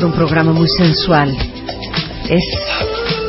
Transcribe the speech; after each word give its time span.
empezando 0.00 0.06
un 0.06 0.12
programa 0.12 0.52
muy 0.52 0.68
sensual. 0.68 1.36
Es, 2.28 2.42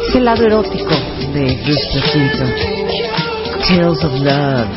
es 0.08 0.16
el 0.16 0.26
lado 0.26 0.46
erótico 0.46 0.96
de 1.34 1.60
Luis 1.66 1.80
Jacinto. 1.92 2.46
Tales 3.68 4.04
of 4.04 4.14
Love. 4.20 4.68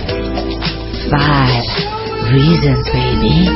Five 1.10 1.64
Reasons, 2.30 2.92
baby. 2.92 3.50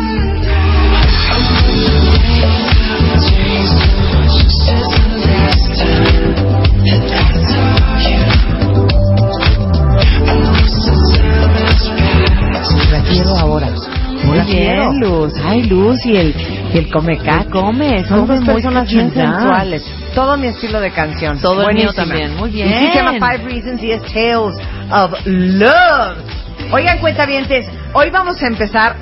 La 12.90 13.02
quiero 13.02 13.36
ahora. 13.36 13.68
Muy 14.24 14.40
bien. 14.40 15.00
Luz. 15.00 15.32
Ay, 15.44 15.62
Luz 15.64 16.04
y 16.04 16.16
el, 16.16 16.34
y 16.72 16.78
el 16.78 16.90
come 16.90 17.14
acá. 17.18 17.46
Come. 17.50 18.04
Son 18.06 18.26
dos 18.26 18.44
personas 18.44 18.90
bien 18.90 19.10
sensuales. 19.12 19.84
Todo 20.14 20.36
mi 20.36 20.48
estilo 20.48 20.80
de 20.80 20.90
canción. 20.90 21.38
Todo 21.40 21.68
el 21.68 21.74
mío 21.74 21.90
Buenísima. 21.94 22.04
también. 22.04 22.36
Muy 22.36 22.50
Y 22.50 22.62
sí 22.62 22.88
se 22.92 22.94
llama 22.94 23.10
bien. 23.12 23.22
Five 23.24 23.44
Reasons 23.50 23.82
y 23.82 23.90
es 23.92 24.02
Tales 24.02 24.56
of 24.90 25.12
Love. 25.26 26.18
Oigan, 26.72 26.98
cuentavientes, 26.98 27.66
hoy 27.94 28.10
vamos 28.10 28.42
a 28.42 28.46
empezar 28.46 28.96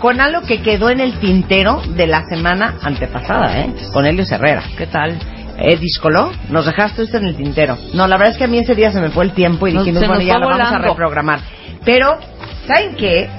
con 0.00 0.20
algo 0.20 0.42
que 0.42 0.60
quedó 0.62 0.90
en 0.90 1.00
el 1.00 1.18
tintero 1.20 1.80
de 1.94 2.06
la 2.06 2.24
semana 2.26 2.74
antepasada, 2.82 3.60
¿eh? 3.60 3.74
Con 3.92 4.04
Helio 4.06 4.24
Herrera. 4.28 4.62
¿Qué 4.76 4.86
tal? 4.86 5.16
Eh, 5.56 5.76
Discoló, 5.76 6.32
nos 6.50 6.66
dejaste 6.66 7.04
esto 7.04 7.18
en 7.18 7.26
el 7.26 7.36
tintero. 7.36 7.78
No, 7.94 8.08
la 8.08 8.16
verdad 8.16 8.32
es 8.32 8.38
que 8.38 8.44
a 8.44 8.48
mí 8.48 8.58
ese 8.58 8.74
día 8.74 8.90
se 8.90 9.00
me 9.00 9.10
fue 9.10 9.24
el 9.24 9.30
tiempo 9.32 9.68
y 9.68 9.72
Nos- 9.72 9.84
dijimos, 9.84 10.08
bueno, 10.08 10.22
ya 10.24 10.38
lo 10.38 10.48
vamos 10.48 10.60
a 10.60 10.64
volando. 10.70 10.88
reprogramar. 10.88 11.40
Pero, 11.84 12.18
¿saben 12.66 12.96
qué? 12.96 13.30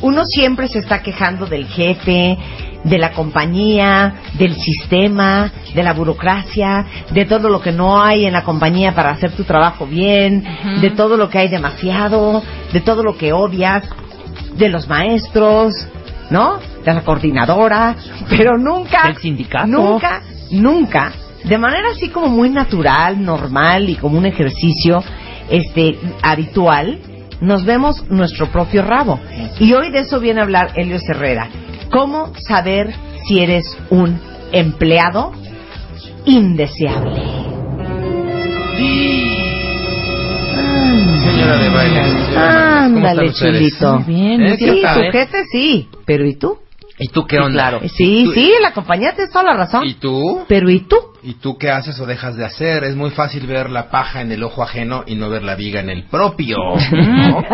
Uno 0.00 0.24
siempre 0.24 0.68
se 0.68 0.78
está 0.78 1.02
quejando 1.02 1.44
del 1.46 1.66
jefe, 1.66 2.38
de 2.84 2.98
la 2.98 3.12
compañía, 3.12 4.14
del 4.34 4.54
sistema, 4.54 5.52
de 5.74 5.82
la 5.82 5.92
burocracia, 5.92 6.86
de 7.10 7.24
todo 7.24 7.48
lo 7.48 7.60
que 7.60 7.72
no 7.72 8.00
hay 8.00 8.24
en 8.26 8.32
la 8.32 8.44
compañía 8.44 8.94
para 8.94 9.10
hacer 9.10 9.32
tu 9.32 9.44
trabajo 9.44 9.86
bien, 9.86 10.44
de 10.80 10.90
todo 10.90 11.16
lo 11.16 11.28
que 11.28 11.38
hay 11.38 11.48
demasiado, 11.48 12.42
de 12.72 12.80
todo 12.80 13.02
lo 13.02 13.16
que 13.16 13.32
odias, 13.32 13.84
de 14.56 14.68
los 14.68 14.88
maestros, 14.88 15.74
¿no? 16.30 16.58
De 16.84 16.92
la 16.92 17.02
coordinadora, 17.02 17.96
pero 18.28 18.56
nunca, 18.58 19.04
Del 19.06 19.16
sindicato. 19.16 19.66
nunca, 19.66 20.22
nunca, 20.50 21.12
de 21.44 21.58
manera 21.58 21.90
así 21.90 22.08
como 22.08 22.28
muy 22.28 22.50
natural, 22.50 23.22
normal 23.22 23.88
y 23.88 23.96
como 23.96 24.18
un 24.18 24.26
ejercicio 24.26 25.02
este 25.48 25.98
habitual, 26.22 26.98
nos 27.40 27.64
vemos 27.64 28.04
nuestro 28.10 28.48
propio 28.48 28.82
rabo. 28.82 29.18
Y 29.58 29.72
hoy 29.72 29.90
de 29.90 30.00
eso 30.00 30.20
viene 30.20 30.40
a 30.40 30.44
hablar 30.44 30.72
Helio 30.74 30.98
Herrera. 31.08 31.48
¿Cómo 31.90 32.32
saber 32.46 32.94
si 33.26 33.40
eres 33.40 33.76
un 33.90 34.20
empleado 34.52 35.32
indeseable? 36.24 37.22
Señora 41.24 41.58
de 41.58 41.68
baile. 41.70 42.02
señora 42.04 42.34
Marta, 42.34 42.84
¿cómo 42.84 43.06
Ándale, 43.08 43.32
chulito. 43.32 43.94
Muy 44.00 44.14
bien, 44.14 44.42
¿Eh? 44.42 44.56
Sí, 44.58 44.64
¿Qué 44.64 44.70
bien. 44.72 44.82
tal, 44.82 45.06
tu 45.06 45.12
jefe 45.12 45.44
sí, 45.52 45.88
pero 46.04 46.26
¿y 46.26 46.34
tú? 46.36 46.58
¿Y 46.98 47.08
tú 47.08 47.26
qué 47.26 47.36
Sí, 47.36 47.42
onda? 47.42 47.52
claro. 47.70 47.80
Sí, 47.88 48.22
tú- 48.24 48.32
sí, 48.32 48.52
la 48.60 48.72
compañía 48.72 49.14
tienes 49.14 49.30
toda 49.32 49.44
la 49.44 49.54
razón. 49.54 49.86
¿Y 49.86 49.94
tú? 49.94 50.44
Pero 50.48 50.68
¿y 50.70 50.80
tú? 50.80 50.96
¿Y 51.22 51.34
tú 51.34 51.56
qué 51.58 51.70
haces 51.70 51.98
o 52.00 52.06
dejas 52.06 52.36
de 52.36 52.44
hacer? 52.44 52.84
Es 52.84 52.94
muy 52.96 53.10
fácil 53.10 53.46
ver 53.46 53.70
la 53.70 53.90
paja 53.90 54.20
en 54.20 54.32
el 54.32 54.42
ojo 54.42 54.62
ajeno 54.62 55.04
y 55.06 55.14
no 55.16 55.28
ver 55.30 55.42
la 55.42 55.54
viga 55.56 55.80
en 55.80 55.90
el 55.90 56.04
propio. 56.04 56.56
¿no? 56.58 57.44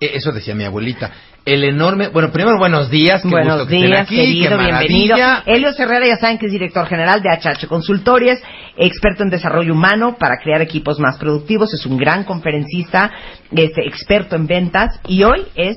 Eh, 0.00 0.12
Eso 0.14 0.32
decía 0.32 0.54
mi 0.54 0.64
abuelita. 0.64 1.10
El 1.44 1.64
enorme... 1.64 2.08
Bueno, 2.08 2.30
primero 2.32 2.58
buenos 2.58 2.90
días. 2.90 3.22
Qué 3.22 3.28
Buenos 3.28 3.54
gusto 3.60 3.68
que 3.68 3.76
estén 3.76 3.90
días, 3.90 4.02
aquí, 4.02 4.16
querido, 4.16 4.58
qué 4.58 4.64
bienvenido. 4.64 5.16
Helio 5.46 5.70
Herrera, 5.76 6.06
ya 6.06 6.16
saben 6.18 6.38
que 6.38 6.46
es 6.46 6.52
director 6.52 6.86
general 6.86 7.22
de 7.22 7.30
HH 7.30 7.66
Consultores, 7.66 8.42
experto 8.76 9.22
en 9.22 9.30
desarrollo 9.30 9.72
humano 9.72 10.16
para 10.18 10.36
crear 10.42 10.60
equipos 10.60 10.98
más 11.00 11.16
productivos, 11.18 11.72
es 11.72 11.86
un 11.86 11.96
gran 11.96 12.24
conferencista, 12.24 13.10
este, 13.52 13.86
experto 13.86 14.36
en 14.36 14.46
ventas 14.46 15.00
y 15.08 15.22
hoy 15.22 15.42
es 15.54 15.76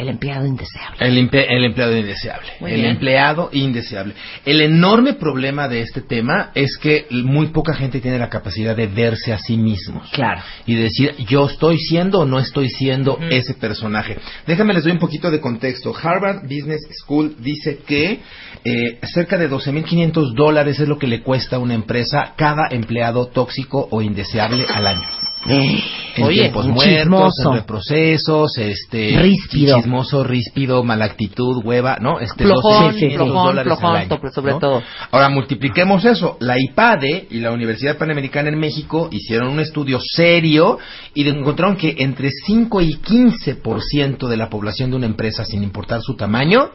el 0.00 0.08
empleado 0.08 0.46
indeseable. 0.46 0.96
El, 1.00 1.18
el 1.18 1.64
empleado 1.64 1.96
indeseable. 1.96 2.48
Muy 2.60 2.70
el 2.70 2.80
bien. 2.80 2.90
empleado 2.92 3.50
indeseable. 3.52 4.14
El 4.44 4.60
enorme 4.60 5.14
problema 5.14 5.68
de 5.68 5.82
este 5.82 6.00
tema 6.00 6.50
es 6.54 6.76
que 6.78 7.06
muy 7.10 7.48
poca 7.48 7.74
gente 7.74 8.00
tiene 8.00 8.18
la 8.18 8.28
capacidad 8.28 8.76
de 8.76 8.86
verse 8.86 9.32
a 9.32 9.38
sí 9.38 9.56
mismos. 9.56 10.10
Claro. 10.12 10.42
Y 10.66 10.74
decir, 10.74 11.14
yo 11.28 11.46
estoy 11.46 11.78
siendo 11.78 12.20
o 12.20 12.26
no 12.26 12.38
estoy 12.38 12.68
siendo 12.68 13.18
ese 13.30 13.54
personaje. 13.54 14.16
Déjame 14.46 14.74
les 14.74 14.84
doy 14.84 14.92
un 14.92 14.98
poquito 14.98 15.30
de 15.30 15.40
contexto. 15.40 15.94
Harvard 15.94 16.42
Business 16.42 16.80
School 17.02 17.36
dice 17.38 17.78
que 17.86 18.20
eh, 18.64 18.98
cerca 19.02 19.36
de 19.38 19.50
12.500 19.50 20.34
dólares 20.34 20.80
es 20.80 20.88
lo 20.88 20.98
que 20.98 21.06
le 21.06 21.22
cuesta 21.22 21.56
a 21.56 21.58
una 21.58 21.74
empresa 21.74 22.34
cada 22.36 22.68
empleado 22.70 23.26
tóxico 23.26 23.88
o 23.90 24.02
indeseable 24.02 24.64
al 24.72 24.86
año. 24.86 25.29
En 25.46 26.24
Oye, 26.24 26.40
tiempos 26.42 26.66
muertos, 26.66 26.96
chismoso. 26.98 27.50
en 27.50 27.56
reprocesos, 27.56 28.58
este, 28.58 29.16
Ríspido. 29.22 29.76
chismoso, 29.78 30.22
ríspido, 30.22 30.82
mala 30.84 31.06
actitud, 31.06 31.62
hueva, 31.64 31.96
¿no? 32.00 32.20
Este, 32.20 32.44
Flojón, 32.44 32.92
12.500 32.94 33.14
flojón, 33.14 33.46
dólares 33.46 33.72
al 33.72 33.78
flojón, 33.78 33.96
año, 33.96 34.08
sobre- 34.08 34.30
sobre 34.32 34.52
¿no? 34.52 34.58
todo. 34.58 34.82
Ahora 35.10 35.28
multipliquemos 35.30 36.04
eso. 36.04 36.36
La 36.40 36.56
IPADE 36.58 37.28
y 37.30 37.38
la 37.38 37.52
Universidad 37.52 37.96
Panamericana 37.96 38.50
en 38.50 38.58
México 38.58 39.08
hicieron 39.12 39.48
un 39.48 39.60
estudio 39.60 39.98
serio 40.00 40.78
y 41.14 41.26
encontraron 41.26 41.76
que 41.76 41.94
entre 42.00 42.30
5 42.30 42.80
y 42.82 42.94
15% 42.96 44.28
de 44.28 44.36
la 44.36 44.50
población 44.50 44.90
de 44.90 44.96
una 44.96 45.06
empresa, 45.06 45.44
sin 45.44 45.62
importar 45.62 46.02
su 46.02 46.16
tamaño, 46.16 46.70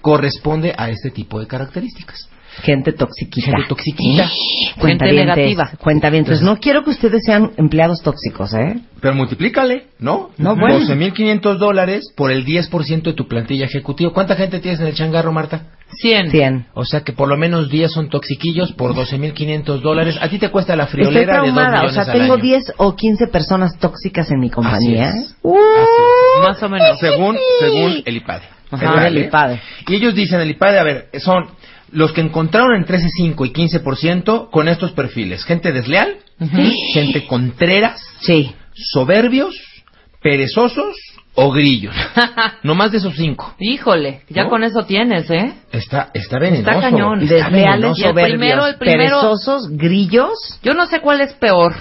corresponde 0.00 0.72
a 0.76 0.88
este 0.90 1.10
tipo 1.10 1.40
de 1.40 1.46
características. 1.46 2.28
Gente 2.62 2.92
toxiquita. 2.92 3.46
Gente 3.46 3.68
toxiquita. 3.68 4.30
Cuentavientes, 4.78 5.26
negativa. 5.26 5.70
Cuentavientes. 5.78 6.42
No 6.42 6.56
quiero 6.56 6.84
que 6.84 6.90
ustedes 6.90 7.22
sean 7.24 7.52
empleados 7.56 8.00
tóxicos, 8.02 8.54
¿eh? 8.54 8.80
Pero 9.00 9.14
multiplícale, 9.14 9.86
¿no? 9.98 10.30
No, 10.38 10.56
bueno. 10.56 10.80
12.500 10.80 11.58
dólares 11.58 12.12
por 12.16 12.30
el 12.30 12.44
10% 12.46 13.02
de 13.02 13.12
tu 13.12 13.28
plantilla 13.28 13.66
ejecutiva. 13.66 14.12
¿Cuánta 14.12 14.36
gente 14.36 14.60
tienes 14.60 14.80
en 14.80 14.86
el 14.86 14.94
changarro, 14.94 15.32
Marta? 15.32 15.66
100. 15.96 16.30
100. 16.30 16.66
O 16.74 16.84
sea 16.84 17.00
que 17.02 17.12
por 17.12 17.28
lo 17.28 17.36
menos 17.36 17.68
10 17.70 17.92
son 17.92 18.08
toxiquillos 18.08 18.72
por 18.72 18.94
12.500 18.94 19.80
dólares. 19.80 20.16
A 20.20 20.28
ti 20.28 20.38
te 20.38 20.50
cuesta 20.50 20.76
la 20.76 20.84
Estoy 20.84 21.04
friolera 21.04 21.34
de 21.34 21.48
2 21.50 21.54
traumada, 21.54 21.68
o 21.68 21.82
millones 21.82 21.94
sea, 21.94 22.12
al 22.12 22.18
tengo 22.18 22.34
año. 22.34 22.42
10 22.42 22.72
o 22.78 22.96
15 22.96 23.26
personas 23.28 23.78
tóxicas 23.78 24.30
en 24.30 24.40
mi 24.40 24.50
compañía. 24.50 25.08
Así 25.08 25.18
es. 25.18 25.36
Uh, 25.42 25.56
Más 26.42 26.62
o 26.62 26.68
menos. 26.68 26.98
Según, 26.98 27.36
según 27.60 28.02
el 28.04 28.16
IPADE. 28.16 28.44
Ajá, 28.70 28.80
¿Qué 28.80 28.86
tal, 28.86 29.16
el? 29.16 29.24
IPADE. 29.26 29.60
Y 29.88 29.94
ellos 29.94 30.14
dicen, 30.14 30.40
el 30.40 30.50
IPADE, 30.50 30.78
a 30.78 30.82
ver, 30.82 31.08
son 31.18 31.46
los 31.92 32.12
que 32.12 32.20
encontraron 32.20 32.74
entre 32.76 32.96
ese 32.98 33.08
5 33.08 33.44
y 33.46 33.52
15% 33.52 34.50
con 34.50 34.68
estos 34.68 34.92
perfiles. 34.92 35.44
Gente 35.44 35.72
desleal, 35.72 36.16
gente 36.92 37.26
contreras, 37.26 38.00
Sí. 38.20 38.54
soberbios, 38.74 39.54
perezosos 40.22 40.96
o 41.34 41.50
grillos. 41.52 41.94
no 42.62 42.74
más 42.74 42.92
de 42.92 42.98
esos 42.98 43.14
cinco. 43.16 43.54
Híjole, 43.58 44.22
ya 44.28 44.44
¿No? 44.44 44.50
con 44.50 44.64
eso 44.64 44.84
tienes, 44.84 45.28
¿eh? 45.30 45.52
Está, 45.72 46.10
está 46.14 46.38
venenoso. 46.38 46.70
Está 46.70 46.80
cañón. 46.80 47.22
está 47.22 47.34
Desleales. 47.50 47.98
Y 47.98 48.02
el 48.02 48.08
soberbios, 48.10 48.38
primero, 48.38 48.66
el 48.66 48.76
primero- 48.76 48.98
perezosos, 49.20 49.68
grillos. 49.70 50.32
Yo 50.62 50.72
no 50.74 50.86
sé 50.86 51.00
cuál 51.00 51.20
es 51.20 51.32
peor 51.34 51.74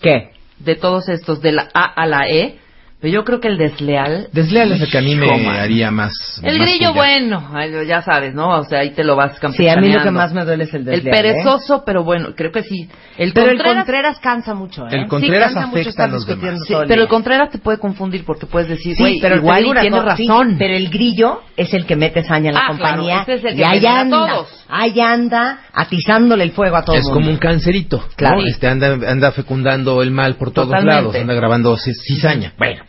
¿Qué? 0.00 0.30
de 0.58 0.74
todos 0.76 1.08
estos, 1.08 1.40
de 1.42 1.52
la 1.52 1.68
A 1.74 1.84
a 1.84 2.06
la 2.06 2.26
E, 2.28 2.58
pero 3.00 3.12
yo 3.12 3.24
creo 3.24 3.40
que 3.40 3.48
el 3.48 3.58
desleal... 3.58 4.28
Desleal 4.32 4.72
es 4.72 4.80
el 4.80 4.90
que 4.90 4.98
a 4.98 5.02
mí 5.02 5.14
me 5.14 5.26
man. 5.26 5.56
haría 5.56 5.90
más. 5.90 6.12
El 6.42 6.58
más 6.58 6.66
grillo, 6.68 6.94
bueno, 6.94 7.50
ay, 7.52 7.70
ya 7.86 8.00
sabes, 8.02 8.34
¿no? 8.34 8.48
O 8.58 8.64
sea, 8.64 8.80
ahí 8.80 8.90
te 8.90 9.04
lo 9.04 9.16
vas 9.16 9.34
Sí, 9.34 9.40
campechaneando. 9.40 9.86
a 9.86 9.88
mí 9.88 9.94
lo 9.94 10.02
que 10.02 10.10
más 10.10 10.32
me 10.32 10.44
duele 10.44 10.64
es 10.64 10.72
el 10.74 10.80
El 10.80 10.84
desleal. 11.02 11.06
¿eh? 11.14 11.18
perezoso, 11.34 11.82
pero 11.84 12.04
bueno, 12.04 12.30
creo 12.34 12.50
que 12.50 12.62
sí. 12.62 12.88
El 13.18 13.32
Pero 13.32 13.50
el 13.50 13.58
Contreras- 13.58 13.76
Contreras 13.84 14.18
cansa 14.20 14.54
mucho, 14.54 14.86
¿eh? 14.86 14.90
El 14.92 15.08
Contreras 15.08 15.52
cansa 15.52 15.66
mucho 15.66 15.80
afecta 15.80 15.90
estar 15.90 16.08
a 16.08 16.12
los 16.12 16.26
discutiendo 16.26 16.52
demás. 16.64 16.68
Sí, 16.68 16.74
el 16.74 16.88
pero 16.88 17.02
el. 17.02 17.08
Contreras 17.08 17.50
te 17.50 17.58
puede 17.58 17.78
confundir 17.78 18.24
porque 18.24 18.46
puedes 18.46 18.68
decir, 18.68 18.96
Sí, 18.96 19.18
pero 19.20 19.36
igual 19.36 19.64
y 19.66 19.68
sí, 19.80 19.88
razón. 19.90 20.56
pero 20.58 20.74
el 20.74 20.88
grillo 20.88 21.42
es 21.56 21.72
el 21.74 21.86
que 21.86 21.96
mete 21.96 22.22
saña 22.24 22.48
en 22.48 22.54
la 22.54 22.60
Ah, 22.64 22.68
compañía 22.68 23.24
claro, 23.24 23.32
ese 23.32 23.34
es 23.34 23.44
el 23.44 23.56
que 23.56 23.60
y 23.60 23.64
ahí 23.64 23.86
a 23.86 24.00
anda, 24.00 24.26
todos. 24.26 24.64
ahí 24.68 25.00
anda 25.00 25.58
atizándole 25.72 26.44
el 26.44 26.52
fuego 26.52 26.76
a 26.76 26.82
todo 26.84 26.94
el 26.96 27.00
Es 27.00 27.06
mundo. 27.06 27.20
como 27.20 27.30
un 27.30 27.38
cancerito. 27.38 27.98
¿no? 27.98 28.04
Claro. 28.16 28.40
Este 28.46 28.66
anda, 28.68 28.94
anda 29.10 29.32
fecundando 29.32 30.02
el 30.02 30.10
mal 30.10 30.36
por 30.36 30.50
todos 30.52 30.68
Totalmente. 30.68 30.94
lados, 31.02 31.14
anda 31.16 31.34
grabando 31.34 31.74
ci- 31.76 31.92
cizaña. 32.06 32.52
Bueno, 32.58 32.82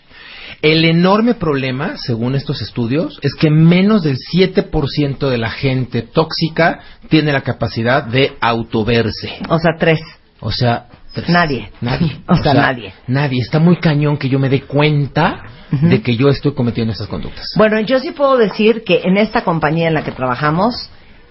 el 0.62 0.86
enorme 0.86 1.36
problema, 1.36 1.98
según 1.98 2.36
estos 2.36 2.62
estudios, 2.62 3.20
es 3.22 3.36
que 3.36 3.50
menos 3.50 4.04
del 4.04 4.18
7% 4.18 5.30
de 5.30 5.38
la 5.38 5.50
gente 5.50 6.02
tóxica 6.02 6.80
tiene 7.10 7.32
la 7.32 7.42
capacidad 7.42 8.04
de 8.04 8.38
autoverse. 8.42 9.34
O 9.50 9.60
sea, 9.60 9.72
tres. 9.78 10.00
O 10.40 10.52
sea, 10.52 10.88
tres. 11.14 11.30
Nadie. 11.30 11.72
Nadie. 11.82 12.18
O 12.28 12.36
sea, 12.36 12.54
nadie. 12.54 12.94
Nadie. 13.08 13.42
Está 13.42 13.60
muy 13.60 13.78
cañón 13.78 14.18
que 14.18 14.30
yo 14.30 14.40
me 14.40 14.50
dé 14.50 14.62
cuenta 14.62 15.44
de 15.70 16.02
que 16.02 16.16
yo 16.16 16.30
estoy 16.30 16.54
cometiendo 16.54 16.94
estas 16.94 17.08
conductas. 17.08 17.54
Bueno, 17.58 17.80
yo 17.82 18.00
sí 18.00 18.12
puedo 18.12 18.38
decir 18.38 18.84
que 18.86 19.02
en 19.04 19.18
esta 19.18 19.44
compañía 19.44 19.90
en 19.90 19.94
la 19.94 20.04
que 20.04 20.12
trabajamos, 20.12 20.90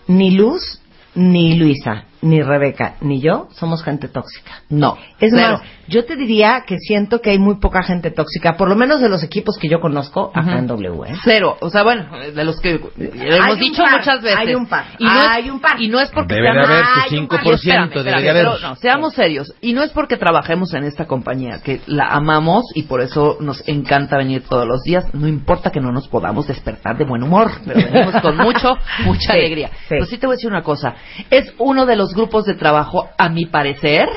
ni 0.09 0.31
Luz 0.31 0.81
ni 1.15 1.57
Luisa 1.57 2.05
ni 2.23 2.41
Rebeca, 2.43 2.95
ni 3.01 3.21
yo 3.21 3.49
somos 3.53 3.83
gente 3.83 4.09
tóxica. 4.09 4.63
No. 4.69 4.97
Es 5.21 5.33
más, 5.33 5.61
yo 5.89 6.05
te 6.05 6.17
diría 6.17 6.65
que 6.67 6.79
siento 6.79 7.21
que 7.21 7.31
hay 7.31 7.39
muy 7.39 7.57
poca 7.57 7.83
gente 7.83 8.11
tóxica, 8.11 8.57
por 8.57 8.69
lo 8.69 8.77
menos 8.77 9.01
de 9.01 9.09
los 9.09 9.23
equipos 9.23 9.57
que 9.59 9.69
yo 9.69 9.81
conozco 9.81 10.31
acá 10.35 10.51
Ujú. 10.51 10.59
en 10.59 10.67
W. 10.67 11.11
¿eh? 11.11 11.15
Cero. 11.25 11.57
O 11.61 11.71
sea, 11.71 11.83
bueno, 11.83 12.07
de 12.35 12.45
los 12.45 12.61
que 12.61 12.81
hemos 12.97 13.59
dicho 13.59 13.83
par, 13.83 13.99
muchas 13.99 14.23
veces. 14.23 14.39
hay 14.39 14.55
un 14.55 14.67
par, 14.67 14.85
Y 14.99 15.05
no 15.05 15.11
hay 15.11 15.45
es, 15.47 15.51
un 15.51 15.61
par. 15.61 15.81
Y 15.81 15.89
no 15.89 16.01
es 16.01 16.11
porque 16.11 16.35
Debe 16.35 16.49
de 16.49 16.53
seamos- 16.55 16.71
haber 16.71 16.85
su 16.85 16.91
Ay, 17.15 17.19
un 17.19 17.29
5%, 17.29 17.29
par. 17.29 17.55
Espérame, 17.55 17.85
espérame, 17.97 18.29
haber. 18.31 18.47
pero 18.47 18.59
no, 18.69 18.77
seamos 18.77 19.15
serios. 19.15 19.53
Y 19.61 19.73
no 19.73 19.83
es 19.83 19.91
porque 19.91 20.17
trabajemos 20.17 20.75
en 20.75 20.85
esta 20.85 21.07
compañía, 21.07 21.61
que 21.63 21.81
la 21.87 22.07
amamos 22.07 22.65
y 22.75 22.85
por 22.85 23.01
eso 23.01 23.37
nos 23.41 23.67
encanta 23.69 24.17
venir 24.17 24.43
todos 24.49 24.67
los 24.67 24.83
días. 24.83 25.05
No 25.15 25.29
importa 25.29 25.71
que 25.71 25.81
no 25.81 25.93
nos 25.93 26.09
podamos 26.09 26.47
despertar 26.47 26.97
de 26.99 27.05
buen 27.05 27.23
humor, 27.23 27.51
pero 27.65 27.81
venimos 27.81 28.21
con 28.23 28.37
mucho, 28.39 28.77
mucha 29.05 29.33
Sí, 29.33 29.39
alegría. 29.39 29.69
sí. 29.69 29.87
Pero 29.91 30.05
sí 30.07 30.19
te 30.19 30.27
voy 30.27 30.35
a 30.35 30.37
decir 30.37 30.51
una 30.51 30.63
cosa. 30.63 30.95
Es 31.31 31.53
uno 31.59 31.87
de 31.87 31.97
los 31.97 32.06
grupos 32.15 32.45
de 32.45 32.55
trabajo, 32.55 33.09
a 33.19 33.29
mi 33.29 33.47
parecer, 33.47 34.09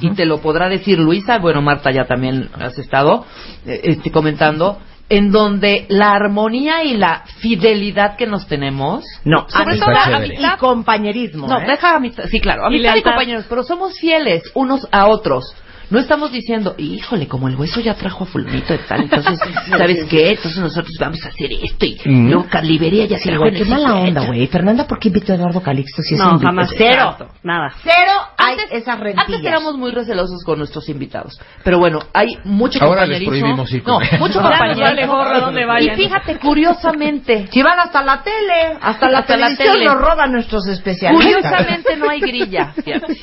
y 0.00 0.10
te 0.10 0.26
lo 0.26 0.40
podrá 0.40 0.68
decir 0.68 0.98
Luisa, 0.98 1.38
bueno, 1.38 1.62
Marta 1.62 1.90
ya 1.90 2.04
también 2.04 2.50
has 2.60 2.78
estado 2.78 3.24
eh, 3.66 3.80
este, 3.84 4.10
comentando, 4.10 4.78
en 5.08 5.30
donde 5.32 5.86
la 5.88 6.12
armonía 6.12 6.84
y 6.84 6.94
la 6.96 7.24
fidelidad 7.40 8.16
que 8.16 8.26
nos 8.26 8.46
tenemos, 8.46 9.04
No, 9.24 9.46
sobre 9.48 9.78
todo 9.78 9.90
a 9.90 10.04
chévere. 10.04 10.36
mitad 10.36 10.54
y 10.56 10.58
compañerismo. 10.58 11.46
no, 11.46 11.58
¿eh? 11.60 11.64
deja 11.66 11.96
a 11.96 12.00
mitad, 12.00 12.24
sí, 12.26 12.40
claro, 12.40 12.66
a 12.66 12.70
Y 12.74 13.02
compañeros, 13.02 13.46
pero 13.48 13.62
somos 13.62 13.98
fieles 13.98 14.42
unos 14.54 14.86
a 14.92 15.06
otros. 15.06 15.54
No 15.90 15.98
estamos 15.98 16.30
diciendo, 16.32 16.74
híjole, 16.76 17.26
como 17.28 17.48
el 17.48 17.56
hueso 17.56 17.80
ya 17.80 17.94
trajo 17.94 18.24
a 18.24 18.26
fulanito 18.26 18.74
de 18.74 18.78
tal, 18.80 19.02
entonces, 19.02 19.38
¿sabes 19.70 20.04
qué? 20.04 20.30
Entonces 20.32 20.58
nosotros 20.58 20.92
vamos 21.00 21.24
a 21.24 21.28
hacer 21.28 21.50
esto 21.52 21.86
y 21.86 21.98
Mm. 22.04 22.28
luego 22.30 22.46
Calibería 22.50 23.06
ya 23.06 23.18
se 23.18 23.34
güey, 23.36 23.52
qué 23.54 23.64
mala 23.64 23.94
onda, 23.94 24.26
güey. 24.26 24.46
Fernanda, 24.48 24.86
¿por 24.86 24.98
qué 24.98 25.08
invitó 25.08 25.32
a 25.32 25.36
Eduardo 25.36 25.62
Calixto 25.62 26.02
si 26.02 26.14
es 26.14 26.20
No, 26.20 26.32
un 26.32 26.40
jamás. 26.40 26.70
Cero. 26.76 27.16
Nada. 27.42 27.72
Cero 27.82 28.12
hay 28.36 28.52
Antes, 28.58 28.66
esas 28.82 29.00
rentillas. 29.00 29.28
antes 29.28 29.44
éramos 29.46 29.76
muy 29.78 29.90
recelosos 29.90 30.42
con 30.44 30.58
nuestros 30.58 30.88
invitados, 30.90 31.40
pero 31.64 31.78
bueno, 31.78 32.00
hay 32.12 32.36
mucho 32.44 32.82
Ahora 32.84 33.06
les 33.06 33.18
compañerismo. 33.24 33.30
prohibimos 33.30 33.72
ir 33.72 33.82
no, 33.86 33.98
mucho 34.18 34.42
compañerismo. 34.42 35.78
y 35.80 35.90
fíjate, 35.96 36.38
curiosamente, 36.38 37.46
Si 37.52 37.62
van 37.62 37.78
hasta 37.80 38.02
la 38.02 38.22
tele, 38.22 38.76
hasta 38.80 39.08
la 39.10 39.18
Hasta 39.20 39.36
la 39.36 39.46
televisión 39.56 39.72
tele. 39.74 39.84
nos 39.86 39.94
roban 40.00 40.32
nuestros 40.32 40.66
especialistas. 40.68 41.32
curiosamente 41.32 41.96
no 41.96 42.08
hay 42.10 42.20
grilla, 42.20 42.72
fíjate. 42.84 43.16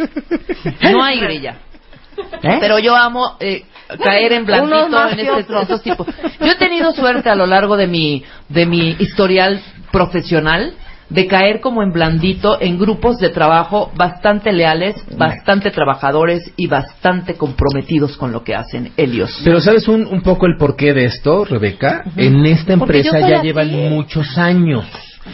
No 0.91 1.03
hay 1.03 1.19
grilla. 1.19 1.57
¿Eh? 2.43 2.57
Pero 2.59 2.79
yo 2.79 2.95
amo 2.95 3.37
eh, 3.39 3.63
caer 4.03 4.33
en 4.33 4.45
blandito 4.45 5.09
en 5.09 5.19
este- 5.19 5.39
estos 5.61 5.81
tipos. 5.83 6.07
Yo 6.39 6.51
he 6.51 6.55
tenido 6.55 6.91
suerte 6.93 7.29
a 7.29 7.35
lo 7.35 7.45
largo 7.45 7.77
de 7.77 7.87
mi 7.87 8.23
de 8.49 8.65
mi 8.65 8.95
historial 8.99 9.61
profesional 9.91 10.73
de 11.09 11.27
caer 11.27 11.59
como 11.61 11.83
en 11.83 11.91
blandito 11.91 12.59
en 12.59 12.79
grupos 12.79 13.17
de 13.17 13.29
trabajo 13.29 13.91
bastante 13.95 14.51
leales, 14.51 14.95
bastante 15.15 15.69
trabajadores 15.69 16.51
y 16.57 16.65
bastante 16.65 17.35
comprometidos 17.35 18.17
con 18.17 18.31
lo 18.31 18.43
que 18.43 18.55
hacen 18.55 18.91
ellos. 18.97 19.39
Pero 19.43 19.61
¿sabes 19.61 19.87
un, 19.87 20.07
un 20.07 20.21
poco 20.21 20.47
el 20.47 20.57
porqué 20.57 20.93
de 20.93 21.05
esto, 21.05 21.45
Rebeca? 21.45 22.03
En 22.17 22.43
esta 22.47 22.73
empresa 22.73 23.19
ya 23.19 23.41
llevan 23.43 23.71
muchos 23.89 24.35
años. 24.37 24.85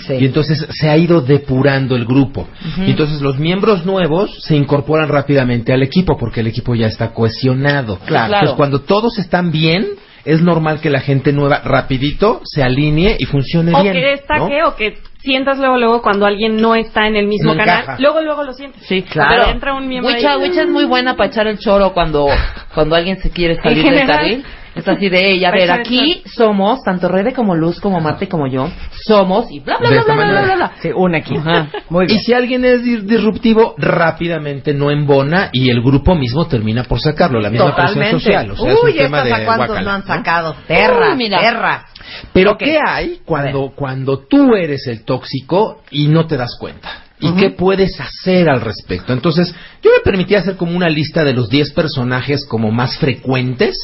Sí. 0.07 0.13
Y 0.19 0.25
entonces 0.25 0.65
se 0.71 0.89
ha 0.89 0.97
ido 0.97 1.21
depurando 1.21 1.95
el 1.95 2.05
grupo. 2.05 2.47
Y 2.77 2.91
entonces 2.91 3.21
los 3.21 3.37
miembros 3.37 3.85
nuevos 3.85 4.43
se 4.43 4.55
incorporan 4.55 5.09
rápidamente 5.09 5.73
al 5.73 5.83
equipo 5.83 6.17
porque 6.17 6.39
el 6.39 6.47
equipo 6.47 6.75
ya 6.75 6.87
está 6.87 7.13
cohesionado. 7.13 7.99
Claro. 8.05 8.33
Entonces 8.33 8.55
cuando 8.55 8.81
todos 8.81 9.19
están 9.19 9.51
bien, 9.51 9.87
es 10.23 10.41
normal 10.41 10.79
que 10.81 10.89
la 10.89 10.99
gente 11.01 11.33
nueva 11.33 11.61
rapidito 11.63 12.41
se 12.45 12.63
alinee 12.63 13.17
y 13.19 13.25
funcione 13.25 13.73
O 13.75 13.81
bien. 13.81 13.93
que 13.93 14.01
destaque 14.01 14.59
¿no? 14.61 14.69
o 14.69 14.75
que 14.75 14.97
sientas 15.19 15.57
luego, 15.59 15.77
luego 15.77 16.01
cuando 16.01 16.25
alguien 16.25 16.57
no 16.57 16.75
está 16.75 17.07
en 17.07 17.15
el 17.15 17.27
mismo 17.27 17.53
No 17.53 17.57
canal. 17.59 17.81
encaja. 17.83 17.97
Luego, 17.99 18.21
luego 18.21 18.43
lo 18.43 18.53
sientes. 18.53 18.81
Sí, 18.83 19.03
Pero 19.13 19.47
entra 19.49 19.73
un 19.73 19.87
miembro 19.87 20.13
Wicha, 20.13 20.33
ahí. 20.33 20.41
Wicha 20.41 20.61
es 20.63 20.69
muy 20.69 20.85
buena 20.85 21.15
para 21.15 21.29
echar 21.29 21.47
el 21.47 21.57
choro 21.59 21.93
cuando, 21.93 22.27
cuando 22.73 22.95
alguien 22.95 23.17
se 23.19 23.29
quiere 23.29 23.55
salir 23.61 23.83
del 23.83 24.07
carril. 24.07 24.45
Es 24.73 24.87
así 24.87 25.09
de 25.09 25.31
ella. 25.33 25.49
A 25.49 25.51
ver, 25.51 25.69
aquí 25.69 26.23
somos, 26.33 26.81
tanto 26.83 27.09
Rebe 27.09 27.33
como 27.33 27.55
Luz, 27.55 27.79
como 27.81 27.99
Marta 27.99 28.23
y 28.23 28.27
como 28.27 28.47
yo, 28.47 28.69
somos 29.05 29.51
y 29.51 29.59
bla, 29.59 29.77
bla, 29.77 29.89
De 29.89 29.95
bla, 29.95 30.01
esta 30.01 30.13
bla, 30.13 30.23
bla, 30.23 30.33
manera. 30.33 30.55
bla, 30.55 30.67
bla. 30.67 30.71
Sí, 30.81 30.89
un 30.95 31.15
equipo. 31.15 31.39
Ajá. 31.41 31.67
Muy 31.89 32.05
Y 32.05 32.19
si 32.19 32.33
alguien 32.33 32.63
es 32.63 32.81
dis- 32.81 33.01
disruptivo, 33.03 33.75
rápidamente 33.77 34.73
no 34.73 34.89
embona 34.89 35.49
y 35.51 35.69
el 35.69 35.81
grupo 35.81 36.15
mismo 36.15 36.47
termina 36.47 36.83
por 36.85 37.01
sacarlo, 37.01 37.39
la 37.41 37.49
misma 37.49 37.75
presión 37.75 38.11
social. 38.11 38.51
O 38.51 38.55
sea, 38.55 38.71
es 38.71 38.79
un 38.79 38.85
Uy, 38.87 38.93
tema 38.95 39.17
estas 39.23 39.37
de 39.39 39.43
a 39.43 39.45
cuántos 39.45 39.81
no 39.83 39.91
han 39.91 40.01
¿no? 40.01 40.07
sacado. 40.07 40.55
Terra, 40.67 41.11
Uy, 41.11 41.17
mira. 41.17 41.39
terra. 41.39 41.85
Pero 42.33 42.51
Ok. 42.51 42.59
¿qué 42.59 42.79
hay 42.85 43.19
cuando, 43.25 43.71
cuando 43.75 44.19
tú 44.19 44.55
eres 44.55 44.87
el 44.87 45.03
tóxico 45.03 45.81
y 45.91 46.07
no 46.07 46.27
te 46.27 46.37
das 46.37 46.55
cuenta? 46.59 47.03
¿Y 47.21 47.33
qué 47.33 47.51
puedes 47.51 47.99
hacer 47.99 48.49
al 48.49 48.61
respecto? 48.61 49.13
Entonces, 49.13 49.53
yo 49.81 49.91
me 49.91 50.03
permití 50.03 50.35
hacer 50.35 50.55
como 50.55 50.75
una 50.75 50.89
lista 50.89 51.23
de 51.23 51.33
los 51.33 51.49
10 51.49 51.71
personajes 51.71 52.45
como 52.45 52.71
más 52.71 52.97
frecuentes 52.97 53.77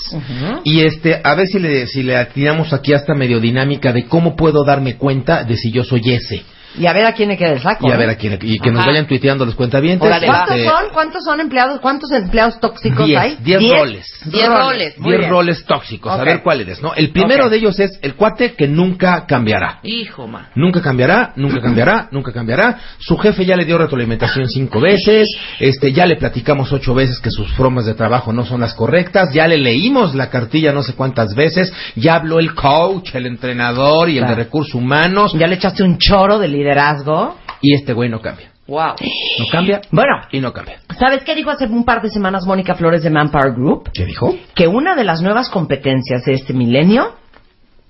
y 0.64 0.82
este, 0.82 1.22
a 1.24 1.36
ver 1.36 1.48
si 1.48 1.60
le, 1.60 1.88
si 1.88 2.04
le 2.04 2.18
atinamos 2.18 2.74
aquí 2.74 2.94
hasta 2.94 3.14
medio 3.14 3.40
dinámica 3.40 3.94
de 3.94 4.06
cómo 4.06 4.36
puedo 4.36 4.64
darme 4.66 4.96
cuenta 4.96 5.44
de 5.44 5.56
si 5.56 5.72
yo 5.72 5.84
soy 5.84 6.02
ese. 6.12 6.44
Y 6.78 6.86
a 6.86 6.94
ver 6.94 7.06
a 7.06 7.14
quién 7.14 7.30
le 7.30 7.38
queda 7.38 7.54
el 7.54 7.62
saco. 7.62 7.88
Y 7.88 7.92
a 7.92 7.96
¿eh? 7.96 7.98
ver 7.98 8.10
a 8.10 8.16
quién, 8.16 8.38
y 8.42 8.60
que 8.60 8.72
nos 8.72 8.82
Ajá. 8.82 8.90
vayan 8.90 9.08
tuiteando 9.08 9.46
los 9.46 9.56
cuentavientes. 9.56 10.06
Órale, 10.08 10.28
va. 10.28 10.34
¿Cuántos 10.46 10.56
este, 10.58 10.70
son? 10.70 10.84
¿Cuántos 10.94 11.24
son 11.24 11.40
empleados? 11.40 11.80
¿Cuántos 11.80 12.12
empleados 12.12 12.60
tóxicos 12.60 13.06
Diez, 13.06 13.20
hay? 13.20 13.38
diez 13.42 13.62
roles. 13.80 14.06
Diez 14.26 14.48
roles. 14.48 14.98
Muy 15.00 15.12
10 15.12 15.20
bien. 15.20 15.32
roles 15.32 15.66
tóxicos. 15.66 16.14
Ok. 16.14 16.20
A 16.20 16.24
ver 16.24 16.44
cuál 16.44 16.62
eres, 16.62 16.82
¿no? 16.82 16.94
El 16.94 17.12
primero 17.12 17.46
Ok. 17.46 17.52
de 17.52 17.58
ellos 17.58 17.80
es 17.80 17.98
el 18.02 18.16
cuate 18.16 18.54
que 18.54 18.68
nunca 18.68 19.26
cambiará. 19.26 19.80
Hijo, 19.84 20.28
man. 20.28 20.48
Nunca 20.56 20.82
cambiará, 20.82 21.34
nunca 21.36 21.62
cambiará, 21.62 22.10
nunca 22.12 22.32
cambiará. 22.32 22.78
Su 23.00 23.18
jefe 23.18 23.46
ya 23.46 23.56
le 23.56 23.66
dio 23.66 23.78
retroalimentación 23.78 24.48
cinco 24.50 24.80
veces, 24.80 25.30
este, 25.60 25.92
ya 25.94 26.06
le 26.06 26.16
platicamos 26.18 26.72
ocho 26.72 26.94
veces 26.94 27.20
que 27.20 27.32
sus 27.32 27.52
formas 27.54 27.86
de 27.86 27.94
trabajo 27.94 28.34
no 28.34 28.46
son 28.46 28.62
las 28.62 28.74
correctas, 28.74 29.30
ya 29.34 29.48
le 29.48 29.58
leímos 29.58 30.16
la 30.16 30.30
cartilla 30.30 30.72
no 30.74 30.84
sé 30.84 30.94
cuántas 30.94 31.34
veces, 31.36 31.72
ya 31.96 32.16
habló 32.16 32.40
el 32.40 32.54
coach, 32.54 33.16
el 33.16 33.26
entrenador 33.26 34.10
y 34.10 34.18
el 34.18 34.22
de 34.24 34.28
Claro. 34.28 34.44
recursos 34.44 34.76
humanos, 34.76 35.34
Ya 35.38 35.48
le 35.48 35.56
echaste 35.56 35.84
un 35.84 35.98
choro 35.98 36.38
de 36.40 36.48
liderazgo. 36.58 37.36
y 37.62 37.74
este 37.74 37.94
güey 37.94 38.10
no 38.10 38.20
cambia. 38.22 38.52
Wow. 38.68 38.96
No 39.40 39.46
cambia 39.52 39.82
Bueno, 39.92 40.12
y 40.32 40.40
no 40.42 40.52
cambia. 40.52 40.80
¿sabes 41.00 41.24
qué 41.24 41.34
dijo 41.36 41.50
hace 41.50 41.66
un 41.66 41.86
par 41.86 42.02
de 42.02 42.10
semanas 42.10 42.46
Mónica 42.46 42.76
Flores 42.76 43.02
de 43.02 43.10
Manpower 43.10 43.54
Group? 43.54 43.90
¿Qué 43.94 44.06
dijo? 44.06 44.36
Que 44.54 44.68
una 44.68 44.96
de 44.96 45.04
las 45.06 45.22
nuevas 45.22 45.50
competencias 45.50 46.24
de 46.26 46.34
este 46.34 46.54
milenio, 46.54 47.16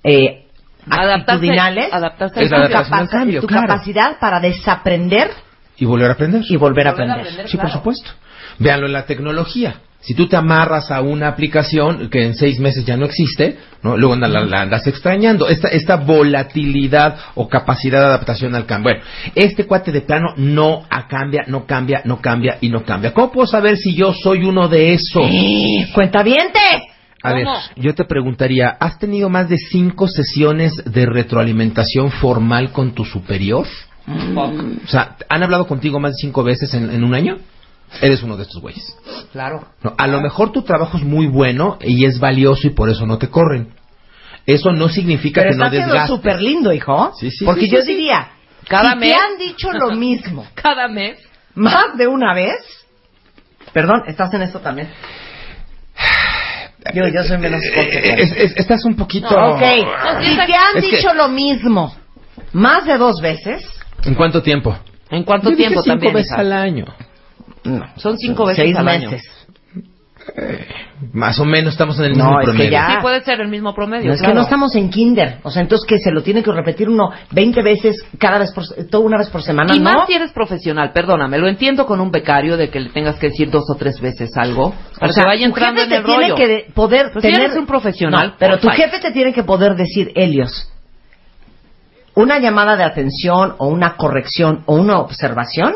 eh, 0.04 0.44
Adaptarse- 1.90 2.40
es 2.42 2.48
tu, 2.50 2.54
al 2.54 3.46
claro. 3.46 3.66
capacidad 3.66 4.18
para 4.20 4.40
desaprender 4.40 5.30
Y 5.76 5.84
volver 5.84 6.10
a 6.10 6.12
aprender. 6.14 6.42
y 6.48 6.56
volver 6.56 6.86
a 6.88 6.92
Volver 6.92 7.10
a 7.10 7.14
aprender. 7.14 7.48
Sí, 7.48 7.56
por 7.58 7.70
supuesto. 7.70 8.10
Véanlo 8.58 8.86
en 8.86 8.92
la 8.92 9.06
tecnología. 9.06 9.80
Si 10.00 10.14
tú 10.14 10.28
te 10.28 10.36
amarras 10.36 10.92
a 10.92 11.00
una 11.00 11.26
aplicación 11.26 12.08
que 12.08 12.24
en 12.24 12.34
seis 12.34 12.60
meses 12.60 12.84
ya 12.84 12.96
no 12.96 13.04
existe, 13.04 13.58
¿no? 13.82 13.96
luego 13.96 14.14
anda- 14.14 14.28
la, 14.28 14.42
la 14.44 14.60
andas 14.62 14.86
extrañando. 14.86 15.48
Esta, 15.48 15.68
esta 15.68 15.96
volatilidad 15.96 17.16
o 17.34 17.48
capacidad 17.48 18.00
de 18.00 18.06
adaptación 18.06 18.54
al 18.54 18.64
cambio. 18.64 18.92
Bueno, 18.92 19.04
este 19.34 19.66
cuate 19.66 19.90
de 19.90 20.02
plano 20.02 20.34
no 20.36 20.84
cambia, 21.08 21.44
no 21.48 21.66
cambia, 21.66 22.02
no 22.04 22.20
cambia 22.20 22.58
y 22.60 22.68
no 22.68 22.84
cambia. 22.84 23.12
¿Cómo 23.12 23.32
puedo 23.32 23.46
saber 23.48 23.76
si 23.76 23.94
yo 23.94 24.12
soy 24.14 24.44
uno 24.44 24.68
de 24.68 24.92
esos? 24.94 25.28
¡Cuentavientes! 25.92 26.82
A 27.20 27.32
ver, 27.32 27.44
yo 27.76 27.94
te 27.96 28.04
preguntaría, 28.04 28.76
¿has 28.78 29.00
tenido 29.00 29.28
más 29.28 29.48
de 29.48 29.58
cinco 29.58 30.06
sesiones 30.06 30.72
de 30.86 31.06
retroalimentación 31.06 32.12
formal 32.12 32.70
con 32.70 32.92
tu 32.94 33.04
superior? 33.04 33.66
O 34.84 34.88
sea, 34.88 35.16
¿han 35.28 35.42
hablado 35.42 35.66
contigo 35.66 35.98
más 35.98 36.12
de 36.12 36.18
cinco 36.20 36.44
veces 36.44 36.72
en, 36.74 36.88
en 36.90 37.02
un 37.02 37.14
año? 37.14 37.38
Eres 38.02 38.22
uno 38.22 38.36
de 38.36 38.42
estos 38.44 38.60
güeyes. 38.60 38.94
Claro. 39.32 39.66
No, 39.82 39.94
a 39.96 40.06
lo 40.06 40.20
mejor 40.20 40.52
tu 40.52 40.62
trabajo 40.62 40.98
es 40.98 41.04
muy 41.04 41.26
bueno 41.26 41.78
y 41.80 42.04
es 42.04 42.18
valioso 42.18 42.66
y 42.66 42.70
por 42.70 42.88
eso 42.90 43.06
no 43.06 43.18
te 43.18 43.28
corren. 43.28 43.74
Eso 44.46 44.72
no 44.72 44.88
significa 44.88 45.42
Pero 45.42 45.52
que 45.52 45.58
no 45.58 45.64
está 45.64 45.76
siendo 45.76 45.92
desgastes. 45.94 46.16
súper 46.16 46.40
lindo, 46.42 46.72
hijo. 46.72 47.12
Sí, 47.18 47.30
sí, 47.30 47.44
Porque 47.44 47.62
sí, 47.62 47.70
yo 47.70 47.82
diría, 47.82 48.28
Cada 48.68 48.92
si 48.92 48.98
mes. 48.98 49.08
te 49.10 49.14
han 49.14 49.38
dicho 49.38 49.72
lo 49.72 49.90
mismo 49.92 50.46
Cada 50.54 50.88
mes. 50.88 51.18
más 51.54 51.96
de 51.96 52.06
una 52.06 52.34
vez, 52.34 52.54
perdón, 53.72 54.02
¿estás 54.06 54.32
en 54.34 54.42
esto 54.42 54.60
también? 54.60 54.88
Yo, 56.94 57.04
yo 57.08 57.22
soy 57.24 57.38
menos. 57.38 57.62
Es- 57.62 58.32
es- 58.36 58.56
estás 58.56 58.84
un 58.84 58.94
poquito... 58.96 59.28
Ok, 59.28 59.60
No, 59.60 60.20
sí, 60.20 60.24
si 60.26 60.30
está- 60.32 60.46
te 60.46 60.54
han 60.54 60.76
es 60.76 60.84
que- 60.84 60.96
dicho 60.96 61.12
lo 61.14 61.28
mismo 61.28 61.94
más 62.52 62.84
de 62.86 62.96
dos 62.96 63.20
veces, 63.20 63.62
¿En 64.04 64.14
cuánto 64.14 64.40
tiempo? 64.42 64.76
¿En 65.10 65.24
cuánto 65.24 65.50
Yo 65.50 65.56
dije 65.56 65.68
tiempo 65.68 65.82
cinco 65.82 65.94
también? 65.96 66.14
veces 66.14 66.30
hija? 66.32 66.40
al 66.40 66.52
año. 66.52 66.84
No, 67.64 67.86
Son 67.96 68.16
cinco 68.18 68.46
veces 68.46 68.64
seis 68.64 68.76
al 68.76 68.88
año. 68.88 69.10
meses. 69.10 69.28
Más 71.14 71.38
o 71.38 71.44
menos 71.46 71.72
estamos 71.72 71.98
en 72.00 72.06
el 72.06 72.12
No, 72.18 72.24
mismo 72.24 72.40
es 72.40 72.46
que 72.46 72.50
promedio. 72.52 72.70
ya- 72.70 72.88
Sí, 72.90 72.96
puede 73.00 73.22
ser 73.22 73.40
el 73.40 73.48
mismo 73.48 73.74
promedio. 73.74 74.08
No, 74.08 74.12
es 74.14 74.20
que 74.20 74.34
no 74.34 74.42
estamos 74.42 74.74
en 74.74 74.90
kinder, 74.90 75.38
o 75.42 75.50
sea, 75.50 75.62
entonces 75.62 75.86
que 75.86 75.98
se 75.98 76.10
lo 76.10 76.22
tiene 76.22 76.42
que 76.42 76.52
repetir 76.52 76.88
uno 76.88 77.10
20 77.30 77.62
veces 77.62 77.96
cada 78.18 78.38
vez 78.38 78.52
por 78.52 78.64
todo 78.90 79.02
una 79.02 79.16
vez 79.16 79.30
por 79.30 79.42
semana, 79.42 79.74
Y 79.74 79.78
¿no? 79.78 79.84
más 79.90 80.06
si 80.06 80.14
eres 80.14 80.32
profesional, 80.32 80.92
perdóname, 80.92 81.38
lo 81.38 81.48
entiendo 81.48 81.86
con 81.86 82.00
un 82.00 82.10
becario 82.10 82.56
de 82.58 82.68
que 82.68 82.80
le 82.80 82.90
tengas 82.90 83.16
que 83.18 83.28
decir 83.30 83.50
dos 83.50 83.64
o 83.70 83.76
tres 83.76 84.00
veces 84.02 84.30
algo 84.36 84.74
para 84.98 85.10
o 85.10 85.14
sea, 85.14 85.22
que 85.22 85.28
vaya 85.28 85.46
entrando 85.46 85.80
en 85.82 85.92
el 85.92 86.02
te 86.02 86.04
tiene 86.06 86.34
que 86.34 86.46
de- 86.46 86.66
poder 86.74 87.10
Pues 87.12 87.24
si 87.24 87.30
tener 87.30 87.46
eres 87.46 87.56
un 87.56 87.66
profesional, 87.66 88.28
No, 88.30 88.34
pero 88.38 88.58
tu 88.58 88.68
jefe 88.68 88.98
te 89.00 89.12
tiene 89.12 89.32
que 89.32 89.44
poder 89.44 89.76
decir, 89.76 90.12
Helios, 90.14 90.70
una 92.14 92.38
llamada 92.38 92.76
de 92.76 92.82
atención 92.84 93.54
o 93.58 93.68
una 93.68 93.96
corrección 93.96 94.62
o 94.66 94.74
una 94.74 94.98
observación. 94.98 95.74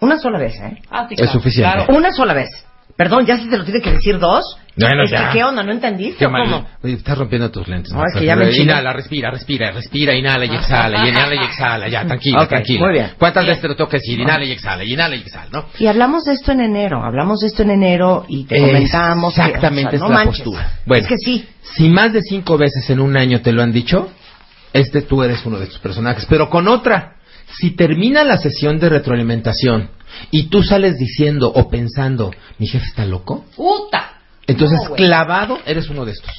Una 0.00 0.18
sola 0.18 0.38
vez, 0.38 0.54
¿eh? 0.60 0.78
Ah, 0.90 1.06
sí, 1.08 1.14
Es 1.18 1.30
suficiente. 1.30 1.72
claro. 1.74 1.96
Una 1.96 2.12
sola 2.12 2.34
vez. 2.34 2.48
Perdón, 2.96 3.26
ya 3.26 3.36
si 3.36 3.46
te 3.50 3.58
lo 3.58 3.64
tiene 3.64 3.82
que 3.82 3.92
decir 3.92 4.18
dos. 4.18 4.56
Bueno, 4.74 5.02
es 5.04 5.10
que, 5.10 5.16
ya. 5.16 5.30
¿Qué 5.30 5.44
onda? 5.44 5.62
¿No 5.62 5.70
entendiste 5.72 6.16
Qué 6.18 6.26
o 6.26 6.30
mal. 6.30 6.44
cómo? 6.44 6.66
Oye, 6.82 6.94
estás 6.94 7.18
rompiendo 7.18 7.50
tus 7.50 7.68
lentes. 7.68 7.92
No, 7.92 8.02
es 8.06 8.14
que 8.18 8.24
ya 8.24 8.36
me. 8.36 8.50
Inhala, 8.50 8.94
respira, 8.94 9.30
respira, 9.30 9.70
respira, 9.70 10.14
inhala 10.14 10.46
y 10.46 10.54
exhala, 10.54 11.04
y 11.04 11.08
inhala 11.10 11.34
y 11.34 11.38
exhala, 11.44 11.88
ya, 11.88 12.06
tranquila, 12.06 12.42
Ok, 12.42 12.48
tranquila. 12.48 12.80
muy 12.86 12.92
bien. 12.94 13.10
¿Cuántas 13.18 13.42
Bien. 13.44 13.50
veces 13.50 13.62
te 13.62 13.68
lo 13.68 13.76
tengo 13.76 13.90
que 13.90 13.98
decir? 13.98 14.18
Inhala 14.18 14.44
y 14.46 14.52
exhala, 14.52 14.84
y 14.84 14.92
inhala 14.94 15.14
y 15.16 15.20
exhala, 15.20 15.48
¿no? 15.52 15.66
Y 15.78 15.86
hablamos 15.88 16.24
de 16.24 16.32
esto 16.32 16.52
en 16.52 16.60
enero. 16.60 17.02
Hablamos 17.04 17.40
de 17.40 17.48
esto 17.48 17.62
en 17.64 17.70
enero 17.70 18.24
y 18.28 18.44
te 18.44 18.58
comentamos. 18.60 19.34
que, 19.34 19.40
Exactamente 19.42 19.88
o 19.88 19.90
sea, 19.90 19.96
es 19.98 20.02
no 20.02 20.08
la 20.08 20.14
manches. 20.14 20.40
postura. 20.42 20.70
Bueno, 20.86 21.02
es 21.02 21.08
que 21.08 21.16
sí. 21.18 21.48
Si 21.62 21.88
más 21.90 22.12
de 22.14 22.22
cinco 22.22 22.56
veces 22.56 22.88
en 22.88 23.00
un 23.00 23.14
año 23.18 23.42
te 23.42 23.52
lo 23.52 23.62
han 23.62 23.72
dicho, 23.72 24.10
este 24.72 25.02
tú 25.02 25.22
eres 25.22 25.44
uno 25.44 25.58
de 25.58 25.64
estos 25.64 25.80
personajes. 25.80 26.24
Pero 26.30 26.48
con 26.48 26.66
otra, 26.68 27.15
si 27.58 27.70
termina 27.70 28.24
la 28.24 28.38
sesión 28.38 28.78
de 28.78 28.88
retroalimentación 28.88 29.90
y 30.30 30.44
tú 30.44 30.62
sales 30.62 30.98
diciendo 30.98 31.52
o 31.54 31.68
pensando, 31.68 32.32
mi 32.58 32.66
jefe 32.66 32.86
está 32.86 33.04
loco, 33.04 33.44
¡Puta! 33.56 34.12
entonces 34.46 34.78
No, 34.88 34.94
clavado 34.94 35.58
eres 35.66 35.88
uno 35.88 36.04
de 36.04 36.12
estos. 36.12 36.30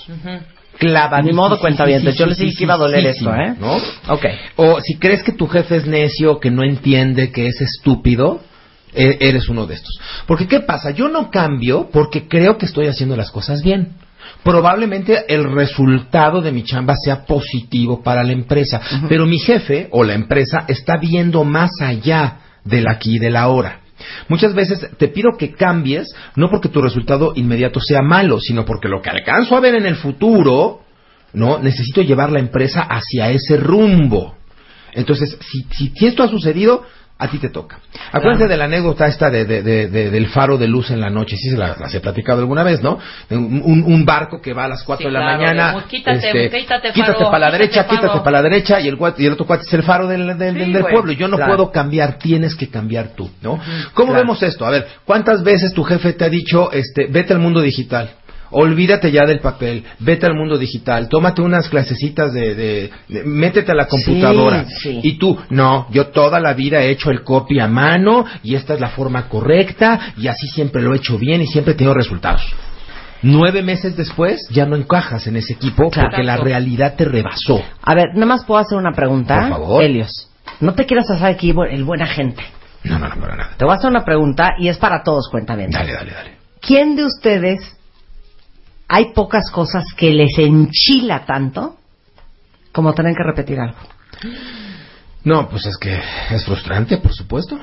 Clavado. 0.78 1.24
Ni 1.24 1.34
modo, 1.34 1.60
cuentavientes, 1.60 2.16
yo 2.16 2.28
les 2.28 2.38
dije 2.38 2.56
que 2.56 2.64
iba 2.66 2.76
a 2.76 2.78
doler 2.78 3.06
esto, 3.08 3.34
¿eh? 3.34 3.56
¿No? 3.60 3.78
Ok. 4.14 4.26
O 4.58 4.80
si 4.80 4.96
crees 4.98 5.24
que 5.24 5.32
tu 5.32 5.48
jefe 5.48 5.78
es 5.78 5.88
necio, 5.88 6.40
que 6.40 6.52
no 6.52 6.64
entiende, 6.64 7.32
que 7.32 7.48
es 7.48 7.60
estúpido, 7.62 8.42
e- 8.94 9.18
eres 9.22 9.50
uno 9.50 9.66
de 9.66 9.74
estos. 9.74 10.00
Porque 10.28 10.48
¿qué 10.48 10.60
pasa? 10.60 10.92
Yo 10.92 11.08
no 11.10 11.32
cambio 11.32 11.90
porque 11.92 12.28
creo 12.28 12.60
que 12.60 12.68
estoy 12.68 12.88
haciendo 12.88 13.16
las 13.16 13.32
cosas 13.32 13.64
bien. 13.64 13.94
Probablemente 14.44 15.26
el 15.28 15.44
resultado 15.52 16.42
de 16.42 16.52
mi 16.52 16.64
chamba 16.64 16.96
sea 16.96 17.26
positivo 17.26 18.02
para 18.02 18.24
la 18.24 18.32
empresa, 18.32 18.82
pero 19.10 19.26
mi 19.26 19.40
jefe 19.40 19.88
o 19.92 20.04
la 20.04 20.14
empresa 20.14 20.66
está 20.68 20.98
viendo 20.98 21.44
más 21.44 21.72
allá 21.82 22.40
del 22.64 22.88
aquí 22.88 23.16
y 23.16 23.20
del 23.20 23.36
ahora. 23.36 23.82
Muchas 24.28 24.54
veces 24.54 24.88
te 24.98 25.08
pido 25.08 25.32
que 25.38 25.54
cambies, 25.54 26.14
no 26.36 26.50
porque 26.50 26.70
tu 26.70 26.82
resultado 26.82 27.34
inmediato 27.36 27.80
sea 27.80 28.02
malo, 28.02 28.40
sino 28.40 28.66
porque 28.66 28.88
lo 28.88 29.02
que 29.02 29.10
alcanzo 29.10 29.56
a 29.56 29.60
ver 29.60 29.76
en 29.76 29.86
el 29.86 29.96
futuro, 29.96 30.82
¿no? 31.34 31.60
Necesito 31.60 32.02
llevar 32.02 32.32
la 32.32 32.40
empresa 32.40 32.82
hacia 32.82 33.32
ese 33.32 33.58
rumbo. 33.58 34.36
Entonces, 34.94 35.38
si, 35.42 35.66
si, 35.72 35.94
si 35.96 36.06
esto 36.06 36.24
ha 36.24 36.28
sucedido, 36.28 36.86
a 37.20 37.28
ti 37.28 37.40
te 37.40 37.50
toca. 37.50 37.80
Claro. 38.12 38.38
de 38.48 38.58
la 38.58 38.66
anécdota 38.66 39.08
esta 39.08 39.30
de, 39.30 39.46
de- 39.46 39.64
de- 39.64 39.88
de- 39.88 40.12
del 40.12 40.28
faro 40.28 40.58
de 40.58 40.68
luz 40.68 40.92
en 40.92 41.02
la 41.02 41.10
noche, 41.10 41.36
sí 41.36 41.50
se 41.50 41.58
la- 41.58 41.76
las 41.80 41.94
he 41.94 42.00
platicado 42.00 42.40
alguna 42.40 42.64
vez, 42.64 42.82
¿no? 42.84 43.00
Un, 43.32 43.84
un- 43.86 44.06
barco 44.06 44.40
que 44.40 44.54
va 44.54 44.66
a 44.66 44.68
las 44.68 44.84
4 44.84 45.04
Sí, 45.04 45.08
de 45.08 45.12
la 45.20 45.20
claro, 45.26 45.38
mañana, 45.42 45.86
quítate, 45.90 46.18
este, 46.18 46.50
quítate, 46.60 46.92
quítate 46.94 47.14
faro, 47.14 47.32
para 47.32 47.46
la 47.48 47.52
derecha, 47.52 47.84
quítate, 47.86 48.02
quítate 48.08 48.20
para 48.24 48.38
la 48.38 48.44
derecha, 48.44 48.80
y 48.80 48.88
el, 48.88 48.98
y 49.18 49.26
el 49.26 49.34
otro 49.34 49.46
cuate 49.46 49.64
es 49.66 49.74
el 49.74 49.84
faro 49.84 50.08
del, 50.08 50.38
del- 50.38 50.74
Sí, 50.78 50.84
pueblo. 50.92 51.12
Yo 51.12 51.28
no 51.28 51.38
claro. 51.38 51.56
puedo 51.56 51.72
cambiar, 51.72 52.18
tienes 52.20 52.56
que 52.56 52.70
cambiar 52.70 53.10
tú, 53.16 53.30
¿no? 53.42 53.60
¿Cómo 53.94 54.14
vemos 54.14 54.42
esto? 54.44 54.66
A 54.66 54.70
ver, 54.70 54.88
¿cuántas 55.04 55.44
veces 55.44 55.74
tu 55.74 55.84
jefe 55.84 56.14
te 56.14 56.24
ha 56.26 56.30
dicho, 56.30 56.72
este, 56.72 57.08
vete 57.08 57.34
al 57.34 57.40
mundo 57.40 57.62
digital? 57.62 58.12
Olvídate 58.52 59.12
ya 59.12 59.26
del 59.26 59.40
papel, 59.40 59.84
vete 60.00 60.26
al 60.26 60.36
mundo 60.36 60.58
digital, 60.58 61.10
tómate 61.10 61.42
unas 61.42 61.68
clasecitas 61.70 62.34
de, 62.34 62.56
de- 62.56 62.90
de- 63.10 63.24
métete 63.24 63.72
a 63.72 63.76
la 63.76 63.88
computadora. 63.88 64.66
Sí, 64.66 64.76
sí. 64.82 65.00
Y 65.04 65.18
tú, 65.18 65.38
no, 65.50 65.88
yo 65.92 66.08
toda 66.08 66.40
la 66.40 66.54
vida 66.54 66.82
he 66.82 66.90
hecho 66.92 67.12
el 67.12 67.24
copy 67.24 67.60
a 67.60 67.68
mano 67.68 68.26
y 68.44 68.56
esta 68.56 68.74
es 68.76 68.80
la 68.80 68.90
forma 68.90 69.28
correcta 69.30 70.14
y 70.18 70.28
así 70.28 70.48
siempre 70.48 70.82
lo 70.82 70.94
he 70.94 70.98
hecho 70.98 71.18
bien 71.18 71.42
y 71.42 71.48
siempre 71.48 71.74
he 71.74 71.76
tenido 71.76 71.94
resultados. 71.94 72.42
Nueve 73.24 73.64
meses 73.64 73.98
después 73.98 74.48
ya 74.52 74.66
no 74.66 74.76
encajas 74.76 75.26
en 75.28 75.38
ese 75.38 75.54
equipo 75.54 75.90
Claro. 75.90 76.10
porque 76.10 76.24
la 76.24 76.38
realidad 76.38 76.96
te 76.96 77.06
rebasó. 77.06 77.62
A 77.82 77.96
ver, 77.96 78.10
nada 78.14 78.28
más 78.28 78.46
puedo 78.46 78.60
hacer 78.62 78.78
una 78.78 78.92
pregunta. 78.94 79.40
Por 79.40 79.50
favor. 79.50 79.84
Helios, 79.84 80.30
no 80.60 80.74
te 80.76 80.86
quieras 80.86 81.10
hacer 81.10 81.26
aquí 81.28 81.54
el 81.72 81.84
buena 81.84 82.06
gente. 82.06 82.44
No, 82.84 83.00
no, 83.00 83.10
no, 83.10 83.16
para 83.20 83.36
nada. 83.36 83.52
Te 83.58 83.66
voy 83.66 83.74
a 83.74 83.78
hacer 83.78 83.90
una 83.90 84.06
pregunta 84.06 84.52
y 84.60 84.68
es 84.68 84.78
para 84.78 85.02
todos, 85.04 85.30
cuenta 85.32 85.56
bien. 85.56 85.72
Dale, 85.72 85.94
dale, 85.94 86.12
dale. 86.12 86.38
¿Quién 86.62 86.96
de 86.96 87.06
ustedes 87.06 87.77
hay 88.88 89.14
pocas 89.14 89.50
cosas 89.52 89.86
que 89.96 90.12
les 90.12 90.38
enchila 90.38 91.26
tanto 91.26 91.78
como 92.72 92.94
tener 92.94 93.16
que 93.16 93.24
repetir 93.24 93.60
algo? 93.60 93.78
No, 95.24 95.50
pues 95.50 95.66
es 95.66 95.78
que 95.78 96.00
es 96.32 96.46
frustrante, 96.46 96.98
por 96.98 97.14
supuesto. 97.14 97.60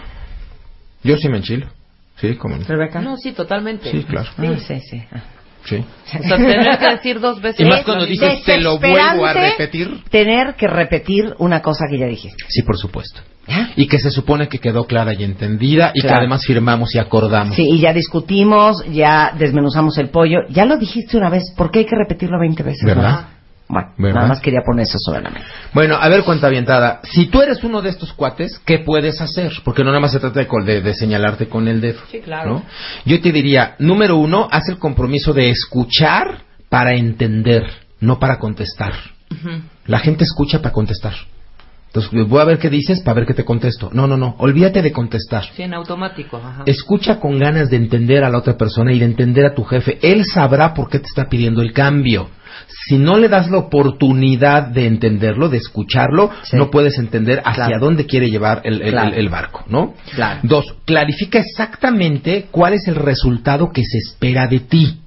Yo 1.03 1.17
sí 1.17 1.29
me 1.29 1.39
enchilo. 1.39 1.69
Sí, 2.17 2.37
como 2.37 2.57
no. 2.57 2.65
Rebeca. 2.65 3.01
No, 3.01 3.17
sí, 3.17 3.33
totalmente. 3.33 3.91
Sí, 3.91 4.05
claro. 4.05 4.31
Ah, 4.37 4.57
sí, 4.59 4.81
sí. 4.81 5.03
Ah. 5.13 5.23
Sí. 5.65 5.77
O 5.77 6.09
sea, 6.09 6.37
tener 6.37 6.79
que 6.79 6.91
decir 6.91 7.21
dos 7.21 7.41
veces. 7.41 7.61
Y 7.61 7.65
más 7.65 7.83
cuando 7.85 8.05
dices, 8.05 8.45
"Te 8.45 8.61
lo 8.61 8.79
vuelvo 8.79 9.25
a 9.25 9.33
repetir". 9.33 10.05
Tener 10.11 10.55
que 10.57 10.69
repetir 10.69 11.35
una 11.39 11.63
cosa 11.63 11.87
que 11.91 11.99
ya 11.99 12.07
dijiste. 12.07 12.45
Sí, 12.49 12.63
por 12.63 12.77
supuesto. 12.77 13.21
¿Ya? 13.47 13.71
Y 13.77 13.87
que 13.89 13.99
se 13.99 14.11
supone 14.11 14.49
que 14.49 14.59
quedó 14.59 14.85
clara 14.87 15.13
y 15.13 15.23
entendida 15.25 15.91
y 15.95 16.01
que 16.01 16.09
además 16.09 16.45
firmamos 16.47 16.95
y 16.95 16.99
acordamos. 16.99 17.55
Sí, 17.57 17.69
y 17.69 17.79
ya 17.81 17.93
discutimos, 17.93 18.85
ya 18.91 19.33
desmenuzamos 19.39 19.99
el 19.99 20.09
pollo. 20.09 20.39
Ya 20.49 20.65
lo 20.65 20.77
dijiste 20.79 21.17
una 21.17 21.29
vez, 21.31 21.45
¿por 21.57 21.71
qué 21.71 21.81
hay 21.81 21.85
que 21.87 21.97
repetirlo 21.97 22.39
20 22.41 22.63
veces? 22.63 22.85
¿Verdad? 22.85 23.29
Bueno, 23.67 23.89
¿Verdad? 23.97 24.15
nada 24.17 24.29
más 24.29 24.41
quería 24.41 24.61
poner 24.65 24.83
eso 24.85 24.99
sobre 24.99 25.23
la 25.23 25.31
mesa. 25.31 25.47
Bueno, 25.73 25.97
a 25.97 26.09
ver, 26.09 26.23
cuenta 26.23 26.47
avientada. 26.47 27.01
Si 27.05 27.27
tú 27.27 27.41
eres 27.43 27.65
uno 27.65 27.81
de 27.83 27.89
estos 27.91 28.13
cuates, 28.13 28.61
¿qué 28.65 28.79
puedes 28.81 29.21
hacer? 29.23 29.53
Porque 29.65 29.83
no 29.83 29.89
nada 29.91 30.01
más 30.01 30.13
se 30.13 30.21
trata 30.21 30.39
de, 30.41 30.47
col- 30.47 30.67
de- 30.67 30.83
de 30.83 30.95
señalarte 30.95 31.49
con 31.49 31.67
el 31.67 31.81
dedo. 31.81 31.99
Sí, 32.11 32.21
claro. 32.21 32.51
¿no? 32.51 32.63
Yo 33.07 33.21
te 33.23 33.33
diría, 33.33 33.75
número 33.79 34.17
uno, 34.17 34.49
haz 34.53 34.69
el 34.69 34.79
compromiso 34.79 35.33
de 35.33 35.49
escuchar 35.51 36.43
para 36.69 36.95
entender, 36.95 37.65
no 38.01 38.19
para 38.19 38.39
contestar. 38.39 38.93
La 39.87 39.99
gente 39.99 40.25
escucha 40.25 40.61
para 40.61 40.73
contestar. 40.73 41.15
Entonces, 41.95 42.29
voy 42.29 42.41
a 42.41 42.45
ver 42.45 42.59
qué 42.59 42.71
dices 42.71 43.03
para 43.03 43.15
ver 43.21 43.27
qué 43.27 43.35
te 43.35 43.45
contesto. 43.45 43.89
No, 43.93 44.09
no, 44.09 44.17
no. 44.17 44.35
Olvídate 44.39 44.83
de 44.83 44.91
contestar. 44.93 45.45
Sí, 45.55 45.63
en 45.63 45.75
automático. 45.75 46.39
Ajá. 46.39 46.65
Escucha 46.67 47.21
con 47.21 47.39
ganas 47.39 47.71
de 47.71 47.77
entender 47.77 48.25
a 48.25 48.31
la 48.31 48.39
otra 48.39 48.57
persona 48.57 48.93
y 48.93 48.99
de 48.99 49.05
entender 49.05 49.47
a 49.47 49.55
tu 49.55 49.63
jefe. 49.63 49.99
Él 50.03 50.25
sabrá 50.25 50.75
por 50.75 50.89
qué 50.91 50.99
te 50.99 51.07
está 51.07 51.29
pidiendo 51.29 51.63
el 51.63 51.73
cambio. 51.73 52.31
Si 52.89 52.99
no 52.99 53.17
le 53.17 53.29
das 53.29 53.49
la 53.49 53.59
oportunidad 53.59 54.65
de 54.69 54.87
entenderlo, 54.87 55.49
de 55.49 55.59
escucharlo, 55.59 56.31
Sí. 56.43 56.57
no 56.57 56.69
puedes 56.71 56.99
entender 56.99 57.41
hacia 57.45 57.67
Claro. 57.67 57.85
dónde 57.85 58.07
quiere 58.07 58.29
llevar 58.29 58.63
el, 58.65 58.83
el- 58.83 58.91
Claro. 58.91 59.09
el- 59.11 59.15
el 59.15 59.29
barco, 59.29 59.65
¿no? 59.69 59.95
Claro. 60.15 60.41
Dos, 60.43 60.75
clarifica 60.85 61.39
exactamente 61.39 62.47
cuál 62.51 62.75
es 62.75 62.89
el 62.89 62.97
resultado 62.97 63.71
que 63.73 63.83
se 63.85 63.99
espera 63.99 64.47
de 64.49 64.61
ti. 64.61 65.01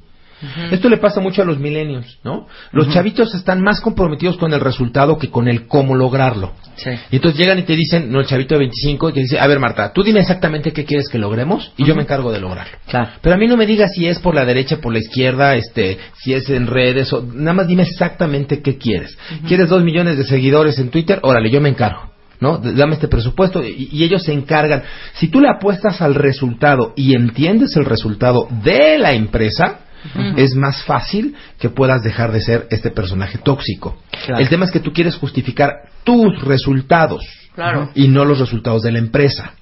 Esto 0.72 0.88
le 0.90 0.98
pasa 0.98 1.20
mucho 1.20 1.42
a 1.42 1.46
los 1.46 1.58
milenios, 1.58 2.20
¿no? 2.24 2.48
Los 2.72 2.90
chavitos 2.90 3.34
están 3.34 3.62
más 3.62 3.82
comprometidos 3.82 4.38
con 4.38 4.54
el 4.54 4.60
resultado 4.60 5.18
que 5.18 5.32
con 5.32 5.48
el 5.48 5.68
cómo 5.68 5.96
lograrlo. 5.96 6.54
Sí. 6.76 6.92
Y 7.12 7.16
entonces 7.16 7.40
llegan 7.40 7.58
y 7.58 7.64
te 7.64 7.76
dicen, 7.76 8.12
no, 8.12 8.20
el 8.20 8.28
chavito 8.28 8.54
de 8.54 8.60
25, 8.60 9.10
y 9.10 9.14
te 9.14 9.20
dice, 9.22 9.40
a 9.40 9.48
ver 9.48 9.60
Marta, 9.60 9.92
tú 9.94 10.04
dime 10.04 10.20
exactamente 10.20 10.74
qué 10.74 10.86
quieres 10.86 11.10
que 11.10 11.18
logremos 11.18 11.72
y 11.76 11.86
yo 11.86 11.96
me 11.96 12.04
encargo 12.04 12.32
de 12.32 12.40
lograrlo. 12.40 12.78
Claro. 12.88 13.10
Pero 13.22 13.36
a 13.36 13.38
mí 13.38 13.48
no 13.48 13.58
me 13.58 13.66
digas 13.66 13.92
si 13.96 14.06
es 14.06 14.20
por 14.20 14.36
la 14.36 14.46
derecha, 14.46 14.78
por 14.78 14.94
la 14.94 15.00
izquierda, 15.00 15.56
este, 15.56 15.98
si 16.22 16.34
es 16.34 16.50
en 16.50 16.68
redes, 16.68 17.12
o, 17.14 17.24
nada 17.24 17.54
más 17.54 17.68
dime 17.68 17.84
exactamente 17.84 18.62
qué 18.62 18.78
quieres. 18.78 19.18
¿Quieres 19.48 19.70
dos 19.70 19.84
millones 19.84 20.18
de 20.18 20.24
seguidores 20.24 20.78
en 20.78 20.90
Twitter? 20.90 21.20
Órale, 21.24 21.50
yo 21.50 21.62
me 21.62 21.70
encargo. 21.70 22.12
¿No? 22.40 22.60
Dame 22.60 22.94
este 22.94 23.08
presupuesto 23.08 23.66
y, 23.66 23.90
y 23.92 24.04
ellos 24.04 24.22
se 24.22 24.32
encargan. 24.32 24.84
Si 25.14 25.28
tú 25.30 25.42
le 25.42 25.50
apuestas 25.50 26.04
al 26.04 26.14
resultado 26.14 26.94
y 26.96 27.16
entiendes 27.16 27.76
el 27.76 27.86
resultado 27.86 28.48
de 28.64 29.00
la 29.00 29.14
empresa, 29.14 29.87
es 30.36 30.56
más 30.56 30.84
fácil 30.84 31.36
que 31.60 31.70
puedas 31.70 32.04
dejar 32.04 32.32
de 32.32 32.42
ser 32.42 32.68
este 32.70 32.92
personaje 32.92 33.38
tóxico. 33.38 33.98
Claro. 34.26 34.42
El 34.42 34.50
tema 34.50 34.66
es 34.66 34.72
que 34.72 34.80
tú 34.80 34.92
quieres 34.94 35.16
justificar 35.16 35.74
tus 36.04 36.42
resultados 36.44 37.24
Claro. 37.56 37.90
y 37.96 38.08
no 38.08 38.24
los 38.26 38.40
resultados 38.40 38.84
de 38.84 38.92
la 38.92 39.00
empresa. 39.00 39.54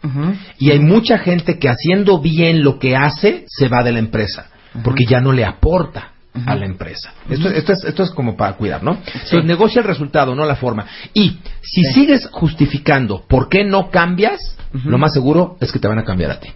Y 0.60 0.72
hay 0.72 0.80
mucha 0.80 1.18
gente 1.18 1.58
que 1.60 1.70
haciendo 1.70 2.20
bien 2.20 2.64
lo 2.64 2.78
que 2.80 2.96
hace 2.96 3.46
se 3.48 3.68
va 3.70 3.84
de 3.84 3.92
la 3.94 4.00
empresa 4.00 4.48
porque 4.84 5.06
ya 5.06 5.22
no 5.22 5.32
le 5.32 5.46
aporta 5.46 6.12
a 6.46 6.54
la 6.56 6.66
empresa. 6.66 7.14
Esto, 7.30 7.48
esto, 7.48 7.72
es, 7.72 7.86
esto 7.86 8.04
es 8.04 8.12
como 8.12 8.36
para 8.36 8.58
cuidar, 8.58 8.84
¿no? 8.84 8.98
Entonces 9.06 9.46
negocia 9.46 9.80
el 9.82 9.88
resultado, 9.88 10.36
no 10.36 10.44
la 10.46 10.58
forma. 10.58 10.86
Y 11.14 11.38
si 11.62 11.84
Sí. 11.86 11.94
sigues 11.94 12.28
justificando 12.30 13.24
por 13.26 13.48
qué 13.48 13.64
no 13.64 13.90
cambias, 13.90 14.58
lo 14.84 14.98
más 14.98 15.14
seguro 15.14 15.56
es 15.62 15.72
que 15.72 15.80
te 15.80 15.88
van 15.88 16.00
a 16.00 16.04
cambiar 16.04 16.32
a 16.32 16.40
ti. 16.42 16.50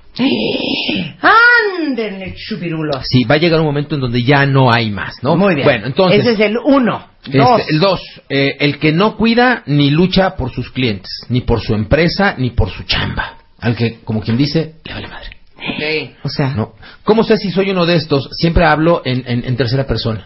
¡Ándenle, 1.80 2.34
chupirulos! 2.36 3.04
Sí, 3.04 3.24
va 3.24 3.36
a 3.36 3.38
llegar 3.38 3.60
un 3.60 3.66
momento 3.66 3.96
en 3.96 4.02
donde 4.02 4.24
ya 4.24 4.46
no 4.46 4.72
hay 4.72 4.92
más, 4.92 5.16
¿no? 5.22 5.36
Muy 5.36 5.56
bien. 5.56 5.66
Bueno, 5.66 5.88
entonces... 5.88 6.22
Ese 6.22 6.32
es 6.34 6.40
el 6.40 6.58
uno. 6.64 7.08
Este, 7.26 7.38
Dos. 7.38 7.62
el 7.70 7.80
dos, 7.80 8.02
eh, 8.30 8.56
el 8.60 8.80
que 8.80 8.92
no 8.94 9.18
cuida 9.18 9.64
ni 9.66 9.90
lucha 9.92 10.36
por 10.36 10.52
sus 10.52 10.72
clientes, 10.72 11.12
ni 11.30 11.42
por 11.42 11.62
su 11.62 11.74
empresa, 11.76 12.36
ni 12.38 12.52
por 12.52 12.70
su 12.70 12.84
chamba. 12.84 13.38
Al 13.60 13.76
que, 13.76 14.00
como 14.06 14.22
quien 14.22 14.38
dice, 14.38 14.76
le 14.86 14.94
vale 14.94 15.08
madre. 15.08 15.30
Ok. 15.58 16.16
O 16.24 16.30
sea, 16.30 16.50
¿no? 16.56 16.74
¿Cómo 17.04 17.24
sé 17.24 17.36
si 17.38 17.52
soy 17.52 17.72
uno 17.72 17.86
de 17.86 17.96
estos? 17.98 18.30
Siempre 18.32 18.64
hablo 18.66 19.02
en, 19.04 19.24
en- 19.28 19.44
en 19.46 19.58
tercera 19.58 19.86
persona. 19.86 20.26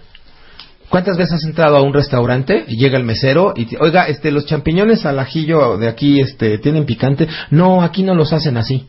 ¿Cuántas 0.90 1.18
veces 1.18 1.34
has 1.34 1.44
entrado 1.46 1.76
a 1.78 1.82
un 1.82 1.92
restaurante 1.94 2.66
y 2.68 2.78
llega 2.78 3.00
el 3.00 3.04
mesero 3.04 3.54
y 3.56 3.66
te, 3.66 3.78
oiga, 3.80 4.08
este, 4.08 4.30
los 4.32 4.46
champiñones 4.46 5.08
al 5.08 5.18
ajillo 5.18 5.78
de 5.80 5.88
aquí, 5.88 6.20
este, 6.22 6.60
tienen 6.60 6.86
picante? 6.86 7.28
No, 7.50 7.82
aquí 7.82 8.04
no 8.04 8.14
los 8.14 8.32
hacen 8.32 8.58
así. 8.58 8.86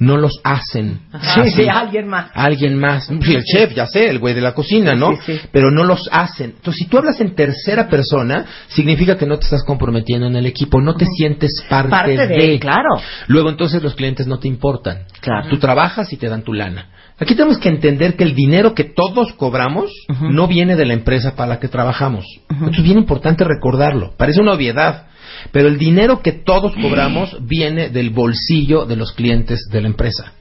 No 0.00 0.16
los 0.16 0.40
hacen. 0.42 0.98
Sí, 1.34 1.50
sí, 1.50 1.68
alguien 1.68 2.08
más. 2.08 2.30
Alguien 2.34 2.78
más. 2.78 3.06
Sí, 3.06 3.34
el 3.34 3.44
chef, 3.44 3.74
ya 3.74 3.86
sé, 3.86 4.08
el 4.08 4.18
güey 4.18 4.34
de 4.34 4.40
la 4.40 4.54
cocina, 4.54 4.94
¿no? 4.94 5.10
Sí, 5.12 5.18
sí. 5.26 5.40
Pero 5.52 5.70
no 5.70 5.84
los 5.84 6.08
hacen. 6.10 6.54
Entonces, 6.56 6.82
si 6.82 6.86
tú 6.86 6.98
hablas 6.98 7.20
en 7.20 7.34
tercera 7.34 7.88
persona, 7.88 8.46
significa 8.68 9.18
que 9.18 9.26
no 9.26 9.38
te 9.38 9.44
estás 9.44 9.62
comprometiendo 9.62 10.26
en 10.26 10.36
el 10.36 10.46
equipo, 10.46 10.80
no 10.80 10.96
te 10.96 11.04
sientes 11.06 11.62
parte, 11.68 11.90
Parte 11.90 12.26
de, 12.26 12.58
claro. 12.58 12.88
Luego 13.28 13.50
entonces 13.50 13.82
los 13.82 13.94
clientes 13.94 14.26
no 14.26 14.38
te 14.38 14.48
importan. 14.48 15.04
Claro. 15.20 15.48
Tú 15.50 15.58
trabajas 15.58 16.10
y 16.12 16.16
te 16.16 16.28
dan 16.28 16.42
tu 16.42 16.54
lana. 16.54 16.88
Aquí 17.18 17.34
tenemos 17.34 17.58
que 17.58 17.68
entender 17.68 18.16
que 18.16 18.24
el 18.24 18.34
dinero 18.34 18.74
que 18.74 18.84
todos 18.84 19.34
cobramos 19.34 19.92
no 20.20 20.46
viene 20.46 20.76
de 20.76 20.86
la 20.86 20.94
empresa 20.94 21.36
para 21.36 21.50
la 21.50 21.60
que 21.60 21.68
trabajamos. 21.68 22.24
Esto 22.48 22.70
es 22.70 22.82
bien 22.82 22.96
importante 22.96 23.44
recordarlo. 23.44 24.14
Parece 24.16 24.40
una 24.40 24.54
obviedad. 24.54 25.08
Pero 25.52 25.68
el 25.68 25.78
dinero 25.78 26.20
que 26.22 26.32
todos 26.32 26.72
cobramos 26.80 27.36
viene 27.46 27.88
del 27.90 28.10
bolsillo 28.10 28.84
de 28.86 28.96
los 28.96 29.12
clientes 29.12 29.68
de 29.70 29.80
la 29.80 29.88
empresa. 29.88 30.32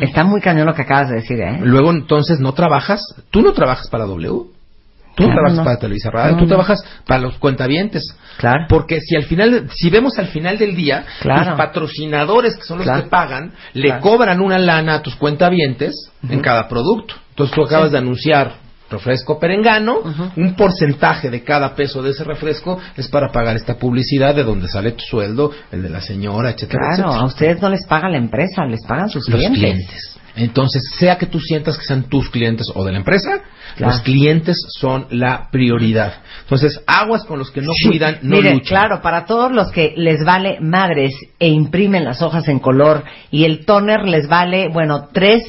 Está 0.00 0.22
muy 0.22 0.40
cañón 0.40 0.66
lo 0.66 0.74
que 0.74 0.82
acabas 0.82 1.08
de 1.08 1.16
decir, 1.16 1.40
¿eh? 1.40 1.58
Luego 1.62 1.90
entonces 1.90 2.38
no 2.38 2.52
trabajas, 2.54 3.02
tú 3.30 3.42
no 3.42 3.52
trabajas 3.52 3.88
para 3.88 4.04
W, 4.04 4.28
tú 4.28 5.24
no 5.24 5.26
Claro, 5.28 5.32
trabajas 5.34 5.56
no. 5.58 5.64
para 5.64 5.78
Televisa 5.78 6.10
Radio, 6.10 6.32
No, 6.32 6.38
tú 6.38 6.44
no. 6.44 6.48
trabajas 6.50 6.84
para 7.04 7.20
los 7.20 7.36
cuentavientes. 7.38 8.16
Claro. 8.36 8.66
Porque 8.68 9.00
si 9.00 9.16
al 9.16 9.24
final, 9.24 9.68
si 9.74 9.90
vemos 9.90 10.16
al 10.20 10.28
final 10.28 10.56
del 10.56 10.76
día, 10.76 11.04
Claro. 11.20 11.50
tus 11.50 11.56
patrocinadores, 11.58 12.56
que 12.56 12.62
son 12.62 12.78
los 12.78 12.86
Claro. 12.86 13.02
que 13.02 13.08
pagan, 13.10 13.52
le 13.74 13.98
cobran 13.98 14.40
una 14.40 14.58
lana 14.58 14.94
a 14.94 15.02
tus 15.02 15.16
cuentavientes 15.16 16.12
en 16.28 16.40
cada 16.40 16.68
producto. 16.68 17.14
Entonces 17.30 17.52
tú 17.54 17.64
acabas 17.64 17.90
de 17.90 17.98
anunciar 17.98 18.61
refresco 18.92 19.38
perengano, 19.38 19.98
un 20.36 20.54
porcentaje 20.54 21.28
de 21.30 21.42
cada 21.42 21.74
peso 21.74 22.02
de 22.02 22.10
ese 22.10 22.22
refresco 22.24 22.78
es 22.96 23.08
para 23.08 23.32
pagar 23.32 23.56
esta 23.56 23.74
publicidad 23.76 24.34
de 24.34 24.44
donde 24.44 24.68
sale 24.68 24.92
tu 24.92 25.02
sueldo, 25.04 25.50
el 25.72 25.82
de 25.82 25.88
la 25.90 26.00
señora, 26.00 26.50
etcétera, 26.50 26.78
Claro, 26.94 27.10
etcétera 27.10 27.20
a 27.20 27.24
ustedes 27.24 27.60
no 27.62 27.68
les 27.70 27.84
paga 27.86 28.08
la 28.08 28.18
empresa, 28.18 28.64
les 28.66 28.84
pagan 28.86 29.08
sus 29.10 29.28
los 29.28 29.36
clientes. 29.38 29.58
clientes. 29.60 30.18
Entonces, 30.34 30.82
sea 30.98 31.18
que 31.18 31.26
tú 31.26 31.38
sientas 31.40 31.76
que 31.76 31.84
sean 31.84 32.04
tus 32.04 32.30
clientes 32.30 32.66
o 32.74 32.84
de 32.86 32.92
la 32.92 32.98
empresa, 32.98 33.42
Claro. 33.76 33.92
los 33.92 34.00
clientes 34.02 34.56
son 34.78 35.06
la 35.10 35.48
prioridad. 35.52 36.14
Entonces, 36.44 36.80
aguas 36.86 37.24
con 37.24 37.38
los 37.38 37.50
que 37.50 37.60
no 37.60 37.72
cuidan, 37.86 38.18
no 38.22 38.36
Miren, 38.36 38.54
luchan. 38.54 38.78
claro, 38.78 39.02
para 39.02 39.26
todos 39.26 39.52
los 39.52 39.70
que 39.72 39.92
les 39.96 40.24
vale 40.24 40.58
madres 40.60 41.12
e 41.38 41.48
imprimen 41.48 42.04
las 42.06 42.22
hojas 42.22 42.48
en 42.48 42.60
color 42.60 43.04
y 43.30 43.44
el 43.44 43.66
toner 43.66 44.04
les 44.08 44.26
vale, 44.26 44.68
bueno, 44.72 45.08
tres 45.12 45.42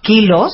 kilos, 0.00 0.52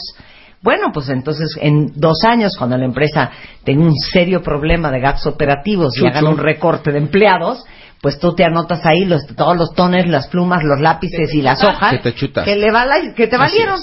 bueno, 0.66 0.90
pues 0.92 1.08
entonces 1.08 1.56
en 1.60 1.92
dos 1.94 2.24
años, 2.24 2.56
cuando 2.58 2.76
la 2.76 2.84
empresa 2.84 3.30
tenga 3.62 3.84
un 3.84 3.94
serio 3.94 4.42
problema 4.42 4.90
de 4.90 4.98
gastos 4.98 5.32
operativos 5.34 5.96
y 5.96 6.04
hagan 6.06 6.26
un 6.26 6.38
recorte 6.38 6.90
de 6.90 6.98
empleados, 6.98 7.64
pues 8.02 8.18
tú 8.18 8.34
te 8.34 8.42
anotas 8.44 8.84
ahí 8.84 9.04
los, 9.04 9.24
todos 9.36 9.56
los 9.56 9.72
toners, 9.74 10.08
las 10.08 10.26
plumas, 10.26 10.64
los 10.64 10.80
lápices 10.80 11.32
y 11.34 11.40
las 11.40 11.62
hojas 11.62 11.92
Que 11.92 11.98
te 12.00 12.14
chutas. 12.14 12.44
que, 12.44 12.56
le 12.56 12.72
vala- 12.72 13.14
que 13.14 13.28
te 13.28 13.36
valieron. 13.36 13.78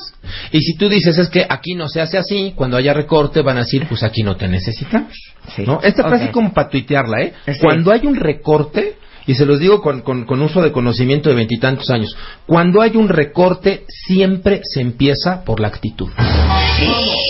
Y 0.52 0.60
si 0.62 0.76
tú 0.78 0.90
dices 0.90 1.18
es 1.18 1.30
que 1.30 1.46
aquí 1.50 1.74
no 1.74 1.88
se 1.88 2.02
hace 2.02 2.18
así, 2.18 2.52
cuando 2.54 2.76
haya 2.76 2.94
recorte 2.94 3.42
van 3.42 3.56
a 3.58 3.62
decir, 3.62 3.86
pues 3.88 4.04
aquí 4.04 4.22
no 4.22 4.36
te 4.36 4.50
necesitamos. 4.50 5.14
Sí. 5.56 5.64
¿no? 5.66 5.80
Esta 5.82 6.04
frase 6.04 6.26
Ok. 6.26 6.28
es 6.30 6.34
como 6.34 6.54
para 6.54 6.68
tuitearla, 6.70 7.22
¿eh? 7.22 7.34
Sí. 7.48 7.60
Cuando 7.62 7.92
hay 7.94 8.06
un 8.06 8.16
recorte, 8.16 8.98
y 9.28 9.36
se 9.36 9.46
los 9.46 9.60
digo 9.60 9.82
con, 9.82 10.02
con- 10.02 10.26
con 10.26 10.42
uso 10.42 10.62
de 10.62 10.72
conocimiento 10.72 11.30
de 11.30 11.36
veintitantos 11.36 11.90
años, 11.90 12.16
cuando 12.46 12.82
hay 12.82 12.96
un 12.98 13.10
recorte 13.10 13.86
siempre 13.88 14.62
se 14.64 14.82
empieza 14.82 15.44
por 15.44 15.60
la 15.60 15.68
actitud. 15.70 16.10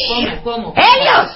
¿Cómo? 0.07 0.43
¿Cómo? 0.43 0.73
¡Helios! 0.75 1.31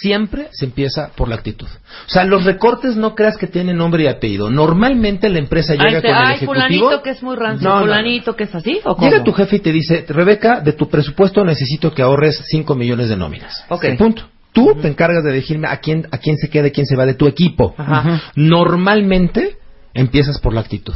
Siempre 0.00 0.48
se 0.52 0.64
empieza 0.64 1.10
por 1.16 1.28
la 1.28 1.36
actitud. 1.36 1.66
O 1.66 2.08
sea, 2.08 2.24
los 2.24 2.44
recortes 2.44 2.96
no 2.96 3.14
creas 3.14 3.36
que 3.36 3.46
tienen 3.46 3.76
nombre 3.76 4.04
y 4.04 4.06
apellido. 4.08 4.50
Normalmente 4.50 5.28
la 5.28 5.38
empresa 5.38 5.74
llega 5.74 5.86
Ay, 5.98 6.02
te- 6.02 6.08
con 6.08 6.10
el 6.10 6.16
ay, 6.16 6.34
ejecutivo. 6.36 6.54
fulanito 6.54 7.02
que 7.02 7.10
es 7.10 7.22
muy 7.22 7.36
rancio, 7.36 7.68
No, 7.68 7.74
no, 7.74 7.80
no. 7.80 7.86
fulanito 7.86 8.36
que 8.36 8.44
es 8.44 8.54
así, 8.54 8.80
¿o 8.84 8.96
cómo? 8.96 9.08
Llega 9.10 9.22
tu 9.24 9.32
jefe 9.32 9.56
y 9.56 9.60
te 9.60 9.72
dice, 9.72 10.04
Rebeca, 10.08 10.60
de 10.60 10.72
tu 10.72 10.88
presupuesto 10.88 11.44
necesito 11.44 11.92
que 11.94 12.02
ahorres 12.02 12.42
5 12.48 12.74
millones 12.74 13.08
de 13.08 13.16
nóminas. 13.16 13.64
Ok. 13.68 13.84
Punto. 13.98 14.24
Tú 14.52 14.74
te 14.80 14.86
encargas 14.88 15.24
de 15.24 15.32
decirme 15.32 15.66
a 15.68 15.78
quién, 15.78 16.06
a 16.10 16.18
quién 16.18 16.36
se 16.36 16.50
queda 16.50 16.68
y 16.68 16.72
quién 16.72 16.86
se 16.86 16.94
va 16.96 17.06
de 17.06 17.14
tu 17.14 17.26
equipo. 17.26 17.74
Ajá. 17.78 18.20
Normalmente 18.34 19.56
empiezas 19.94 20.38
por 20.40 20.54
la 20.54 20.60
actitud. 20.60 20.94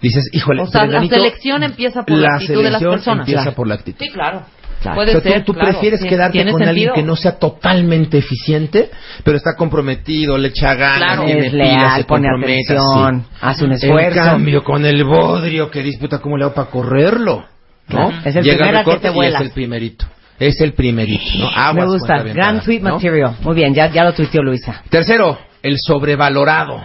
Dices, 0.00 0.28
híjole, 0.32 0.62
O 0.62 0.66
sea, 0.66 0.86
la 0.86 1.04
selección 1.06 1.62
empieza 1.64 2.04
por 2.04 2.16
la, 2.18 2.34
actitud 2.36 2.62
de 2.62 2.70
las 2.70 2.78
selección 2.80 2.90
personas. 2.92 3.20
empieza 3.20 3.42
Claro. 3.42 3.56
por 3.56 3.66
la 3.66 3.74
actitud. 3.74 4.04
Sí, 4.04 4.10
claro. 4.12 4.42
Claro. 4.80 4.94
Puede 4.94 5.08
O 5.08 5.12
sea, 5.14 5.20
tú- 5.22 5.28
ser. 5.28 5.44
tú, 5.44 5.54
claro. 5.54 5.70
prefieres 5.70 6.00
Sí, 6.00 6.08
quedarte 6.08 6.32
tiene 6.38 6.52
con 6.52 6.62
alguien 6.62 6.74
sentido. 6.90 6.94
que 6.94 7.02
no 7.02 7.16
sea 7.16 7.32
totalmente 7.36 8.18
eficiente, 8.18 8.90
pero 9.24 9.36
está 9.36 9.56
comprometido, 9.56 10.38
le 10.38 10.48
echa 10.48 10.74
ganas, 10.74 10.98
Claro. 10.98 11.24
tiene 11.24 11.46
Es 11.48 11.52
leal, 11.52 11.96
se 11.96 12.04
pone 12.04 12.28
atención, 12.28 13.22
sí. 13.28 13.36
hace 13.40 13.64
un 13.64 13.72
En 13.72 13.76
esfuerzo. 13.76 14.20
cambio, 14.22 14.62
con 14.62 14.86
el 14.86 15.02
bodrio 15.02 15.68
que 15.68 15.82
disputa, 15.82 16.20
¿cómo 16.20 16.36
le 16.36 16.44
hago 16.44 16.54
para 16.54 16.70
correrlo? 16.70 17.44
¿No? 17.88 18.10
Es 18.24 18.36
el 18.36 18.44
Llega 18.44 18.56
primer 18.58 18.76
al 18.76 18.84
que 18.84 18.96
te 18.98 19.08
y 19.08 19.10
vuelas. 19.10 19.40
es 19.40 19.46
el 19.48 19.52
primerito. 19.52 20.06
Es 20.38 20.60
el 20.60 20.72
primerito, 20.74 21.24
¿no? 21.40 21.48
Aguas, 21.48 21.74
Me 21.74 21.84
gusta. 21.94 22.22
Gran 22.22 22.36
parada, 22.36 22.60
tweet 22.62 22.80
¿no? 22.80 22.94
material. 22.94 23.36
Muy 23.42 23.54
bien, 23.56 23.74
ya, 23.74 23.90
ya 23.90 24.04
lo 24.04 24.12
tuiteó 24.12 24.42
Luisa. 24.42 24.84
Tercero, 24.90 25.36
el 25.60 25.74
sobrevalorado. 25.84 26.84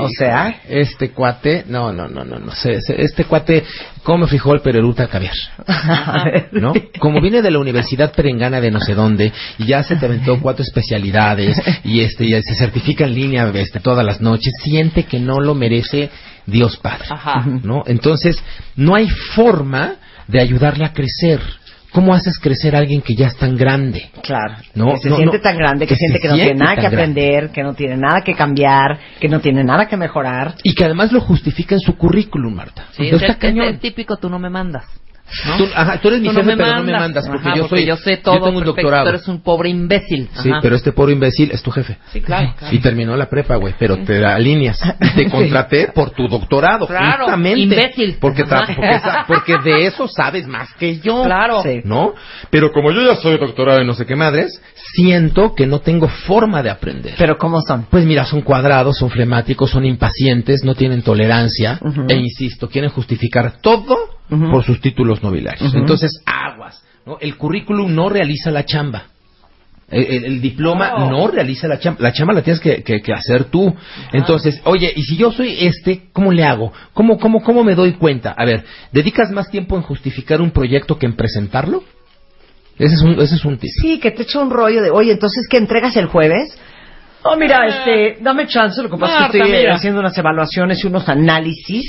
O 0.00 0.08
sea, 0.08 0.60
Este 0.68 1.10
cuate, 1.10 1.64
no, 1.68 1.92
no, 1.92 2.08
no, 2.08 2.24
no, 2.24 2.38
no 2.38 2.52
se- 2.52 2.80
este 2.98 3.24
cuate 3.24 3.64
come 4.02 4.26
frijol 4.26 4.60
pero 4.62 4.78
eruta 4.78 5.06
caviar. 5.06 5.34
¿no? 6.52 6.72
Como 6.98 7.20
viene 7.20 7.42
de 7.42 7.50
la 7.50 7.58
Universidad 7.60 8.12
Perengana 8.12 8.60
de 8.60 8.70
no 8.72 8.80
sé 8.80 8.94
dónde 8.94 9.32
y 9.58 9.66
ya 9.66 9.84
se 9.84 9.96
te 9.96 10.06
aventó 10.06 10.40
cuatro 10.40 10.64
especialidades 10.64 11.60
y 11.84 12.00
este 12.00 12.24
y 12.24 12.32
se 12.42 12.54
certifica 12.56 13.04
en 13.04 13.14
línea 13.14 13.48
este, 13.54 13.78
todas 13.80 14.04
las 14.04 14.20
noches, 14.20 14.52
siente 14.64 15.04
que 15.04 15.20
no 15.20 15.40
lo 15.40 15.54
merece 15.54 16.10
Dios 16.44 16.76
Padre, 16.78 17.06
Ajá. 17.10 17.44
¿no? 17.62 17.84
Entonces, 17.86 18.42
no 18.74 18.94
hay 18.96 19.08
forma 19.08 19.94
de 20.26 20.40
ayudarle 20.40 20.84
a 20.84 20.92
crecer. 20.92 21.40
¿Cómo 21.92 22.12
haces 22.14 22.38
crecer 22.38 22.76
a 22.76 22.80
alguien 22.80 23.00
que 23.00 23.14
ya 23.14 23.28
es 23.28 23.36
tan 23.36 23.56
grande? 23.56 24.10
Claro. 24.22 24.56
No, 24.74 24.92
que 24.94 24.98
se 25.00 25.08
no, 25.10 25.16
siente 25.16 25.38
no. 25.38 25.42
tan 25.42 25.56
grande, 25.56 25.86
que, 25.86 25.94
Que 25.94 25.96
siente 25.96 26.20
que 26.20 26.28
no 26.28 26.34
tiene 26.34 26.54
nada 26.54 26.74
que 26.74 26.80
grande. 26.82 26.96
aprender, 26.96 27.50
que 27.50 27.62
no 27.62 27.74
tiene 27.74 27.96
nada 27.96 28.20
que 28.22 28.34
cambiar, 28.34 28.98
que 29.20 29.28
no 29.28 29.40
tiene 29.40 29.64
nada 29.64 29.86
que 29.88 29.96
mejorar. 29.96 30.54
Y 30.62 30.74
que 30.74 30.84
además 30.84 31.12
lo 31.12 31.20
justifica 31.20 31.74
en 31.74 31.80
su 31.80 31.96
currículum, 31.96 32.54
Marta. 32.54 32.84
Sí, 32.92 33.04
Entonces, 33.04 33.28
es, 33.30 33.34
está 33.34 33.46
es 33.46 33.52
cañón. 33.54 33.68
el 33.68 33.78
típico 33.78 34.16
tú 34.18 34.28
no 34.28 34.38
me 34.38 34.50
mandas. 34.50 34.84
¿No? 35.46 35.56
Tú, 35.58 35.64
ajá, 35.74 36.00
tú 36.00 36.08
eres 36.08 36.20
mi 36.20 36.28
Tú 36.28 36.34
jefe, 36.34 36.56
pero 36.56 36.74
no 36.76 36.82
me 36.82 36.92
mandas 36.92 37.26
porque 37.28 37.48
Ajá, 37.48 37.56
yo 37.56 37.68
soy. 37.68 37.84
yo 37.84 37.96
sé 37.96 38.16
todo. 38.18 38.34
yo 38.36 38.40
tengo 38.44 38.58
un 38.58 38.64
perfecto, 38.64 38.82
doctorado. 38.82 39.04
Tú 39.04 39.08
eres 39.10 39.28
un 39.28 39.42
pobre 39.42 39.68
imbécil. 39.70 40.28
Sí, 40.42 40.50
pero 40.62 40.76
este 40.76 40.92
pobre 40.92 41.12
imbécil 41.12 41.50
es 41.50 41.62
tu 41.62 41.70
jefe. 41.70 41.98
Sí, 42.12 42.20
claro. 42.20 42.54
claro. 42.58 42.74
Y 42.74 42.78
terminó 42.80 43.16
la 43.16 43.28
prepa, 43.28 43.56
güey, 43.56 43.74
pero 43.78 43.98
te 44.04 44.24
alineas. 44.24 44.78
Te 45.14 45.28
contraté 45.30 45.88
por 45.88 46.10
tu 46.10 46.28
doctorado, 46.28 46.86
Claro, 46.86 47.24
justamente. 47.24 47.60
imbécil. 47.60 48.16
Porque, 48.20 48.44
porque, 49.26 49.56
de 49.64 49.86
eso 49.86 50.06
sabes 50.08 50.46
más 50.46 50.72
que 50.74 50.98
yo. 51.00 51.24
Claro. 51.24 51.62
Sí. 51.62 51.80
¿No? 51.84 52.14
Pero 52.50 52.70
como 52.72 52.92
yo 52.92 53.02
ya 53.02 53.16
soy 53.16 53.38
doctorado 53.38 53.80
en 53.80 53.86
no 53.86 53.94
sé 53.94 54.06
qué 54.06 54.16
madres, 54.16 54.60
siento 54.94 55.54
que 55.54 55.66
no 55.66 55.80
tengo 55.80 56.08
forma 56.08 56.62
de 56.62 56.70
aprender. 56.70 57.14
Pero 57.18 57.36
¿cómo 57.38 57.60
son? 57.62 57.86
Pues 57.90 58.04
mira, 58.04 58.24
son 58.24 58.42
cuadrados, 58.42 58.98
son 58.98 59.10
flemáticos, 59.10 59.70
son 59.70 59.84
impacientes, 59.84 60.62
no 60.64 60.74
tienen 60.74 61.02
tolerancia 61.02 61.80
e 62.08 62.14
insisto, 62.14 62.68
quieren 62.68 62.90
justificar 62.90 63.60
todo 63.60 64.17
Por 64.28 64.64
sus 64.64 64.80
títulos 64.80 65.22
nobiliarios. 65.22 65.74
Entonces, 65.74 66.20
aguas. 66.26 66.82
¿no? 67.06 67.16
El 67.20 67.36
currículum 67.36 67.94
no 67.94 68.08
realiza 68.08 68.50
la 68.50 68.64
chamba. 68.64 69.04
El, 69.90 70.04
el- 70.04 70.24
el 70.26 70.40
diploma 70.42 70.92
Oh. 70.96 71.10
no 71.10 71.28
realiza 71.28 71.66
la 71.66 71.78
chamba. 71.78 72.00
La 72.02 72.12
chamba 72.12 72.34
la 72.34 72.42
tienes 72.42 72.60
que, 72.60 72.82
que- 72.82 73.00
que 73.00 73.12
hacer 73.14 73.44
tú. 73.44 73.74
Entonces, 74.12 74.60
oye, 74.64 74.92
y 74.94 75.02
si 75.02 75.16
yo 75.16 75.32
soy 75.32 75.56
este, 75.66 76.08
¿cómo 76.12 76.30
le 76.30 76.44
hago? 76.44 76.72
¿Cómo, 76.92 77.18
cómo, 77.18 77.42
¿Cómo 77.42 77.64
me 77.64 77.74
doy 77.74 77.92
cuenta? 77.94 78.34
A 78.36 78.44
ver, 78.44 78.64
¿dedicas 78.92 79.30
más 79.30 79.50
tiempo 79.50 79.76
en 79.76 79.82
justificar 79.82 80.42
un 80.42 80.50
proyecto 80.50 80.98
que 80.98 81.06
en 81.06 81.16
presentarlo? 81.16 81.82
Ese 82.78 82.94
es 82.96 83.00
un, 83.02 83.18
ese 83.18 83.36
es 83.36 83.44
un 83.46 83.56
tip. 83.56 83.70
Sí, 83.80 83.98
que 83.98 84.10
te 84.10 84.24
echa 84.24 84.40
un 84.40 84.50
rollo 84.50 84.82
de, 84.82 84.90
oye, 84.90 85.10
entonces, 85.12 85.46
¿qué 85.48 85.56
entregas 85.56 85.96
el 85.96 86.06
jueves? 86.06 86.56
Oh, 87.24 87.36
mira, 87.36 87.66
este, 87.66 88.22
dame 88.22 88.46
chance, 88.46 88.80
lo 88.82 88.90
que 88.90 88.96
pasa 88.98 89.26
es 89.26 89.32
que 89.32 89.38
estoy 89.38 89.52
mira. 89.52 89.74
haciendo 89.74 89.98
unas 90.00 90.16
evaluaciones 90.16 90.84
y 90.84 90.86
unos 90.86 91.08
análisis 91.08 91.84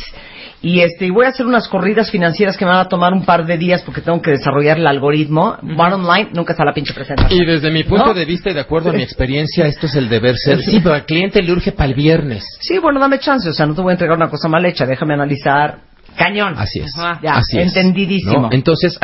y 0.62 0.82
este, 0.82 1.06
y 1.06 1.10
voy 1.10 1.26
a 1.26 1.30
hacer 1.30 1.46
unas 1.46 1.68
corridas 1.70 2.12
financieras 2.12 2.58
que 2.58 2.66
me 2.66 2.72
van 2.72 2.82
a 2.82 2.90
tomar 2.90 3.14
un 3.14 3.24
par 3.24 3.46
de 3.46 3.58
días 3.58 3.82
porque 3.84 4.02
tengo 4.02 4.22
que 4.22 4.32
desarrollar 4.32 4.78
el 4.78 4.88
algoritmo. 4.88 5.58
Bottom 5.62 6.04
line, 6.04 6.30
nunca 6.34 6.52
está 6.52 6.66
la 6.66 6.74
pinche 6.74 6.94
presentación. 6.94 7.42
Y 7.42 7.46
desde 7.46 7.72
mi 7.72 7.84
punto 7.84 8.08
¿No? 8.08 8.14
de 8.14 8.26
vista 8.26 8.50
y 8.50 8.54
de 8.54 8.60
acuerdo 8.60 8.90
a 8.90 8.94
mi 8.94 9.04
experiencia, 9.04 9.66
esto 9.68 9.86
es 9.86 9.96
el 9.96 10.10
deber 10.10 10.36
ser. 10.36 10.62
Sí, 10.62 10.80
pero 10.84 10.96
al 10.96 11.06
cliente 11.06 11.42
le 11.42 11.54
urge 11.54 11.72
para 11.72 11.90
el 11.90 11.96
viernes. 11.96 12.44
Sí, 12.60 12.78
bueno, 12.78 13.00
dame 13.00 13.20
chance, 13.20 13.50
o 13.50 13.54
sea, 13.54 13.66
no 13.66 13.74
te 13.74 13.82
voy 13.82 13.92
a 13.92 13.94
entregar 13.94 14.18
una 14.18 14.30
cosa 14.30 14.50
mal 14.50 14.66
hecha, 14.66 14.86
déjame 14.86 15.14
analizar. 15.14 15.80
Cañón. 16.18 16.56
Así 16.58 16.80
es. 16.80 16.92
Ajá. 16.98 17.22
Ya, 17.24 17.36
Así 17.36 17.58
es, 17.58 17.68
entendidísimo. 17.68 18.42
¿no? 18.42 18.50
Entonces, 18.52 19.00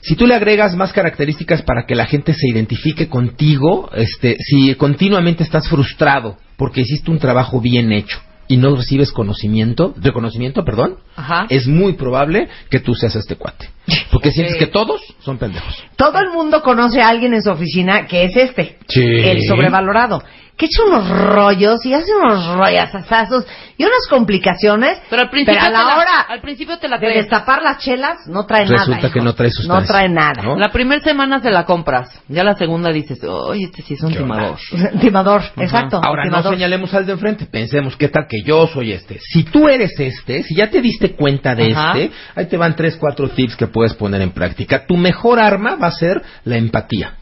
si 0.00 0.16
tú 0.16 0.26
le 0.26 0.34
agregas 0.34 0.74
más 0.74 0.92
características 0.92 1.62
para 1.62 1.84
que 1.86 1.94
la 1.94 2.06
gente 2.06 2.32
se 2.32 2.48
identifique 2.48 3.08
contigo, 3.08 3.90
este, 3.94 4.36
si 4.40 4.74
continuamente 4.74 5.44
estás 5.44 5.68
frustrado 5.68 6.36
porque 6.56 6.80
hiciste 6.80 7.12
un 7.12 7.20
trabajo 7.20 7.60
bien 7.60 7.92
hecho 7.92 8.18
y 8.48 8.56
no 8.56 8.74
recibes 8.74 9.12
conocimiento, 9.12 9.94
reconocimiento, 10.00 10.64
perdón, 10.64 10.96
Ajá. 11.16 11.46
es 11.50 11.66
muy 11.66 11.92
probable 11.92 12.48
que 12.70 12.80
tú 12.80 12.94
seas 12.94 13.14
este 13.16 13.36
cuate. 13.36 13.68
Porque 14.10 14.30
sientes 14.32 14.56
que 14.56 14.66
todos 14.66 15.00
son 15.20 15.38
pendejos. 15.38 15.82
Todo 15.96 16.18
el 16.20 16.30
mundo 16.30 16.62
conoce 16.62 17.00
a 17.02 17.08
alguien 17.08 17.34
en 17.34 17.42
su 17.42 17.50
oficina 17.50 18.06
que 18.06 18.24
es 18.24 18.36
este, 18.36 18.78
Sí. 18.88 19.02
el 19.04 19.46
sobrevalorado. 19.46 20.22
Que 20.58 20.66
echa 20.66 20.82
unos 20.84 21.08
rollos 21.08 21.86
y 21.86 21.94
hace 21.94 22.12
unos 22.12 22.54
rollazazazos 22.56 23.46
y 23.76 23.84
unas 23.84 24.08
complicaciones. 24.10 24.98
Pero 25.08 25.22
al 25.22 25.30
principio, 25.30 25.60
a 25.60 25.70
la 25.70 25.78
te 25.78 25.84
la, 25.86 25.96
hora 25.96 26.20
al 26.28 26.40
principio 26.40 26.78
te 26.78 26.88
la 26.88 26.98
de 26.98 27.08
destapar 27.10 27.62
las 27.62 27.78
chelas 27.78 28.26
no 28.26 28.44
trae 28.44 28.64
nada. 28.64 28.78
Resulta 28.78 29.12
que 29.12 29.18
hijo. 29.20 29.24
no 29.24 29.34
trae 29.34 29.50
sustancia, 29.50 29.80
No 29.80 29.86
trae 29.86 30.08
nada. 30.08 30.42
¿no? 30.42 30.56
La 30.56 30.72
primera 30.72 31.00
semana 31.00 31.40
se 31.40 31.52
la 31.52 31.64
compras. 31.64 32.08
Ya 32.26 32.42
la 32.42 32.56
segunda 32.56 32.90
dices, 32.90 33.22
oye, 33.22 33.66
este 33.66 33.82
sí 33.82 33.94
es 33.94 34.02
un 34.02 34.12
timador. 34.12 34.58
Timador, 35.00 35.42
exacto. 35.58 36.00
Ahora 36.02 36.24
no 36.24 36.30
timador. 36.30 36.54
señalemos 36.54 36.92
al 36.92 37.06
de 37.06 37.12
enfrente, 37.12 37.46
pensemos 37.46 37.96
qué 37.96 38.08
tal 38.08 38.26
que 38.28 38.42
yo 38.42 38.66
soy 38.66 38.92
este. 38.92 39.20
Si 39.20 39.44
tú 39.44 39.68
eres 39.68 39.92
este, 39.98 40.42
si 40.42 40.56
ya 40.56 40.68
te 40.70 40.80
diste 40.82 41.14
cuenta 41.14 41.54
de 41.54 41.72
Ajá. 41.72 41.96
este, 41.96 42.16
ahí 42.34 42.46
te 42.46 42.56
van 42.56 42.74
tres, 42.74 42.96
cuatro 42.96 43.28
tips 43.28 43.54
que 43.54 43.68
puedes 43.68 43.94
poner 43.94 44.20
en 44.22 44.32
práctica. 44.32 44.86
Tu 44.86 44.96
mejor 44.96 45.38
arma 45.38 45.76
va 45.76 45.86
a 45.86 45.92
ser 45.92 46.20
la 46.44 46.56
empatía. 46.56 47.14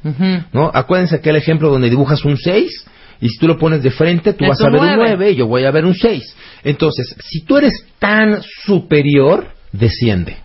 ¿no? 0.55 0.70
Acuérdense 0.72 1.16
aquel 1.16 1.37
ejemplo 1.37 1.68
donde 1.68 1.90
dibujas 1.90 2.25
un 2.25 2.38
6 2.38 2.87
y 3.20 3.29
si 3.29 3.38
tú 3.38 3.48
lo 3.48 3.59
pones 3.59 3.83
de 3.83 3.90
frente, 3.90 4.33
tú 4.33 4.44
Es 4.44 4.50
vas 4.50 4.61
a 4.61 4.70
ver 4.70 4.81
un 4.81 4.87
nueve. 4.87 5.05
9 5.16 5.31
y 5.31 5.37
yo 5.37 5.46
voy 5.46 5.64
a 5.64 5.70
ver 5.70 5.85
un 5.85 5.94
6. 5.94 6.37
Entonces, 6.64 7.16
si 7.20 7.44
tú 7.44 7.57
eres 7.57 7.87
tan 7.98 8.42
superior, 8.64 9.48
desciende. 9.72 10.37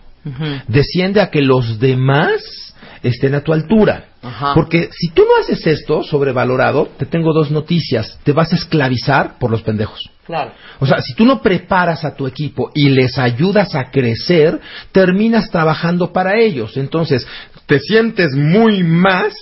Desciende 0.68 1.20
a 1.20 1.30
que 1.30 1.42
los 1.42 1.80
demás 1.80 2.74
estén 3.02 3.34
a 3.34 3.40
tu 3.40 3.52
altura. 3.52 4.06
Ajá. 4.22 4.54
Porque 4.54 4.88
si 4.92 5.08
tú 5.10 5.22
no 5.22 5.42
haces 5.42 5.66
esto 5.66 6.04
sobrevalorado, 6.04 6.88
te 6.96 7.06
tengo 7.06 7.32
dos 7.32 7.50
noticias. 7.50 8.20
Te 8.22 8.32
vas 8.32 8.52
a 8.52 8.56
esclavizar 8.56 9.38
por 9.38 9.50
los 9.50 9.62
pendejos. 9.62 10.00
Claro. 10.24 10.52
O 10.78 10.86
sea, 10.86 11.00
si 11.02 11.14
tú 11.14 11.24
no 11.24 11.42
preparas 11.42 12.04
a 12.04 12.14
tu 12.14 12.28
equipo 12.28 12.70
y 12.74 12.90
les 12.90 13.18
ayudas 13.18 13.74
a 13.74 13.90
crecer, 13.90 14.60
terminas 14.92 15.50
trabajando 15.50 16.12
para 16.12 16.38
ellos. 16.38 16.76
Entonces, 16.76 17.26
te 17.66 17.80
sientes 17.80 18.32
muy 18.34 18.84
más, 18.84 19.34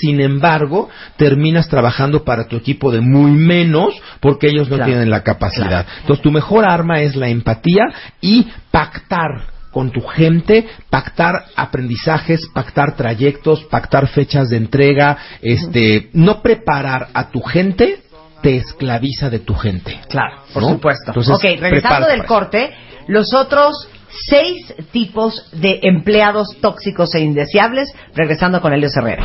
sin 0.00 0.20
embargo, 0.20 0.88
terminas 1.16 1.68
trabajando 1.68 2.24
para 2.24 2.46
tu 2.48 2.56
equipo 2.56 2.90
de 2.90 3.00
muy 3.00 3.30
menos 3.32 3.94
porque 4.20 4.48
ellos 4.48 4.68
no 4.68 4.76
Claro. 4.76 4.90
tienen 4.90 5.10
la 5.10 5.22
capacidad. 5.22 5.86
Entonces, 6.00 6.22
tu 6.22 6.30
mejor 6.30 6.68
arma 6.68 7.00
es 7.00 7.14
la 7.16 7.28
empatía 7.28 7.84
y 8.20 8.48
pactar 8.70 9.52
con 9.70 9.90
tu 9.90 10.00
gente, 10.02 10.66
pactar 10.88 11.46
aprendizajes, 11.56 12.48
pactar 12.54 12.94
trayectos, 12.96 13.64
pactar 13.64 14.06
fechas 14.08 14.48
de 14.48 14.56
entrega, 14.56 15.18
este, 15.42 16.10
no 16.12 16.42
preparar 16.42 17.08
a 17.12 17.30
tu 17.30 17.40
gente 17.40 18.00
te 18.40 18.56
esclaviza 18.56 19.30
de 19.30 19.38
tu 19.40 19.54
gente. 19.54 19.98
Claro, 20.08 20.42
por 20.52 20.62
¿no? 20.62 20.68
supuesto. 20.70 21.04
Entonces, 21.08 21.34
ok, 21.34 21.60
regresando 21.60 22.06
del 22.06 22.24
corte, 22.24 22.72
los 23.08 23.32
otros 23.34 23.88
seis 24.28 24.74
tipos 24.92 25.50
de 25.52 25.80
empleados 25.82 26.48
tóxicos 26.60 27.14
e 27.14 27.20
indeseables, 27.20 27.92
regresando 28.14 28.60
con 28.60 28.72
Elio 28.72 28.88
Herrera. 28.94 29.24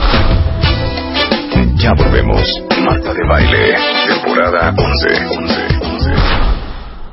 Ya 1.76 1.94
volvemos. 1.94 2.64
Marta 2.84 3.14
de 3.14 3.28
Baile, 3.28 3.76
temporada 4.08 4.74
11. 4.76 5.26
11, 5.40 5.62
11. 5.82 6.12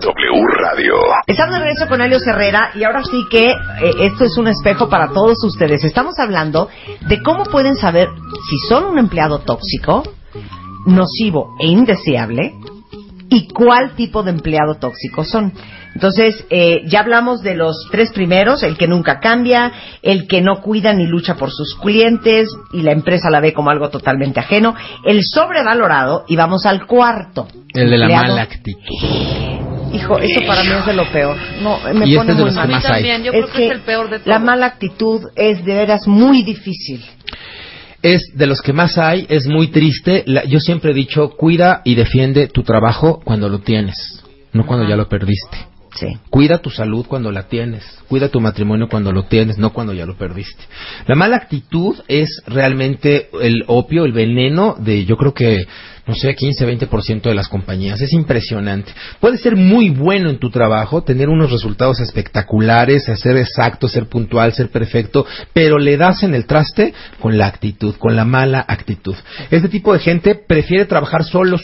W 0.01 0.47
Radio. 0.61 0.95
Estamos 1.27 1.55
de 1.55 1.61
regreso 1.61 1.89
con 1.89 2.01
Elio 2.01 2.19
Herrera 2.25 2.71
y 2.75 2.85
ahora 2.85 3.03
sí 3.03 3.25
que 3.31 3.51
eh, 3.51 3.55
esto 4.01 4.25
es 4.25 4.37
un 4.39 4.49
espejo 4.49 4.89
para 4.89 5.09
todos 5.09 5.43
ustedes. 5.45 5.85
Estamos 5.85 6.19
hablando 6.19 6.69
de 7.09 7.23
cómo 7.23 7.45
pueden 7.45 7.77
saber 7.77 8.09
si 8.49 8.59
son 8.69 8.85
un 8.85 8.99
empleado 8.99 9.41
tóxico, 9.41 10.03
nocivo 10.87 11.55
e 11.61 11.67
indeseable 11.67 12.55
y 13.29 13.49
cuál 13.49 13.95
tipo 13.97 14.23
de 14.23 14.31
empleado 14.31 14.75
tóxico 14.77 15.25
son. 15.25 15.53
Entonces, 15.95 16.45
eh, 16.51 16.83
ya 16.87 17.01
hablamos 17.01 17.41
de 17.43 17.55
los 17.55 17.89
tres 17.91 18.12
primeros, 18.12 18.62
el 18.62 18.77
que 18.77 18.87
nunca 18.87 19.19
cambia, 19.19 19.73
el 20.03 20.27
que 20.29 20.43
no 20.43 20.61
cuida 20.61 20.93
ni 20.93 21.07
lucha 21.07 21.37
por 21.37 21.51
sus 21.51 21.75
clientes 21.77 22.49
y 22.73 22.83
la 22.83 22.93
empresa 22.93 23.31
la 23.31 23.41
ve 23.41 23.55
como 23.55 23.71
algo 23.71 23.89
totalmente 23.89 24.39
ajeno, 24.41 24.75
el 25.07 25.23
sobrevalorado 25.25 26.25
y 26.29 26.37
vamos 26.37 26.67
al 26.67 26.87
cuarto. 26.87 27.49
El 27.73 27.89
de 27.91 27.97
la 27.99 28.05
empleado- 28.07 28.29
mala 28.29 28.43
actitud. 28.43 28.77
Hijo, 29.93 30.19
eso 30.19 30.41
para 30.47 30.62
mí 30.65 30.71
es 30.79 30.85
de 30.87 30.93
lo 30.93 31.11
peor. 31.11 31.37
No, 31.62 31.79
me 31.95 32.07
Y 32.07 32.17
pone 32.17 32.33
este 32.33 32.33
es 32.33 32.37
de 32.39 32.45
muy 32.45 32.45
los 32.45 32.55
que 32.55 32.57
mal. 32.57 32.65
A 32.65 32.67
mí 32.67 32.73
más 32.75 32.85
hay. 32.85 32.93
también, 32.93 33.23
yo 33.25 33.33
creo 33.33 33.47
que, 33.49 33.67
es 33.67 33.73
el 33.73 33.81
peor 33.81 34.11
de 34.11 34.17
todos. 34.19 34.27
La 34.27 34.39
mala 34.39 34.67
actitud 34.67 35.23
es 35.35 35.65
de 35.65 35.75
veras 35.75 36.07
muy 36.07 36.43
difícil. 36.43 37.03
Es 38.07 38.23
de 38.35 38.47
los 38.47 38.62
que 38.62 38.73
más 38.73 38.99
hay, 38.99 39.27
es 39.29 39.49
muy 39.49 39.66
triste. 39.69 40.23
La- 40.27 40.45
yo 40.45 40.61
siempre 40.61 40.92
he 40.92 40.95
dicho, 40.95 41.31
cuida 41.31 41.83
y 41.85 41.97
defiende 41.97 42.47
tu 42.47 42.62
trabajo 42.62 43.21
cuando 43.25 43.49
lo 43.49 43.59
tienes, 43.59 44.23
no 44.53 44.64
cuando 44.64 44.88
ya 44.88 44.95
lo 44.95 45.09
perdiste. 45.09 45.57
Sí. 45.97 46.07
Cuida 46.31 46.59
tu 46.59 46.71
salud 46.71 47.07
cuando 47.09 47.33
la 47.33 47.49
tienes, 47.49 47.83
cuida 48.07 48.29
tu 48.29 48.38
matrimonio 48.40 48.87
cuando 48.88 49.11
lo 49.12 49.25
tienes, 49.25 49.59
no 49.59 49.73
cuando 49.73 49.92
ya 49.92 50.07
lo 50.07 50.14
perdiste. 50.16 50.62
La 51.09 51.14
mala 51.16 51.37
actitud 51.37 51.97
es 52.07 52.42
realmente 52.47 53.29
el 53.42 53.64
opio, 53.66 54.05
el 54.05 54.12
veneno 54.12 54.77
de 54.79 55.05
yo 55.05 55.16
creo 55.16 55.33
que, 55.35 55.66
no 56.07 56.14
sé, 56.14 56.35
15, 56.35 56.66
20% 56.66 57.23
de 57.23 57.35
las 57.35 57.49
compañías. 57.49 58.01
Es 58.01 58.12
impresionante. 58.12 58.92
Puedes 59.21 59.40
ser 59.40 59.57
muy 59.57 59.90
bueno 59.90 60.31
en 60.31 60.38
tu 60.38 60.51
trabajo, 60.51 61.03
tener 61.03 61.29
unos 61.29 61.51
resultados 61.51 62.01
espectaculares, 62.01 63.05
ser 63.05 63.37
exacto, 63.37 63.88
ser 63.88 64.07
puntual, 64.07 64.53
ser 64.53 64.71
perfecto, 64.71 65.27
pero 65.53 65.79
le 65.79 65.97
das 65.97 66.23
en 66.23 66.35
el 66.35 66.47
traste 66.47 66.95
con 67.21 67.37
la 67.37 67.47
actitud, 67.47 67.97
con 67.97 68.14
la 68.14 68.25
mala 68.25 68.64
actitud. 68.66 69.16
Este 69.51 69.69
tipo 69.69 69.92
de 69.92 69.99
gente 69.99 70.35
prefiere 70.37 70.85
trabajar 70.85 71.25
solos 71.25 71.62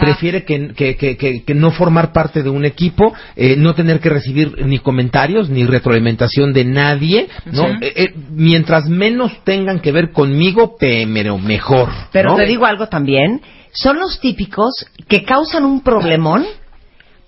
prefiere 0.00 0.44
que, 0.44 0.68
que- 0.74 0.96
que- 0.96 1.16
que- 1.44 1.54
no 1.54 1.70
formar 1.70 2.12
parte 2.12 2.42
de 2.42 2.50
un 2.50 2.64
equipo, 2.64 3.14
eh, 3.36 3.56
no 3.56 3.74
tener 3.74 4.00
que 4.00 4.08
recibir 4.10 4.66
ni 4.66 4.78
comentarios 4.78 5.48
ni 5.48 5.64
retroalimentación 5.64 6.52
de 6.52 6.64
nadie, 6.64 7.28
¿no? 7.46 7.66
Eh, 7.80 7.92
eh, 7.96 8.14
mientras 8.30 8.88
menos 8.88 9.32
tengan 9.44 9.80
que 9.80 9.92
ver 9.92 10.12
conmigo, 10.12 10.76
pero 10.78 11.38
mejor. 11.38 11.90
Pero 12.12 12.30
¿no? 12.30 12.36
te 12.36 12.46
digo 12.46 12.66
algo 12.66 12.88
también, 12.88 13.40
son 13.72 13.98
los 13.98 14.20
típicos 14.20 14.86
que 15.08 15.22
causan 15.24 15.64
un 15.64 15.82
problemón 15.82 16.44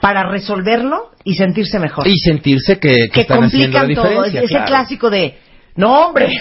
para 0.00 0.30
resolverlo 0.30 1.10
y 1.24 1.34
sentirse 1.34 1.78
mejor. 1.78 2.06
y 2.06 2.16
sentirse 2.18 2.78
que, 2.78 2.94
que 2.94 3.08
que 3.10 3.20
están 3.22 3.44
haciendo 3.44 3.74
la 3.74 3.80
complican 3.80 4.04
todo. 4.04 4.22
diferencia. 4.24 4.58
Ese 4.60 4.66
clásico 4.66 5.10
de, 5.10 5.36
no 5.78 6.06
hombre. 6.06 6.28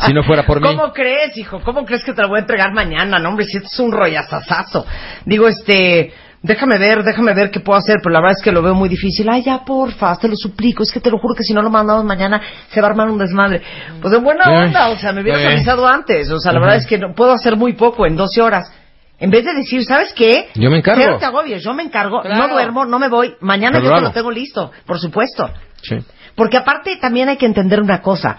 Si 0.00 0.12
no 0.14 0.22
fuera 0.22 0.44
por 0.44 0.60
mí. 0.60 0.66
¿Cómo 0.66 0.92
crees, 0.92 1.36
hijo? 1.36 1.60
¿Cómo 1.60 1.84
crees 1.84 2.02
que 2.04 2.12
te 2.12 2.22
lo 2.22 2.28
voy 2.28 2.38
a 2.38 2.40
entregar 2.40 2.72
mañana? 2.72 3.18
No, 3.18 3.28
hombre, 3.30 3.44
si 3.44 3.58
esto 3.58 3.68
es 3.70 3.78
un 3.80 3.92
rollazazazo. 3.92 4.86
Digo, 5.26 5.48
este, 5.48 6.12
déjame 6.42 6.78
ver, 6.78 7.02
déjame 7.02 7.34
ver 7.34 7.50
qué 7.50 7.60
puedo 7.60 7.78
hacer, 7.78 7.96
pero 8.02 8.12
la 8.12 8.20
verdad 8.20 8.36
es 8.38 8.42
que 8.42 8.52
lo 8.52 8.62
veo 8.62 8.74
muy 8.74 8.88
difícil. 8.88 9.28
Ay, 9.28 9.42
ya, 9.42 9.64
porfa, 9.64 10.16
te 10.16 10.28
lo 10.28 10.34
suplico. 10.36 10.82
Es 10.84 10.92
que 10.92 11.00
te 11.00 11.10
lo 11.10 11.18
juro 11.18 11.34
que 11.34 11.42
si 11.42 11.52
no 11.52 11.62
lo 11.62 11.68
mandamos 11.70 12.04
mañana 12.04 12.40
se 12.70 12.80
va 12.80 12.86
a 12.88 12.90
armar 12.90 13.10
un 13.10 13.18
desmadre. 13.18 13.60
Pues 14.00 14.12
de 14.12 14.18
buena 14.18 14.44
Eh, 14.46 14.66
onda, 14.66 14.88
o 14.88 14.96
sea, 14.96 15.12
me 15.12 15.22
hubieras 15.22 15.42
eh. 15.42 15.48
avisado 15.48 15.86
antes. 15.86 16.30
O 16.30 16.38
sea, 16.38 16.52
la 16.52 16.60
verdad 16.60 16.76
es 16.76 16.86
que 16.86 16.96
no, 16.98 17.12
puedo 17.14 17.32
hacer 17.32 17.56
muy 17.56 17.74
poco 17.74 18.06
en 18.06 18.16
12 18.16 18.40
horas. 18.40 18.72
En 19.18 19.30
vez 19.30 19.44
de 19.44 19.52
decir, 19.52 19.84
¿sabes 19.84 20.12
qué? 20.14 20.48
Yo 20.54 20.70
me 20.70 20.78
encargo. 20.78 21.02
Cero 21.02 21.16
te 21.18 21.26
agobies, 21.26 21.62
yo 21.62 21.74
me 21.74 21.82
encargo, 21.82 22.22
Claro. 22.22 22.46
no 22.46 22.54
duermo, 22.54 22.84
no 22.86 23.00
me 23.00 23.08
voy. 23.08 23.34
Mañana 23.40 23.78
Pero 23.78 23.90
yo 23.90 23.96
te 23.96 24.00
lo 24.02 24.12
tengo 24.12 24.30
listo, 24.30 24.70
por 24.86 25.00
supuesto. 25.00 25.50
Sí. 25.82 25.96
Porque 26.38 26.56
aparte 26.56 26.96
también 26.96 27.28
hay 27.28 27.36
que 27.36 27.44
entender 27.46 27.80
una 27.82 28.00
cosa, 28.00 28.38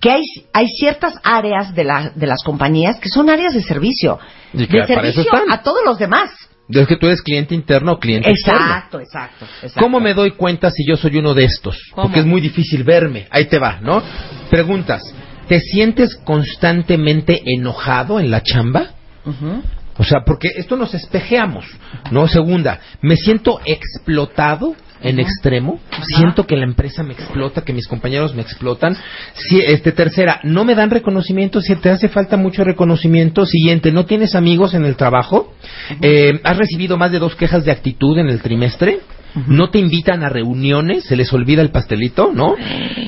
que 0.00 0.10
hay, 0.12 0.22
hay 0.52 0.68
ciertas 0.68 1.14
áreas 1.24 1.74
de, 1.74 1.82
la- 1.82 2.12
de 2.14 2.26
las 2.28 2.44
compañías 2.44 3.00
que 3.00 3.08
son 3.08 3.28
áreas 3.28 3.52
de 3.54 3.62
servicio. 3.62 4.20
Y 4.54 4.66
que 4.68 4.78
de 4.82 4.86
servicio 4.86 5.32
a 5.50 5.62
todos 5.62 5.80
los 5.84 5.98
demás. 5.98 6.30
Es 6.68 6.86
que 6.86 6.96
tú 6.96 7.06
eres 7.06 7.22
cliente 7.22 7.54
interno 7.54 7.92
o 7.92 7.98
cliente 7.98 8.28
externo. 8.30 8.60
Exacto, 8.60 9.00
exacto, 9.00 9.44
exacto. 9.62 9.80
¿Cómo 9.80 9.98
me 10.00 10.12
doy 10.14 10.32
cuenta 10.32 10.70
si 10.70 10.86
yo 10.86 10.96
soy 10.96 11.16
uno 11.16 11.32
de 11.34 11.44
estos? 11.44 11.78
¿Cómo? 11.92 12.08
Porque 12.08 12.20
es 12.20 12.26
muy 12.26 12.40
difícil 12.42 12.84
verme. 12.84 13.26
Ahí 13.30 13.46
te 13.46 13.58
va, 13.58 13.78
¿no? 13.80 14.02
Preguntas. 14.50 15.02
¿Te 15.48 15.60
sientes 15.60 16.14
constantemente 16.24 17.42
enojado 17.46 18.20
en 18.20 18.30
la 18.30 18.42
chamba? 18.42 18.90
Ujú. 19.24 19.62
O 19.96 20.04
sea, 20.04 20.20
porque 20.24 20.48
esto 20.56 20.76
nos 20.76 20.92
espejeamos, 20.94 21.64
¿no? 22.10 22.28
Segunda, 22.28 22.78
me 23.00 23.16
siento 23.16 23.60
explotado 23.64 24.76
en 25.02 25.20
extremo, 25.20 25.80
siento 26.16 26.46
que 26.46 26.56
la 26.56 26.64
empresa 26.64 27.02
me 27.02 27.12
explota, 27.12 27.62
que 27.62 27.72
mis 27.72 27.86
compañeros 27.86 28.34
me 28.34 28.42
explotan. 28.42 28.96
Si, 29.34 29.60
este, 29.60 29.92
tercera, 29.92 30.40
no 30.42 30.64
me 30.64 30.74
dan 30.74 30.90
reconocimiento, 30.90 31.60
si 31.60 31.74
te 31.76 31.90
hace 31.90 32.08
falta 32.08 32.36
mucho 32.36 32.64
reconocimiento. 32.64 33.46
Siguiente, 33.46 33.92
no 33.92 34.06
tienes 34.06 34.34
amigos 34.34 34.74
en 34.74 34.84
el 34.84 34.96
trabajo, 34.96 35.54
Eh, 36.02 36.40
has 36.44 36.56
recibido 36.56 36.96
más 36.96 37.10
de 37.12 37.18
dos 37.18 37.34
quejas 37.34 37.64
de 37.64 37.70
actitud 37.70 38.18
en 38.18 38.28
el 38.28 38.40
trimestre. 38.40 39.00
No 39.46 39.70
te 39.70 39.78
invitan 39.78 40.24
a 40.24 40.28
reuniones, 40.28 41.04
se 41.04 41.16
les 41.16 41.32
olvida 41.32 41.62
el 41.62 41.70
pastelito, 41.70 42.30
¿no? 42.34 42.54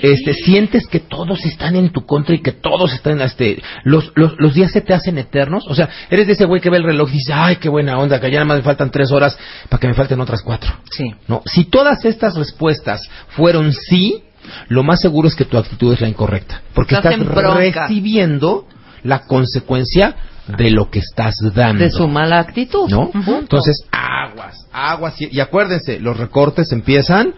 Este, 0.03 0.35
sientes 0.35 0.87
que 0.87 1.01
todos 1.01 1.45
están 1.45 1.77
en 1.77 1.91
tu 1.91 2.07
contra 2.07 2.35
y 2.35 2.41
que 2.41 2.53
todos 2.53 2.93
están, 2.93 3.21
este, 3.21 3.63
los, 3.85 4.13
los, 4.15 4.35
los 4.39 4.55
días 4.55 4.73
se 4.73 4.81
te 4.81 4.95
hacen 4.95 5.19
eternos. 5.19 5.67
O 5.69 5.75
sea, 5.75 5.89
eres 6.11 6.27
de 6.27 6.35
ese 6.35 6.45
güey 6.45 6.61
que 6.61 6.71
ve 6.71 6.79
el 6.79 6.85
reloj 6.85 7.11
y 7.11 7.15
dice, 7.15 7.33
ay, 7.33 7.57
qué 7.57 7.69
buena 7.69 7.99
onda, 7.99 8.21
que 8.21 8.31
ya 8.31 8.39
nada 8.39 8.45
más 8.47 8.57
me 8.59 8.63
faltan 8.63 8.91
tres 8.91 9.11
horas 9.11 9.37
para 9.69 9.81
que 9.81 9.89
me 9.89 9.95
falten 9.95 10.21
otras 10.21 10.43
cuatro. 10.43 10.73
Sí. 10.91 11.15
No, 11.29 11.43
si 11.47 11.65
todas 11.65 12.05
estas 12.05 12.37
respuestas 12.37 13.03
fueron 13.31 13.73
sí, 13.73 14.23
lo 14.69 14.83
más 14.83 15.01
seguro 15.01 15.29
es 15.29 15.35
que 15.35 15.45
tu 15.45 15.59
actitud 15.59 15.93
es 15.93 16.01
la 16.01 16.09
incorrecta, 16.09 16.63
porque 16.75 16.95
Estás 16.95 17.19
estás 17.19 17.55
recibiendo 17.55 18.67
la 19.03 19.21
consecuencia 19.27 20.15
de 20.57 20.71
lo 20.71 20.91
que 20.91 20.99
estás 21.01 21.35
dando. 21.55 21.83
De 21.85 21.91
su 21.91 22.07
mala 22.09 22.39
actitud. 22.39 22.89
¿no? 22.91 23.11
Entonces, 23.15 23.85
aguas, 23.91 24.69
aguas. 24.73 25.21
Y, 25.21 25.29
y 25.37 25.41
acuérdense, 25.41 25.99
los 26.01 26.17
recortes 26.17 26.73
empiezan 26.73 27.35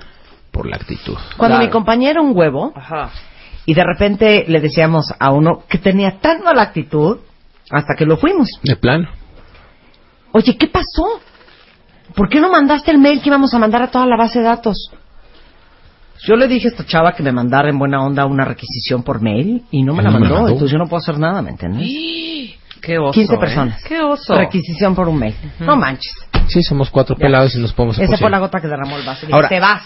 por 0.51 0.67
la 0.69 0.77
actitud. 0.77 1.15
Cuando 1.37 1.57
Claro. 1.57 1.65
mi 1.65 1.71
compañero 1.71 2.23
un 2.23 2.37
huevo 2.37 2.73
Ajá. 2.77 3.11
y 3.65 3.75
de 3.75 3.85
repente 3.85 4.45
le 4.49 4.61
decíamos 4.61 5.13
a 5.19 5.31
uno 5.33 5.65
que 5.69 5.79
tenía 5.79 6.19
tan 6.21 6.43
mala 6.43 6.63
actitud 6.63 7.19
hasta 7.71 7.95
que 7.97 8.05
lo 8.05 8.17
fuimos. 8.17 8.49
De 8.63 8.77
plano. 8.77 9.09
oye, 10.33 10.57
¿qué 10.57 10.67
pasó? 10.67 11.21
¿Por 12.15 12.29
qué 12.29 12.41
no 12.41 12.51
mandaste 12.51 12.91
el 12.91 12.99
mail 12.99 13.23
que 13.23 13.29
íbamos 13.31 13.55
a 13.55 13.59
mandar 13.59 13.83
a 13.83 13.91
toda 13.91 14.05
la 14.07 14.17
base 14.17 14.41
de 14.41 14.45
datos? 14.45 14.91
Yo 16.27 16.37
le 16.37 16.47
dije 16.47 16.69
a 16.69 16.71
esta 16.71 16.85
chava 16.85 17.13
que 17.15 17.23
me 17.23 17.33
mandara 17.33 17.69
en 17.71 17.79
buena 17.79 18.05
onda 18.05 18.27
una 18.27 18.45
requisición 18.45 19.03
por 19.03 19.21
mail 19.23 19.65
y 19.71 19.83
no 19.83 19.95
me 19.95 20.03
la 20.03 20.11
no 20.11 20.15
me 20.17 20.21
mandó, 20.21 20.35
mandó. 20.37 20.49
entonces 20.51 20.71
yo 20.71 20.79
no 20.79 20.85
puedo 20.87 20.99
hacer 20.99 21.19
nada, 21.19 21.41
¿me 21.43 21.51
entiendes? 21.51 21.89
Qué 22.83 22.99
oso. 22.99 23.13
15 23.13 23.35
¿eh? 23.35 23.39
personas. 23.39 23.85
Qué 23.85 24.01
oso. 24.03 24.35
Requisición 24.35 24.95
por 24.95 25.09
un 25.09 25.19
mail. 25.19 25.35
No 25.61 25.77
manches. 25.77 26.13
Sí, 26.49 26.63
somos 26.63 26.91
cuatro 26.91 27.17
Ya. 27.17 27.25
pelados 27.27 27.55
y 27.55 27.59
nos 27.61 27.73
podemos 27.73 27.99
Esa 27.99 28.17
fue 28.19 28.29
la 28.29 28.41
gota 28.41 28.61
que 28.61 28.67
derramó 28.69 28.99
el 28.99 29.05
vaso. 29.07 29.27
Ahora- 29.31 29.49
te 29.49 29.61
vas. 29.61 29.83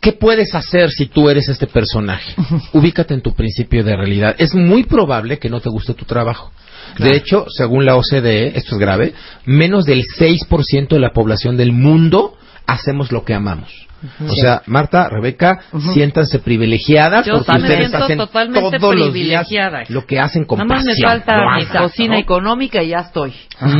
¿Qué 0.00 0.12
puedes 0.12 0.54
hacer 0.54 0.90
si 0.90 1.06
tú 1.06 1.30
eres 1.30 1.48
este 1.48 1.66
personaje? 1.66 2.34
Ubícate 2.72 3.14
en 3.14 3.22
tu 3.22 3.34
principio 3.34 3.82
de 3.84 3.96
realidad. 3.96 4.34
Es 4.38 4.54
muy 4.54 4.84
probable 4.84 5.38
que 5.38 5.48
no 5.48 5.60
te 5.60 5.68
guste 5.68 5.94
tu 5.94 6.04
trabajo. 6.04 6.52
De 6.98 7.16
hecho, 7.16 7.46
según 7.48 7.84
la 7.84 7.96
OCDE, 7.96 8.56
esto 8.56 8.74
es 8.76 8.80
grave, 8.80 9.14
menos 9.44 9.84
del 9.84 10.04
6% 10.04 10.88
de 10.94 11.00
la 11.00 11.10
población 11.10 11.56
del 11.56 11.72
mundo 11.72 12.36
hacemos 12.66 13.10
lo 13.12 13.24
que 13.24 13.34
amamos. 13.34 13.85
O 14.28 14.34
sea, 14.34 14.62
Marta, 14.66 15.08
Rebeca, 15.08 15.60
siéntanse 15.94 16.38
privilegiadas 16.38 17.26
Yo 17.26 17.38
porque 17.38 17.60
ustedes 17.62 17.94
hacen 17.94 18.18
totalmente 18.18 18.78
todos 18.78 18.94
los 18.94 19.12
días 19.12 19.46
privilegiada. 19.46 19.82
lo 19.88 20.04
que 20.06 20.20
hacen 20.20 20.44
con 20.44 20.58
Nada 20.58 20.68
más 20.76 20.84
me 20.84 20.94
falta 21.02 21.36
mi 21.56 21.62
hacen, 21.62 21.82
cocina 21.82 22.14
¿no? 22.14 22.20
económica 22.20 22.82
y 22.82 22.88
ya 22.88 22.98
estoy. 22.98 23.32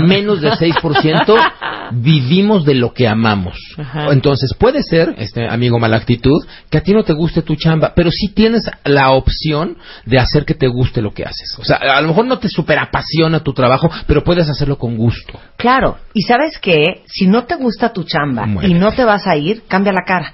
menos 0.06 0.40
del 0.40 0.52
6% 0.52 1.36
vivimos 1.92 2.64
de 2.64 2.74
lo 2.74 2.92
que 2.92 3.06
amamos. 3.06 3.56
Ajá. 3.78 4.08
Entonces 4.12 4.54
puede 4.58 4.82
ser, 4.82 5.14
este 5.18 5.46
amigo 5.48 5.78
mala 5.78 5.96
actitud, 5.96 6.44
que 6.70 6.78
a 6.78 6.82
ti 6.82 6.92
no 6.92 7.02
te 7.04 7.12
guste 7.12 7.42
tu 7.42 7.54
chamba, 7.56 7.92
pero 7.94 8.10
sí 8.10 8.28
tienes 8.34 8.68
la 8.84 9.10
opción 9.10 9.76
de 10.04 10.18
hacer 10.18 10.44
que 10.44 10.54
te 10.54 10.66
guste 10.68 11.02
lo 11.02 11.12
que 11.12 11.24
haces. 11.24 11.56
O 11.58 11.64
sea, 11.64 11.76
a 11.76 12.00
lo 12.00 12.08
mejor 12.08 12.26
no 12.26 12.38
te 12.38 12.48
superapasiona 12.48 13.40
tu 13.40 13.52
trabajo, 13.52 13.90
pero 14.06 14.22
puedes 14.24 14.48
hacerlo 14.48 14.78
con 14.78 14.96
gusto. 14.96 15.38
Claro, 15.56 15.98
y 16.14 16.22
sabes 16.22 16.58
qué, 16.58 17.02
si 17.06 17.26
no 17.26 17.44
te 17.44 17.56
gusta 17.56 17.92
tu 17.92 18.04
chamba 18.04 18.46
y 18.62 18.74
no 18.74 18.92
te 18.92 19.04
vas 19.04 19.26
a 19.26 19.36
ir, 19.36 19.62
cambia 19.68 19.92
la 19.92 20.02
cara. 20.06 20.32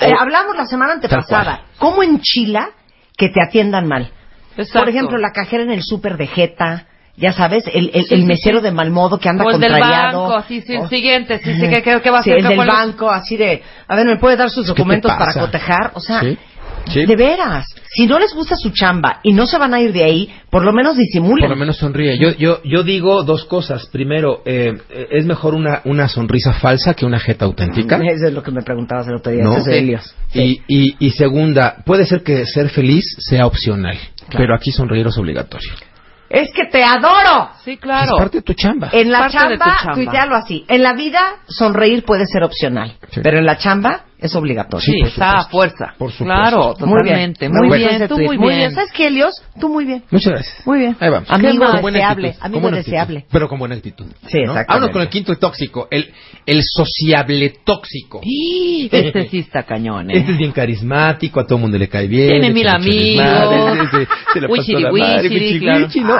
Eh, 0.00 0.12
O- 0.14 0.20
hablamos 0.20 0.56
la 0.56 0.64
semana 0.66 0.94
antepasada. 0.94 1.60
¿cómo 1.78 2.02
enchila 2.02 2.70
que 3.18 3.28
te 3.28 3.42
atiendan 3.42 3.86
mal? 3.86 4.10
Exacto. 4.56 4.78
Por 4.80 4.88
ejemplo, 4.88 5.18
la 5.18 5.32
cajera 5.32 5.62
en 5.64 5.70
el 5.72 5.82
súper 5.82 6.16
de 6.16 6.26
Jeta, 6.28 6.86
ya 7.16 7.32
sabes, 7.32 7.64
el, 7.72 7.90
el, 7.92 8.06
Sí, 8.06 8.14
el 8.14 8.20
sí, 8.22 8.26
mesero 8.26 8.58
sí. 8.58 8.64
de 8.64 8.72
mal 8.72 8.90
modo 8.90 9.18
que 9.18 9.28
anda 9.28 9.44
O 9.44 9.50
el 9.50 9.60
del 9.60 9.70
contrariado. 9.72 10.22
banco, 10.22 10.36
así, 10.36 10.60
sí, 10.62 10.74
el 10.74 10.88
siguiente, 10.88 11.38
sí, 11.38 11.54
sí, 11.54 11.68
¿qué- 11.68 11.82
qué- 11.82 12.00
qué 12.02 12.10
va 12.10 12.20
a 12.20 12.22
Sí, 12.22 12.30
hacer? 12.32 12.44
el 12.44 12.56
del 12.58 12.66
banco, 12.66 13.10
así 13.10 13.36
de, 13.36 13.62
a 13.86 13.94
ver, 13.96 14.06
¿me 14.06 14.16
puede 14.16 14.36
dar 14.36 14.48
sus 14.50 14.64
¿Qué 14.66 14.72
te 14.72 14.78
documentos 14.78 15.12
para 15.12 15.34
cotejar? 15.34 15.90
O 15.94 16.00
sea, 16.00 16.22
Sí, 16.86 17.00
sí. 17.00 17.06
de 17.06 17.16
veras, 17.16 17.66
si 17.90 18.06
no 18.06 18.18
les 18.18 18.34
gusta 18.34 18.56
su 18.56 18.70
chamba 18.70 19.20
y 19.22 19.32
no 19.32 19.46
se 19.46 19.58
van 19.58 19.74
a 19.74 19.80
ir 19.80 19.92
de 19.92 20.04
ahí, 20.04 20.30
por 20.50 20.64
lo 20.64 20.72
menos 20.72 20.96
disimulen. 20.96 21.48
Por 21.48 21.50
lo 21.50 21.56
menos 21.56 21.76
sonríe. 21.76 22.18
Yo, 22.18 22.30
yo, 22.36 22.60
yo 22.64 22.82
digo 22.82 23.22
dos 23.22 23.44
cosas. 23.44 23.86
Primero, 23.86 24.42
eh, 24.44 24.72
es 25.10 25.24
mejor 25.26 25.54
una, 25.54 25.80
una 25.84 26.08
sonrisa 26.08 26.52
falsa 26.52 26.94
que 26.94 27.06
una 27.06 27.18
jeta 27.18 27.44
auténtica. 27.44 27.96
Eso 27.96 28.26
es 28.26 28.32
lo 28.32 28.42
que 28.42 28.50
me 28.50 28.62
preguntabas 28.62 29.08
el 29.08 29.16
otro 29.16 29.32
día. 29.32 29.44
¿no? 29.44 29.56
Helios. 29.66 30.14
Y, 30.32 30.60
y, 30.68 30.96
y 30.98 31.10
segunda, 31.12 31.76
puede 31.84 32.04
ser 32.06 32.22
que 32.22 32.46
ser 32.46 32.68
feliz 32.70 33.04
sea 33.18 33.46
opcional, 33.46 33.98
pero 34.36 34.54
aquí 34.54 34.70
sonreír 34.72 35.06
es 35.06 35.16
obligatorio. 35.18 35.70
Es 36.30 36.50
que 36.52 36.64
te 36.66 36.82
adoro. 36.82 37.50
Sí, 37.64 37.76
claro. 37.76 38.16
Es 38.16 38.18
parte 38.18 38.38
de 38.38 38.42
tu 38.42 38.54
chamba. 38.54 38.88
En 38.92 39.12
la 39.12 39.20
Parte 39.20 39.36
chamba, 39.38 39.76
chamba. 39.78 39.94
tuitealo 39.94 40.34
así. 40.34 40.64
En 40.68 40.82
la 40.82 40.94
vida, 40.94 41.20
sonreír 41.46 42.04
puede 42.04 42.24
ser 42.26 42.42
opcional. 42.42 42.96
Sí. 43.10 43.20
Pero 43.22 43.38
en 43.38 43.44
la 43.46 43.56
chamba, 43.56 44.06
es 44.24 44.34
obligatorio. 44.34 44.80
Sí, 44.84 44.98
por 45.00 45.08
está 45.08 45.30
a 45.38 45.44
fuerza. 45.44 45.94
Por 45.98 46.10
supuesto. 46.10 46.24
Claro, 46.24 46.74
Muy 46.80 47.02
bien. 47.04 47.34
totalmente. 47.34 47.48
Muy 47.48 47.78
bien, 47.78 47.88
gustó 47.90 47.96
ese 48.04 48.08
tú 48.08 48.16
muy 48.16 48.54
bien. 48.54 48.70
¿Sabes 48.74 48.90
qué, 48.92 49.06
Helios? 49.08 49.42
Tú 49.60 49.68
muy 49.68 49.84
bien. 49.84 50.02
Muchas 50.10 50.32
gracias. 50.32 50.66
Muy 50.66 50.78
bien. 50.78 50.96
Ahí 50.98 51.10
vamos. 51.10 51.30
Amigo 51.30 51.66
deseable. 51.72 52.34
Amigo 52.40 52.70
deseable. 52.70 53.26
pero 53.30 53.48
con 53.48 53.58
buena 53.58 53.74
actitud. 53.74 54.06
Sí, 54.06 54.38
¿no? 54.38 54.52
exactamente. 54.52 54.66
Vámonos 54.68 54.90
con 54.90 55.02
el 55.02 55.08
quinto 55.08 55.36
tóxico, 55.36 55.88
el, 55.90 56.10
el 56.46 56.60
sociable 56.62 57.52
tóxico. 57.64 58.20
Sí, 58.22 58.88
Este 58.90 59.28
sí 59.28 59.38
está 59.40 59.64
cañón, 59.64 60.10
¿eh? 60.10 60.18
Este 60.18 60.32
es 60.32 60.38
bien 60.38 60.52
carismático, 60.52 61.40
a 61.40 61.44
todo 61.44 61.56
el 61.56 61.62
mundo 61.62 61.76
le 61.78 61.88
cae 61.88 62.06
bien. 62.06 62.30
Tiene 62.30 62.50
mil 62.50 62.66
amigos. 62.68 63.26
se- 64.32 64.46
Wichiri, 64.46 64.82
pasó 64.84 64.96
la 64.96 65.06
madre. 65.14 65.28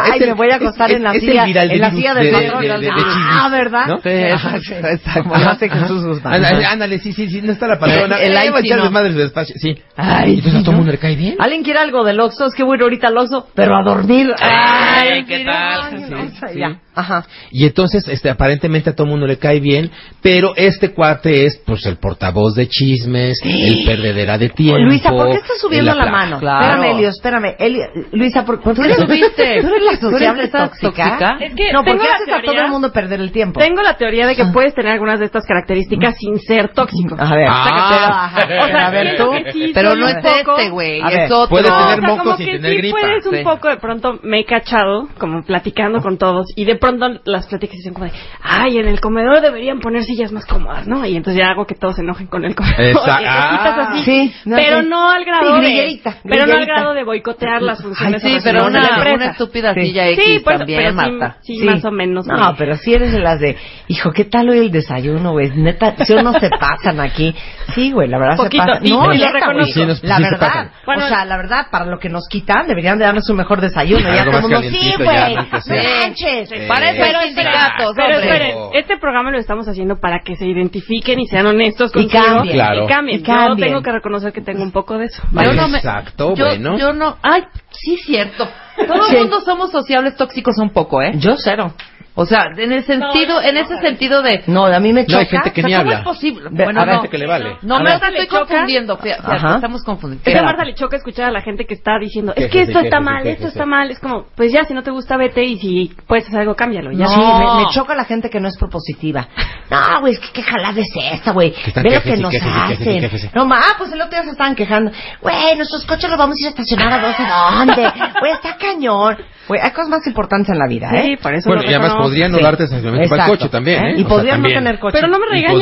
Ay, 0.00 0.10
Es 0.16 0.20
el- 0.22 0.28
me 0.28 0.32
voy 0.34 0.50
a 0.50 0.56
acostar 0.56 0.90
en 0.92 1.02
la 1.02 1.12
silla, 1.14 1.44
viral 1.46 1.68
de 1.68 1.74
en 1.74 1.80
la 1.80 1.90
silla 1.90 2.14
de- 2.14 2.20
del 2.24 2.32
de- 2.32 2.88
patrón. 2.88 3.04
ah, 3.30 3.48
¿verdad? 3.50 3.86
exacto. 4.04 5.22
Como 5.22 5.34
hace 5.34 5.68
Jesús 5.70 6.04
Guzmán. 6.04 6.34
Ándale, 6.34 6.66
ándale, 6.66 6.98
sí, 6.98 7.12
sí, 7.12 7.28
sí, 7.30 7.40
no 7.42 7.52
está 7.52 7.66
la 7.66 7.78
patrona. 7.94 8.16
El 8.22 8.32
Eh, 8.32 8.38
ay, 8.38 8.48
va 8.50 8.56
a 8.58 8.60
echar 8.60 8.78
no. 8.78 8.84
desmadre 8.84 9.12
despacio, 9.12 9.54
sí. 9.58 9.74
Ay, 9.96 10.32
Y 10.32 10.34
entonces 10.38 10.60
a 10.60 10.62
todo 10.62 10.70
el 10.72 10.76
mundo 10.78 10.92
le 10.92 10.98
cae 10.98 11.16
bien. 11.16 11.36
¿Alguien 11.38 11.62
quiere 11.62 11.78
algo 11.80 12.04
del 12.04 12.20
Oxxo? 12.20 12.46
Es 12.46 12.54
que 12.54 12.62
voy 12.64 12.74
a 12.74 12.76
ir 12.76 12.82
ahorita 12.82 13.08
al 13.08 13.18
Oxxo, 13.18 13.48
pero 13.54 13.76
a 13.76 13.82
dormir. 13.82 14.32
Ay, 14.40 15.24
¿qué 15.24 15.44
tal? 15.44 15.80
ay, 15.82 15.98
Sí, 16.04 16.10
no, 16.10 16.22
o 16.22 16.28
sea, 16.38 16.48
sí. 16.48 16.58
ya. 16.58 16.80
Ajá. 16.94 17.24
Y 17.50 17.66
entonces, 17.66 18.06
este, 18.08 18.30
aparentemente 18.30 18.90
a 18.90 18.94
todo 18.94 19.04
el 19.06 19.10
mundo 19.10 19.26
le 19.26 19.38
cae 19.38 19.60
bien, 19.60 19.90
pero 20.22 20.52
este 20.56 20.92
cuate 20.92 21.46
es, 21.46 21.58
pues, 21.66 21.84
el 21.86 21.96
portavoz 21.96 22.54
de 22.54 22.68
chismes, 22.68 23.40
el 23.44 23.84
perdedera 23.84 24.38
de 24.38 24.48
tiempo. 24.50 24.78
Luisa, 24.78 25.10
¿por 25.10 25.28
qué 25.30 25.36
estás 25.36 25.60
subiendo 25.60 25.94
la 25.94 26.04
apla- 26.04 26.10
mano? 26.12 26.38
Claro. 26.38 26.64
Espérame, 26.82 26.96
Elio, 26.96 27.08
espérame. 27.08 27.54
Elio- 27.58 28.08
Luisa, 28.12 28.44
¿por, 28.44 28.60
¿por 28.60 28.74
¿Tú 28.74 28.82
qué 28.82 28.88
le 28.88 28.94
subiste? 28.94 29.32
¿tú 29.60 29.68
eres 29.68 29.68
la 29.68 29.74
¿Tú 29.74 29.76
eres 29.86 30.00
sociable 30.00 30.48
tóxica? 30.48 30.88
tóxica? 30.88 31.36
Es 31.40 31.54
que 31.54 31.72
no, 31.72 31.84
porque 31.84 32.04
la 32.06 32.14
haces 32.14 32.28
a 32.28 32.30
teoría- 32.40 32.52
todo 32.52 32.64
el 32.64 32.70
mundo 32.70 32.92
perder 32.92 33.20
el 33.20 33.32
tiempo. 33.32 33.60
Tengo 33.60 33.82
la 33.82 33.96
teoría 33.96 34.26
de 34.26 34.36
que 34.36 34.44
puedes 34.46 34.74
tener 34.74 34.92
algunas 34.92 35.18
de 35.18 35.26
estas 35.26 35.44
características 35.46 36.16
sin 36.18 36.38
ser 36.40 36.68
tóxico. 36.72 37.16
A 37.18 37.34
ver, 37.34 37.48
Ah. 37.50 38.30
sácate. 38.34 38.58
O 38.60 38.66
sea, 38.66 38.86
a 38.86 38.90
ver, 38.90 39.16
tú. 39.16 39.30
sí 39.52 39.70
Pero 39.74 39.94
no 39.96 40.06
es 40.08 40.16
poco- 40.16 40.58
este, 40.58 40.70
güey, 40.70 41.00
A 41.02 41.08
es 41.08 41.30
otro. 41.32 41.48
puede 41.48 41.68
No, 41.68 41.76
tener 41.78 41.98
o 41.98 42.02
sea, 42.06 42.16
mocos 42.16 42.36
sin 42.36 42.46
tener 42.46 42.70
sí 42.70 42.76
gripa. 42.78 42.98
puedes 43.00 43.26
un 43.26 43.34
Sí. 43.36 43.42
poco, 43.44 43.68
de 43.68 43.76
pronto 43.76 44.18
me 44.22 44.40
he 44.40 44.44
cachado, 44.44 45.08
como 45.18 45.42
platicando 45.44 46.00
con 46.00 46.18
todos, 46.18 46.46
y 46.56 46.64
de 46.64 46.76
pronto 46.84 47.20
las 47.24 47.46
pláticas 47.46 47.78
son 47.82 47.94
como 47.94 48.06
de, 48.06 48.12
ay, 48.42 48.78
en 48.78 48.86
el 48.88 49.00
comedor 49.00 49.40
deberían 49.40 49.80
poner 49.80 50.02
sillas 50.04 50.32
más 50.32 50.44
cómodas, 50.46 50.86
¿no? 50.86 51.04
Y 51.06 51.16
entonces 51.16 51.40
ya 51.42 51.50
hago 51.50 51.66
que 51.66 51.74
todos 51.74 51.96
se 51.96 52.02
enojen 52.02 52.26
con 52.26 52.44
el 52.44 52.54
comedor. 52.54 52.80
Exacto. 52.80 53.14
Y 53.24 53.26
Ah. 53.26 53.88
así. 53.90 54.04
Sí, 54.04 54.34
no, 54.44 54.56
pero 54.56 54.80
sí. 54.80 54.86
no 54.88 55.10
al 55.10 55.24
grado 55.24 55.56
Sí, 55.56 55.62
de, 55.62 55.66
grillerita, 55.68 56.16
pero 56.24 56.46
no 56.46 56.54
al 56.54 56.66
grado 56.66 56.94
de 56.94 57.04
boicotear 57.04 57.62
las 57.62 57.82
funciones 57.82 58.22
Sí, 58.22 58.28
operacionales 58.28 58.42
pero 58.44 58.64
de 58.66 58.70
la 58.72 58.78
una, 58.80 58.96
empresa. 58.96 59.14
una 59.16 59.26
estúpida 59.32 59.74
Sí. 59.74 59.80
silla 59.80 60.08
X 60.08 60.24
Sí, 60.24 60.38
pues, 60.44 60.58
también, 60.58 60.78
pero 60.78 60.90
sí, 60.90 60.96
Marta. 60.96 61.36
sí, 61.42 61.58
más 61.64 61.84
o 61.84 61.90
menos. 61.90 62.26
No, 62.26 62.50
me- 62.50 62.56
pero 62.58 62.76
si 62.76 62.94
eres 62.94 63.12
de 63.12 63.18
las 63.20 63.40
de, 63.40 63.56
hijo, 63.88 64.10
¿qué 64.12 64.24
tal 64.24 64.48
hoy 64.50 64.58
el 64.58 64.70
desayuno, 64.70 65.32
güey? 65.32 65.50
Neta, 65.50 65.94
si 66.04 66.14
no 66.14 66.32
se 66.38 66.50
pasan 66.50 67.00
aquí. 67.00 67.34
Sí, 67.74 67.92
güey, 67.92 68.08
la 68.08 68.18
verdad 68.18 68.36
Poquito, 68.36 68.62
se 68.62 68.68
pasan. 68.68 68.82
sí, 68.86 68.92
no, 68.92 69.12
sí, 69.12 69.18
neta, 69.20 69.52
güey. 69.52 69.72
Sí, 69.72 69.86
nos- 69.86 70.02
la 70.04 70.16
sí 70.18 70.24
se 70.24 70.30
verdad. 70.30 70.70
o 70.86 71.00
sea, 71.08 71.24
la 71.24 71.36
verdad, 71.36 71.66
para 71.70 71.86
lo 71.86 71.98
que 71.98 72.08
nos 72.08 72.28
quitan, 72.28 72.66
deberían 72.66 72.98
de 72.98 73.04
darnos 73.06 73.28
un 73.30 73.36
mejor 73.36 73.60
desayuno. 73.60 74.02
Ya 74.14 74.24
todo 74.24 74.36
el 74.36 74.42
mundo, 74.42 74.60
sí, 74.62 74.92
güey, 74.98 75.36
manches. 75.36 76.50
Para 76.74 76.90
eso 76.90 77.02
Pero 77.04 77.18
hay 77.18 77.28
sindicatos, 77.28 77.92
pero 77.96 78.18
esperen, 78.18 78.56
este 78.74 78.96
programa 78.98 79.30
lo 79.30 79.38
estamos 79.38 79.66
haciendo 79.68 79.96
para 80.00 80.20
que 80.20 80.36
se 80.36 80.46
identifiquen 80.46 81.20
y 81.20 81.26
sean 81.26 81.46
honestos 81.46 81.90
Y 81.94 82.08
consigo 82.08 82.24
cambien. 82.24 82.54
Claro. 82.56 82.84
y 82.84 82.86
cambien. 82.88 83.20
Y 83.20 83.22
cambien. 83.22 83.58
Yo 83.58 83.64
tengo 83.74 83.82
que 83.82 83.92
reconocer 83.92 84.32
que 84.32 84.40
tengo 84.40 84.62
un 84.62 84.72
poco 84.72 84.98
de 84.98 85.06
eso. 85.06 85.22
Yo 85.32 85.52
no 85.52 85.68
me- 85.68 85.78
Exacto, 85.78 86.34
yo, 86.34 86.44
bueno. 86.46 86.76
Yo 86.78 86.92
no. 86.92 87.16
Ay, 87.22 87.44
sí, 87.70 87.96
cierto. 87.98 88.48
Todo 88.86 89.02
Sí. 89.04 89.14
el 89.16 89.22
mundo 89.22 89.40
somos 89.40 89.70
sociables 89.70 90.16
tóxicos 90.16 90.56
un 90.58 90.70
poco, 90.70 91.00
¿eh? 91.02 91.12
Yo 91.16 91.36
cero. 91.36 91.72
O 92.16 92.26
sea, 92.26 92.46
en 92.56 92.70
el 92.70 92.84
sentido, 92.84 93.42
en 93.42 93.56
ese 93.56 93.76
sentido 93.78 94.22
de. 94.22 94.44
No, 94.46 94.66
a 94.66 94.78
mí 94.78 94.92
me 94.92 95.02
No, 95.02 95.06
choca. 95.08 95.18
hay 95.20 95.26
gente 95.26 95.52
que 95.52 95.62
o 95.62 95.64
sea, 95.64 95.68
ni 95.68 95.74
¿cómo 95.74 95.80
habla. 95.90 95.98
es 95.98 96.04
posible? 96.04 96.48
Ve, 96.52 96.64
bueno, 96.64 96.80
a 96.82 96.86
no. 96.86 96.92
gente 96.92 97.08
que 97.08 97.18
le 97.18 97.26
vale. 97.26 97.56
No, 97.62 97.80
me 97.80 97.92
estoy 97.92 98.12
Le 98.12 98.26
choca. 98.28 98.38
confundiendo. 98.46 98.96
fíjate, 98.98 99.22
Ajá. 99.26 99.54
estamos 99.56 99.82
confundiendo. 99.82 100.22
Es 100.24 100.32
que 100.32 100.38
a. 100.38 100.42
Marta 100.44 100.64
le 100.64 100.74
choca 100.74 100.96
escuchar 100.96 101.24
a 101.26 101.30
la 101.32 101.40
gente 101.42 101.66
que 101.66 101.74
está 101.74 101.98
diciendo, 101.98 102.32
es 102.36 102.50
que 102.52 102.62
esto 102.62 102.78
está 102.78 103.00
mal, 103.00 103.26
esto 103.26 103.48
está 103.48 103.66
mal. 103.66 103.90
Es 103.90 103.98
como, 103.98 104.26
pues 104.36 104.52
ya, 104.52 104.64
si 104.64 104.74
no 104.74 104.84
te 104.84 104.92
gusta, 104.92 105.16
vete 105.16 105.42
y 105.42 105.58
si 105.58 105.92
puedes 106.06 106.24
hacer 106.28 106.40
algo, 106.42 106.54
cámbialo. 106.54 106.92
Ya. 106.92 107.08
Sí, 107.08 107.16
No. 107.20 107.56
me, 107.56 107.64
me 107.64 107.70
choca 107.72 107.96
la 107.96 108.04
gente 108.04 108.30
que 108.30 108.38
no 108.38 108.46
es 108.46 108.56
propositiva. 108.58 109.26
No, 109.70 110.00
güey, 110.02 110.12
es 110.12 110.20
que 110.20 110.28
qué 110.34 110.42
jalada 110.44 110.80
es 110.80 110.88
esta, 111.14 111.32
güey. 111.32 111.52
Ve 111.74 111.90
lo 111.94 112.00
que 112.00 112.16
nos 112.16 112.34
hacen. 112.34 113.10
No, 113.34 113.44
ma, 113.44 113.58
pues 113.76 113.90
el 113.92 114.00
otro 114.00 114.12
día 114.12 114.22
se 114.22 114.30
estaban 114.30 114.54
quejando. 114.54 114.92
Güey, 115.20 115.56
nuestros 115.56 115.84
coches 115.84 116.08
los 116.08 116.18
vamos 116.18 116.36
a 116.38 116.40
ir 116.42 116.46
a 116.46 116.50
estacionar 116.50 116.92
a 116.92 117.06
dos 117.08 117.16
a 117.18 117.56
dónde. 117.58 117.92
Güey, 118.20 118.32
está 118.32 118.56
cañón. 118.56 119.16
Güey, 119.48 119.60
hay 119.62 119.70
cosas 119.72 119.88
más 119.90 120.06
importantes 120.06 120.48
en 120.50 120.58
la 120.58 120.66
vida, 120.68 120.88
¿eh? 120.94 121.02
Sí, 121.04 121.16
por 121.22 121.34
eso 121.34 121.48
Bueno, 121.48 121.62
lo 121.62 121.70
y 121.70 121.74
además 121.74 121.94
podrían 121.96 122.32
no 122.32 122.38
darte 122.38 122.64
estacionamiento 122.64 123.10
para 123.10 123.24
el 123.24 123.30
coche 123.30 123.48
también, 123.48 123.84
¿eh? 123.84 123.90
Y 123.98 124.04
O 124.04 124.08
sea, 124.08 124.08
podrían 124.08 124.36
no 124.40 124.42
también. 124.44 124.64
tener 124.64 124.78
coche. 124.78 124.92
Pero 125.00 125.08
no 125.08 125.18
me 125.18 125.26
Y 125.26 125.28
regañen, 125.42 125.58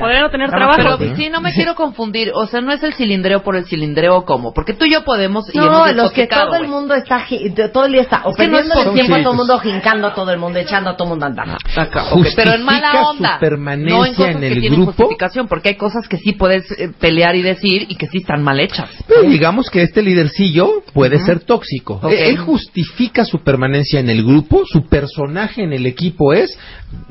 podrían 0.00 0.22
no 0.22 0.30
tener 0.30 0.50
trabajo. 0.50 0.96
Pero 0.98 1.16
sí, 1.16 1.28
no 1.30 1.40
me 1.40 1.52
quiero 1.52 1.74
confundir. 1.74 2.30
O 2.34 2.46
sea, 2.46 2.60
no 2.60 2.72
es 2.72 2.82
el 2.82 2.94
cilindreo 2.94 3.42
por 3.42 3.56
el 3.56 3.64
cilindreo 3.64 4.24
como. 4.24 4.52
Porque 4.52 4.74
tú 4.74 4.84
y 4.84 4.92
yo 4.92 5.04
podemos. 5.04 5.52
Y 5.54 5.58
No, 5.58 5.92
los 5.92 6.12
que 6.12 6.26
todo 6.26 6.54
el 6.56 6.68
mundo 6.68 6.94
está, 6.94 7.24
todo 7.72 7.86
el 7.86 7.92
día 7.92 8.02
está, 8.02 8.22
o 8.24 8.30
Es 8.30 8.36
que 8.36 8.48
no 8.48 8.58
es 8.58 8.66
perdiendo 8.68 8.74
el 8.74 8.84
posible. 8.86 8.94
tiempo 9.02 9.14
a 9.14 9.22
todo 9.22 9.32
el 9.32 9.36
mundo, 9.38 9.58
jincando 9.58 10.06
a 10.08 10.14
todo 10.14 10.30
el 10.32 10.38
mundo, 10.38 10.58
echando 10.58 10.90
a 10.90 10.96
todo 10.96 11.04
el 11.08 11.10
mundo 11.10 11.24
a 11.26 11.28
andar. 11.28 11.58
Acá, 11.76 12.04
ok, 12.12 12.26
Pero 12.36 12.52
en 12.54 12.62
mala 12.64 12.88
Justifica 12.88 13.10
onda. 13.10 13.34
su 13.34 13.40
permanencia 13.40 13.96
no 13.98 14.06
en 14.06 14.14
cosas 14.14 14.36
que 14.36 14.46
el 14.46 14.60
tienen 14.60 14.80
grupo. 14.82 14.92
justificación, 14.92 15.48
porque 15.48 15.68
hay 15.70 15.74
cosas 15.76 16.08
que 16.08 16.16
sí 16.18 16.32
puedes 16.32 16.70
eh, 16.72 16.90
pelear 17.00 17.36
y 17.36 17.42
decir 17.42 17.86
y 17.88 17.96
que 17.96 18.06
sí 18.06 18.18
están 18.18 18.42
mal 18.42 18.60
hechas. 18.60 18.88
Pero 19.06 19.22
digamos 19.22 19.70
que 19.70 19.82
este 19.82 20.02
lidercillo 20.02 20.82
puede 20.92 21.18
ser 21.18 21.40
tóxico. 21.40 22.00
Él, 22.28 22.38
justifica 22.38 23.24
su 23.24 23.42
permanencia 23.42 24.00
en 24.00 24.10
el 24.10 24.24
grupo, 24.24 24.62
su 24.66 24.88
personaje 24.88 25.62
en 25.62 25.72
el 25.72 25.86
equipo 25.86 26.32
es 26.32 26.56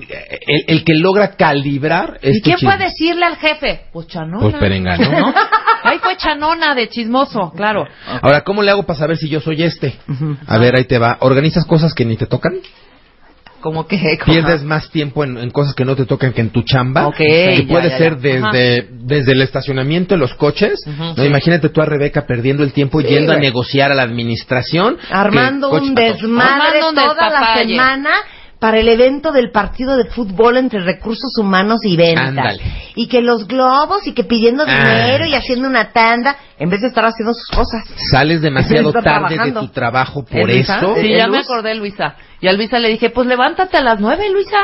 eh, 0.10 0.40
el, 0.48 0.78
el 0.78 0.84
que 0.84 0.94
logra 0.96 1.36
calibrar 1.36 2.20
este 2.22 2.38
¿Y 2.38 2.42
quién 2.42 2.58
fue 2.60 2.70
a 2.70 2.78
chisme. 2.78 2.86
decirle 2.86 3.26
al 3.26 3.38
jefe? 3.38 3.82
Pues 3.92 4.08
Chanona. 4.08 4.40
Pues 4.42 4.56
Perengano. 4.56 5.12
¿No? 5.12 5.34
Ahí 5.84 6.00
fue 6.00 6.16
Chanona 6.18 6.76
de 6.76 6.88
chismoso, 6.90 7.52
claro. 7.56 7.86
Ahora, 8.22 8.42
¿cómo 8.42 8.64
le 8.64 8.72
hago 8.72 8.84
para 8.84 9.00
saber 9.00 9.18
si 9.18 9.28
yo 9.30 9.42
soy 9.42 9.64
este? 9.64 9.96
A 10.48 10.58
ver, 10.58 10.76
ahí 10.78 10.86
te 10.86 10.98
va. 10.98 11.18
¿Organizas 11.20 11.66
cosas 11.66 11.94
que 11.94 12.06
ni 12.06 12.16
te 12.16 12.26
tocan? 12.26 12.54
Como 13.64 13.88
que 13.88 13.98
Pierdes 14.26 14.62
más 14.64 14.90
tiempo 14.90 15.24
en, 15.24 15.38
en 15.38 15.50
cosas 15.50 15.74
que 15.74 15.86
no 15.86 15.96
te 15.96 16.06
tocan 16.06 16.34
que 16.34 16.42
en 16.42 16.50
tu 16.50 16.64
chamba. 16.64 17.08
Ok, 17.08 17.16
que 17.16 17.66
ya, 17.66 17.74
puede 17.74 17.90
ya, 17.92 17.98
ser 17.98 18.20
ya. 18.20 18.52
desde, 18.52 18.88
desde 18.92 19.32
el 19.32 19.42
estacionamiento 19.42 20.16
de 20.16 20.20
los 20.20 20.34
coches. 20.36 20.82
Ujú, 20.86 21.02
¿no? 21.02 21.16
sí. 21.16 21.24
Imagínate 21.24 21.70
tú 21.70 21.82
a 21.82 21.86
Rebeca 21.86 22.28
perdiendo 22.28 22.64
el 22.64 22.74
tiempo 22.74 23.00
yendo 23.00 23.32
a 23.32 23.38
negociar 23.38 23.90
a 23.94 23.96
la 23.96 24.04
administración. 24.04 24.98
Armando 25.10 25.72
un 25.72 25.96
desmadre 25.96 26.80
Armando 26.82 26.90
un 26.90 26.96
toda 26.96 27.30
la 27.30 27.58
semana 27.58 28.12
para 28.64 28.80
el 28.80 28.88
evento 28.88 29.34
del 29.34 29.52
partido 29.52 29.98
de 29.98 30.06
fútbol 30.06 30.56
entre 30.56 30.80
recursos 30.80 31.38
humanos 31.38 31.82
y 31.84 31.98
ventas. 31.98 32.30
Ándale. 32.30 32.62
Y 32.96 33.10
que 33.10 33.22
los 33.22 33.46
globos 33.46 34.08
y 34.08 34.14
que 34.14 34.24
pidiendo 34.24 34.64
Ah. 34.66 35.02
dinero 35.02 35.26
y 35.26 35.36
haciendo 35.36 35.68
una 35.68 35.92
tanda 35.92 36.38
en 36.58 36.70
vez 36.70 36.80
de 36.80 36.88
estar 36.88 37.04
haciendo 37.04 37.34
sus 37.34 37.50
cosas. 37.54 37.84
Sales 38.10 38.42
demasiado 38.42 38.94
tarde 38.94 39.38
de 39.38 39.52
tu 39.52 39.68
trabajo 39.68 40.24
por 40.24 40.50
¿Eh, 40.50 40.54
Luisa? 40.54 40.76
esto. 40.76 40.96
Sí, 40.96 41.08
¿Eh, 41.12 41.18
ya 41.18 41.28
me 41.28 41.40
acordé, 41.40 41.76
Luisa. 41.76 42.16
Y 42.40 42.48
a 42.48 42.54
Luisa 42.54 42.80
le 42.80 42.88
dije, 42.88 43.10
pues 43.10 43.28
levántate 43.28 43.76
a 43.76 43.82
las 43.82 44.00
nueve, 44.00 44.30
Luisa. 44.32 44.60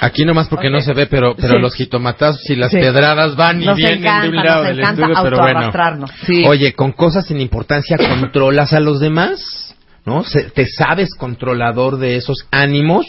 Aquí 0.00 0.24
nomás 0.24 0.48
porque 0.48 0.70
no 0.70 0.80
se 0.80 0.94
ve, 0.94 1.06
pero, 1.06 1.36
pero 1.36 1.56
Sí. 1.56 1.60
los 1.60 1.74
jitomatazos 1.74 2.48
y 2.48 2.56
las 2.56 2.70
Sí. 2.70 2.78
pedradas 2.78 3.36
van 3.36 3.62
y 3.62 3.66
Nos 3.66 3.76
vienen 3.76 4.00
de 4.22 4.28
un 4.30 4.36
lado 4.36 4.64
nos 4.64 4.68
del 4.68 4.80
estudio, 4.80 5.14
pero 5.22 5.38
bueno. 5.38 6.06
Sí. 6.24 6.42
Oye, 6.46 6.72
con 6.72 6.92
cosas 6.92 7.26
sin 7.26 7.38
importancia 7.38 7.98
controlas 7.98 8.72
a 8.72 8.80
los 8.80 8.98
demás, 8.98 9.73
¿no? 10.04 10.22
Se- 10.24 10.50
te 10.50 10.66
sabes 10.66 11.10
controlador 11.18 11.98
de 11.98 12.16
esos 12.16 12.46
ánimos, 12.50 13.06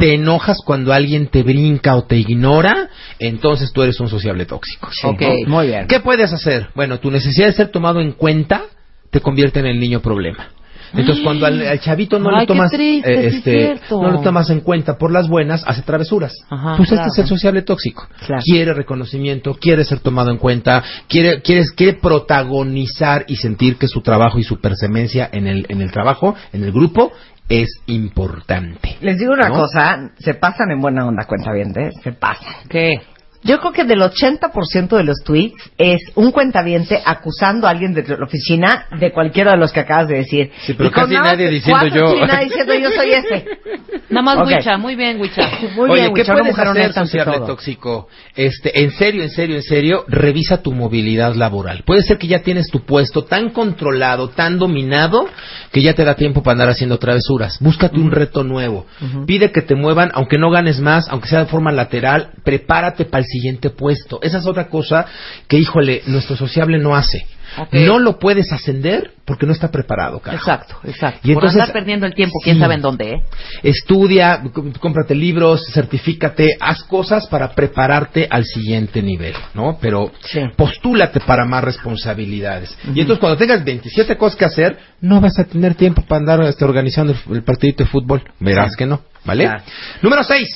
te 0.00 0.14
enojas 0.14 0.58
cuando 0.64 0.92
alguien 0.92 1.26
te 1.28 1.42
brinca 1.42 1.94
o 1.96 2.04
te 2.04 2.16
ignora, 2.16 2.88
entonces 3.18 3.72
tú 3.72 3.82
eres 3.82 4.00
un 4.00 4.08
sociable 4.08 4.46
tóxico. 4.46 4.88
Ok. 5.04 5.20
¿no? 5.20 5.56
Muy 5.56 5.66
bien. 5.68 5.86
¿Qué 5.86 6.00
puedes 6.00 6.32
hacer? 6.32 6.68
Bueno, 6.74 6.98
tu 7.00 7.10
necesidad 7.10 7.46
de 7.48 7.52
ser 7.52 7.68
tomado 7.70 8.00
en 8.00 8.12
cuenta 8.12 8.62
te 9.10 9.20
convierte 9.20 9.60
en 9.60 9.66
el 9.66 9.78
niño 9.80 10.00
problema. 10.00 10.48
Entonces, 10.92 11.22
cuando 11.24 11.46
al, 11.46 11.60
al 11.66 11.80
chavito 11.80 12.18
no 12.18 12.30
Ay, 12.30 12.40
le 12.40 12.46
tomas, 12.46 12.70
triste, 12.70 13.12
eh, 13.12 13.26
es 13.26 13.34
este, 13.34 13.80
no 13.90 14.10
lo 14.10 14.20
tomas 14.20 14.50
en 14.50 14.60
cuenta 14.60 14.96
por 14.96 15.12
las 15.12 15.28
buenas, 15.28 15.64
hace 15.66 15.82
travesuras. 15.82 16.34
Ajá, 16.48 16.76
pues 16.76 16.88
claro. 16.88 17.06
este 17.06 17.20
es 17.20 17.24
el 17.24 17.28
sociable 17.28 17.62
tóxico. 17.62 18.06
Claro. 18.26 18.42
Quiere 18.44 18.74
reconocimiento, 18.74 19.54
quiere 19.54 19.84
ser 19.84 20.00
tomado 20.00 20.30
en 20.30 20.38
cuenta, 20.38 20.82
quiere, 21.08 21.42
quiere, 21.42 21.64
quiere 21.76 21.94
protagonizar 21.94 23.24
y 23.28 23.36
sentir 23.36 23.76
que 23.76 23.88
su 23.88 24.00
trabajo 24.00 24.38
y 24.38 24.44
su 24.44 24.60
persevencia 24.60 25.28
en 25.32 25.46
el, 25.46 25.66
en 25.68 25.80
el 25.80 25.90
trabajo, 25.90 26.34
en 26.52 26.64
el 26.64 26.72
grupo, 26.72 27.12
es 27.48 27.68
importante. 27.86 28.96
Les 29.00 29.18
digo 29.18 29.32
una 29.32 29.48
¿No? 29.48 29.54
cosa, 29.54 30.10
se 30.18 30.34
pasan 30.34 30.70
en 30.70 30.80
buena 30.80 31.06
onda, 31.06 31.24
cuenta 31.26 31.52
bien, 31.52 31.72
se 32.02 32.12
pasan. 32.12 32.54
¿Qué? 32.68 33.00
Yo 33.44 33.60
creo 33.60 33.72
que 33.72 33.84
del 33.84 34.00
80% 34.00 34.96
de 34.96 35.04
los 35.04 35.18
tweets 35.24 35.70
es 35.78 36.00
un 36.16 36.32
cuentaviente 36.32 37.00
acusando 37.04 37.66
a 37.66 37.70
alguien 37.70 37.94
de 37.94 38.02
la 38.02 38.24
oficina 38.24 38.86
de 38.98 39.12
cualquiera 39.12 39.52
de 39.52 39.58
los 39.58 39.72
que 39.72 39.80
acabas 39.80 40.08
de 40.08 40.16
decir. 40.16 40.50
Sí, 40.66 40.74
pero 40.74 40.88
Y 40.88 40.92
casi 40.92 41.14
nada 41.14 41.32
nadie 41.32 41.44
más 41.44 41.54
diciendo 41.54 41.86
yo. 41.86 42.08
Sí, 42.10 42.20
nadie 42.26 42.44
diciendo 42.46 42.74
yo 42.74 42.90
soy 42.90 43.12
ese. 43.12 43.44
Nada 44.10 44.22
más 44.22 44.38
Ok. 44.38 44.46
Huicha, 44.46 44.78
muy 44.78 44.96
bien, 44.96 45.20
Huicha. 45.20 45.48
Muy 45.76 45.90
Oye, 45.90 46.00
bien, 46.02 46.14
¿qué 46.14 46.22
una 46.22 46.32
puedes 46.32 46.46
mujer 46.56 46.68
hacer, 46.68 46.92
sociable 46.94 47.36
todo. 47.36 47.46
tóxico? 47.46 48.08
Este, 48.34 48.82
en 48.82 48.90
serio, 48.92 49.22
en 49.22 49.30
serio, 49.30 49.56
en 49.56 49.62
serio, 49.62 50.04
revisa 50.08 50.62
tu 50.62 50.72
movilidad 50.72 51.34
laboral. 51.34 51.82
Puede 51.84 52.02
ser 52.02 52.16
que 52.16 52.26
ya 52.26 52.40
tienes 52.40 52.68
tu 52.68 52.80
puesto 52.86 53.24
tan 53.24 53.50
controlado, 53.50 54.30
tan 54.30 54.58
dominado, 54.58 55.28
que 55.72 55.82
ya 55.82 55.92
te 55.94 56.04
da 56.04 56.14
tiempo 56.14 56.42
para 56.42 56.52
andar 56.52 56.68
haciendo 56.70 56.98
travesuras. 56.98 57.58
Búscate 57.60 57.98
un 57.98 58.10
reto 58.10 58.44
nuevo. 58.44 58.86
Pide 59.26 59.52
que 59.52 59.60
te 59.62 59.74
muevan, 59.74 60.10
aunque 60.14 60.38
no 60.38 60.50
ganes 60.50 60.80
más, 60.80 61.06
aunque 61.08 61.28
sea 61.28 61.40
de 61.40 61.46
forma 61.50 61.70
lateral, 61.70 62.30
prepárate 62.44 63.04
para 63.04 63.22
el 63.24 63.27
siguiente 63.28 63.70
puesto. 63.70 64.18
Esa 64.22 64.38
es 64.38 64.46
otra 64.46 64.68
cosa 64.68 65.06
que, 65.46 65.58
híjole, 65.58 66.02
nuestro 66.06 66.36
sociable 66.36 66.78
no 66.78 66.96
hace. 66.96 67.26
No 67.72 67.98
lo 67.98 68.18
puedes 68.18 68.52
ascender 68.52 69.12
porque 69.24 69.46
no 69.46 69.52
está 69.52 69.70
preparado, 69.70 70.20
carajo. 70.20 70.42
Exacto, 70.42 70.76
exacto. 70.84 71.20
Y 71.24 71.32
Por 71.32 71.44
entonces- 71.44 71.60
andar 71.62 71.72
perdiendo 71.72 72.04
el 72.06 72.14
tiempo, 72.14 72.34
quién 72.44 72.56
Sí. 72.56 72.60
sabe 72.60 72.74
en 72.74 72.82
dónde, 72.82 73.10
¿eh? 73.10 73.22
Estudia, 73.62 74.42
cómprate 74.80 75.14
libros, 75.14 75.64
certifícate, 75.72 76.56
haz 76.60 76.82
cosas 76.84 77.26
para 77.28 77.54
prepararte 77.54 78.26
al 78.30 78.44
siguiente 78.44 79.02
nivel, 79.02 79.34
¿no? 79.54 79.78
Pero 79.80 80.12
Sí. 80.24 80.40
postúlate 80.56 81.20
para 81.20 81.46
más 81.46 81.64
responsabilidades. 81.64 82.76
Y 82.94 83.00
entonces 83.00 83.18
cuando 83.18 83.38
tengas 83.38 83.64
27 83.64 84.16
cosas 84.16 84.38
que 84.38 84.44
hacer, 84.44 84.78
no 85.00 85.20
vas 85.20 85.38
a 85.38 85.44
tener 85.44 85.74
tiempo 85.74 86.02
para 86.06 86.18
andar 86.20 86.42
este, 86.42 86.64
organizando 86.64 87.12
el, 87.14 87.34
el 87.36 87.42
partidito 87.44 87.82
de 87.84 87.90
fútbol. 87.90 88.22
Verás 88.40 88.76
que 88.76 88.86
no, 88.86 89.00
¿vale? 89.24 89.44
Claro. 89.44 89.62
Número 90.02 90.22
6. 90.22 90.48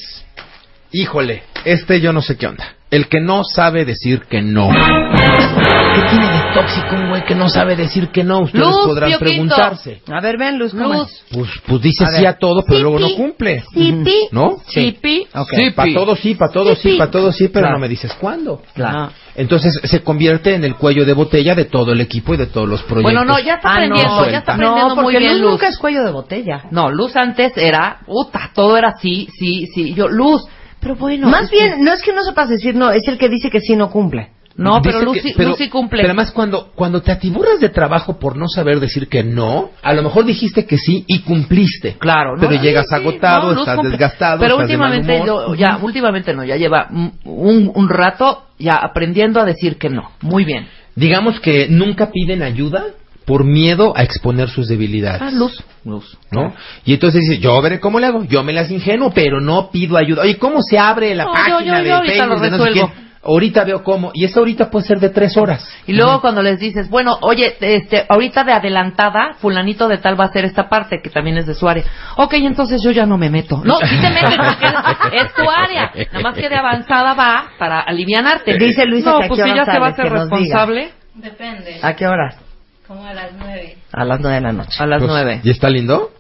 Híjole, 0.93 1.43
este 1.65 2.01
yo 2.01 2.13
no 2.13 2.21
sé 2.23 2.37
qué 2.37 2.47
onda. 2.47 2.75
El 2.91 3.09
que 3.09 3.21
no 3.23 3.43
sabe 3.45 3.87
decir 3.87 4.21
que 4.29 4.43
no. 4.43 4.69
¿Qué 4.69 6.03
tiene 6.11 6.27
de 6.27 6.43
tóxico 6.55 6.95
un 6.95 7.09
güey 7.09 7.25
que 7.25 7.35
no 7.35 7.49
sabe 7.49 7.75
decir 7.75 8.09
que 8.09 8.23
no? 8.23 8.41
Ustedes 8.41 8.67
Luz, 8.67 8.77
podrán 8.85 9.09
Pio 9.09 9.19
Quinto. 9.19 9.31
preguntarse. 9.31 10.03
A 10.13 10.21
ver, 10.21 10.37
ven, 10.37 10.59
Luz, 10.59 10.73
¿cómo 10.73 10.93
Luz. 10.93 11.11
es? 11.11 11.25
Pues, 11.33 11.49
pues 11.67 11.81
dice 11.83 12.05
A 12.05 12.09
sí 12.09 12.27
a 12.27 12.35
todo, 12.37 12.63
pero 12.67 12.81
luego 12.81 12.99
no 12.99 13.09
cumple. 13.15 13.63
Sipi. 13.73 14.15
¿No? 14.33 14.59
Sipi. 14.67 15.27
Ok. 15.35 15.49
Sí, 15.57 15.71
para 15.71 15.95
todo 15.95 16.17
sí, 16.17 16.35
para 16.35 16.53
todo 16.53 16.75
sí, 16.77 16.91
Sí, 16.93 16.99
para 16.99 17.11
todo 17.11 17.33
sí, 17.33 17.49
pero 17.49 17.63
Claro. 17.65 17.75
no 17.77 17.81
me 17.81 17.89
dices 17.89 18.13
cuándo. 18.21 18.61
Claro. 18.75 18.99
Ah. 18.99 19.11
Entonces 19.37 19.81
se 19.85 20.03
convierte 20.03 20.55
en 20.55 20.65
el 20.65 20.75
cuello 20.77 21.07
de 21.07 21.15
botella 21.15 21.55
de 21.55 21.65
todo 21.65 21.93
el 21.93 22.01
equipo 22.03 22.35
y 22.35 22.37
de 22.37 22.47
todos 22.47 22.69
los 22.69 22.83
proyectos. 22.83 23.05
Bueno, 23.15 23.25
no, 23.25 23.39
ya 23.39 23.55
está 23.55 23.71
Ah, 23.71 23.73
aprendiendo, 23.77 24.17
no. 24.21 24.31
ya 24.31 24.39
está 24.39 24.53
aprendiendo 24.53 24.89
No, 24.91 24.95
muy 24.97 25.05
porque 25.05 25.19
bien 25.19 25.33
Luz 25.33 25.41
Luz. 25.41 25.51
nunca 25.53 25.69
es 25.69 25.79
cuello 25.79 26.05
de 26.05 26.11
botella. 26.11 26.65
No, 26.71 26.91
Luz 26.91 27.17
antes 27.17 27.57
era, 27.57 28.01
puta, 28.05 28.51
todo 28.55 28.77
era 28.77 28.93
sí, 29.01 29.29
sí, 29.39 29.67
sí. 29.75 29.95
Yo, 29.95 30.09
Luz, 30.09 30.43
pero 30.83 30.97
bueno. 30.97 31.29
Más 31.29 31.49
que- 31.49 31.57
bien, 31.57 31.83
no 31.85 31.93
es 31.93 32.03
que 32.03 32.13
no 32.13 32.23
sepas 32.23 32.49
decir 32.51 32.75
no, 32.75 32.91
es 32.91 33.07
el 33.09 33.17
que 33.17 33.29
dice 33.31 33.49
que 33.51 33.61
sí 33.61 33.75
no 33.77 33.89
cumple. 33.91 34.29
No, 34.55 34.83
pero 34.83 35.13
que- 35.13 35.21
sí 35.23 35.69
cumple. 35.71 36.01
Pero 36.03 36.09
además 36.11 36.31
cuando, 36.31 36.73
cuando 36.75 37.01
te 37.01 37.11
atiburras 37.11 37.59
de 37.59 37.71
trabajo 37.71 38.19
por 38.19 38.37
no 38.37 38.49
saber 38.49 38.81
decir 38.81 39.09
que 39.09 39.23
no, 39.25 39.71
a 39.83 39.95
lo 39.95 40.03
mejor 40.03 40.27
dijiste 40.27 40.67
que 40.67 40.77
sí 40.77 41.05
y 41.07 41.21
cumpliste. 41.23 41.97
Claro, 41.99 42.37
¿no? 42.37 42.41
Pero 42.47 42.61
llegas 42.63 42.85
Sí, 42.89 42.95
agotado, 42.95 43.55
no, 43.55 43.61
estás 43.61 43.77
cumple. 43.77 43.93
desgastado, 43.93 44.39
Pero 44.41 44.57
estás 44.57 44.69
de 44.69 44.77
mal 44.77 44.93
últimamente, 44.93 45.33
humor. 45.33 45.49
yo- 45.49 45.55
ya, 45.55 45.79
últimamente 45.81 46.35
no, 46.35 46.45
ya 46.45 46.57
lleva 46.57 46.87
un 47.25 47.89
rato 47.89 48.43
ya 48.59 48.75
aprendiendo 48.75 49.41
a 49.41 49.47
decir 49.47 49.79
que 49.79 49.89
no. 49.89 50.11
Muy 50.21 50.45
bien. 50.45 50.67
Digamos 50.97 51.41
que 51.41 51.69
nunca 51.71 52.11
piden 52.11 52.43
ayuda 52.43 52.85
por 53.25 53.45
miedo 53.45 53.93
a 53.97 54.03
exponer 54.03 54.49
sus 54.49 54.69
debilidades. 54.69 55.23
Ah, 55.23 55.31
Luz. 55.33 55.63
Luz. 55.85 56.17
¿no? 56.31 56.55
Y 56.85 56.95
entonces 56.95 57.23
dice, 57.23 57.39
yo 57.41 57.61
veré 57.61 57.81
cómo 57.81 57.99
le 58.01 58.07
hago, 58.07 58.25
yo 58.25 58.43
me 58.43 58.53
las 58.53 58.71
ingenuo, 58.71 59.11
pero 59.15 59.41
no 59.41 59.71
pido 59.71 59.97
ayuda. 59.97 60.23
Oye, 60.23 60.39
¿cómo 60.39 60.61
se 60.63 60.79
abre 60.79 61.15
la 61.15 61.25
No, 61.25 61.31
yo- 61.31 61.35
página 61.57 61.59
yo- 61.59 61.79
yo 61.79 61.83
de 61.85 61.93
ahorita 61.93 62.13
Facebook 62.13 62.29
lo 62.37 62.41
de 62.41 62.51
no 62.51 62.57
sé 62.59 62.65
resuelvo. 62.71 62.93
Ahorita 63.25 63.63
veo 63.63 63.85
cómo. 63.85 64.11
Y 64.15 64.25
esa 64.25 64.41
ahorita 64.41 64.69
puede 64.69 64.85
ser 64.85 64.99
de 64.99 65.09
tres 65.11 65.37
horas. 65.37 65.65
Y 65.87 65.93
luego 65.93 66.21
cuando 66.21 66.43
les 66.43 66.59
dices, 66.59 66.91
bueno, 66.91 67.19
oye, 67.21 67.55
este, 67.61 68.05
ahorita 68.09 68.43
de 68.43 68.53
adelantada, 68.53 69.35
fulanito 69.39 69.87
de 69.87 69.99
tal 69.99 70.19
va 70.19 70.25
a 70.25 70.27
hacer 70.27 70.45
esta 70.45 70.69
parte, 70.69 71.01
que 71.01 71.09
también 71.09 71.37
es 71.37 71.47
de 71.47 71.55
su 71.55 71.69
área. 71.69 71.85
Ok, 72.17 72.35
entonces 72.35 72.83
yo 72.83 72.91
ya 72.91 73.07
no 73.07 73.17
me 73.19 73.31
meto. 73.31 73.63
No, 73.65 73.77
sí 73.79 73.97
te 74.01 74.11
metes, 74.11 74.37
porque 74.37 74.67
es, 74.67 75.23
es 75.23 75.35
tu 75.35 75.49
área. 75.49 75.93
Nada 76.13 76.21
más 76.21 76.35
que 76.37 76.49
de 76.49 76.57
avanzada 76.57 77.15
va 77.15 77.45
para 77.61 77.79
alivianarte. 77.83 78.59
Dice 78.59 78.87
Luisa 78.87 79.13
no, 79.13 79.21
que 79.21 79.29
pues 79.29 79.41
si 79.41 79.55
ya 79.55 79.65
se 79.67 79.79
va 79.79 79.87
a 79.89 79.95
que 79.95 80.03
nos 80.03 80.11
diga. 80.13 80.21
responsable, 80.25 80.91
Depende, 81.15 81.79
¿A 81.81 81.95
qué 81.95 82.07
horas? 82.09 82.37
Como 82.87 83.05
a 83.05 83.15
las 83.15 83.33
nueve. 83.39 83.77
A 83.93 84.05
las 84.05 84.21
nueve 84.21 84.35
de 84.37 84.41
la 84.43 84.53
noche. 84.53 84.83
a 84.83 84.87
las 84.87 84.99
Pues, 85.01 85.11
nueve. 85.11 85.41
¿Y 85.45 85.51
está 85.51 85.69
lindo? 85.71 86.13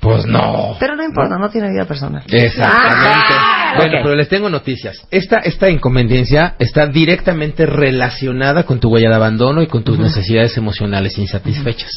Pues 0.00 0.24
no. 0.26 0.76
Pero 0.80 0.96
no 0.96 1.04
importa, 1.04 1.36
no 1.38 1.50
tiene 1.50 1.70
vida 1.70 1.84
personal. 1.84 2.22
Exactamente. 2.26 3.34
Ah, 3.36 3.74
bueno, 3.76 3.98
pero 4.02 4.14
les 4.16 4.28
tengo 4.28 4.48
noticias. 4.48 5.06
Esta, 5.10 5.36
esta 5.38 5.68
inconveniencia 5.70 6.54
está 6.58 6.86
directamente 6.86 7.66
relacionada 7.66 8.64
con 8.64 8.80
tu 8.80 8.88
huella 8.88 9.10
de 9.10 9.14
abandono 9.16 9.62
y 9.62 9.66
con 9.66 9.84
tus 9.84 9.98
necesidades 9.98 10.56
emocionales 10.56 11.18
insatisfechas. 11.18 11.90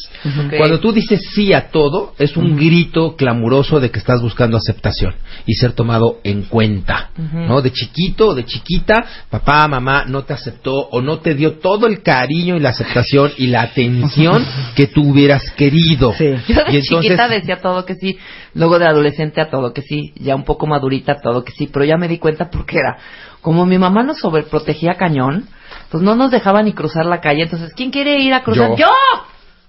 Cuando 0.58 0.80
tú 0.80 0.92
dices 0.92 1.22
sí 1.34 1.54
a 1.54 1.70
todo, 1.70 2.14
es 2.20 2.36
un 2.38 2.58
grito 2.58 3.16
clamoroso 3.16 3.80
de 3.80 3.90
que 3.90 4.00
estás 4.00 4.22
buscando 4.22 4.58
aceptación 4.58 5.16
y 5.46 5.54
ser 5.54 5.72
tomado 5.72 6.20
en 6.24 6.44
cuenta. 6.44 7.10
¿No? 7.34 7.62
De 7.62 7.72
chiquito 7.72 8.30
o 8.30 8.36
de 8.36 8.46
chiquita, 8.46 9.06
papá, 9.30 9.68
mamá 9.68 10.06
no 10.08 10.24
te 10.24 10.34
aceptó 10.34 10.74
o 10.76 11.02
no 11.02 11.20
te 11.20 11.36
dio 11.36 11.54
todo 11.60 11.88
el 11.88 12.02
cariño 12.04 12.58
y 12.58 12.60
la 12.60 12.70
aceptación 12.70 13.32
y 13.38 13.48
la 13.48 13.62
atención 13.62 14.46
que 14.76 14.88
tú 14.88 15.04
hubieras 15.12 15.50
querido. 15.52 16.14
Sí. 16.18 16.34
Yo 16.48 16.56
de 16.66 16.74
Y 16.74 16.78
entonces- 16.78 16.90
chiquita 16.90 17.28
decía 17.28 17.62
todo 17.62 17.86
que 17.86 17.93
sí, 17.96 18.18
luego 18.54 18.80
de 18.80 18.88
adolescente 18.88 19.42
a 19.42 19.50
todo 19.50 19.74
que 19.74 19.82
sí, 19.82 20.14
ya 20.16 20.36
un 20.36 20.44
poco 20.44 20.68
madurita 20.68 21.14
a 21.14 21.22
todo 21.22 21.44
que 21.44 21.52
sí, 21.52 21.68
pero 21.72 21.86
ya 21.86 21.98
me 21.98 22.08
di 22.08 22.20
cuenta 22.20 22.50
porque 22.50 22.80
era, 22.80 22.98
como 23.42 23.66
mi 23.66 23.78
mamá 23.78 24.04
nos 24.04 24.20
sobreprotegía 24.20 24.96
cañón, 24.96 25.48
pues 25.90 26.04
no 26.04 26.16
nos 26.16 26.32
dejaba 26.32 26.64
ni 26.64 26.74
cruzar 26.74 27.06
la 27.06 27.22
calle, 27.22 27.44
entonces, 27.44 27.74
¿quién 27.74 27.92
quiere 27.92 28.20
ir 28.20 28.34
a 28.34 28.44
cruzar? 28.44 28.72
Yo. 28.72 28.78
¡Yo! 28.78 28.88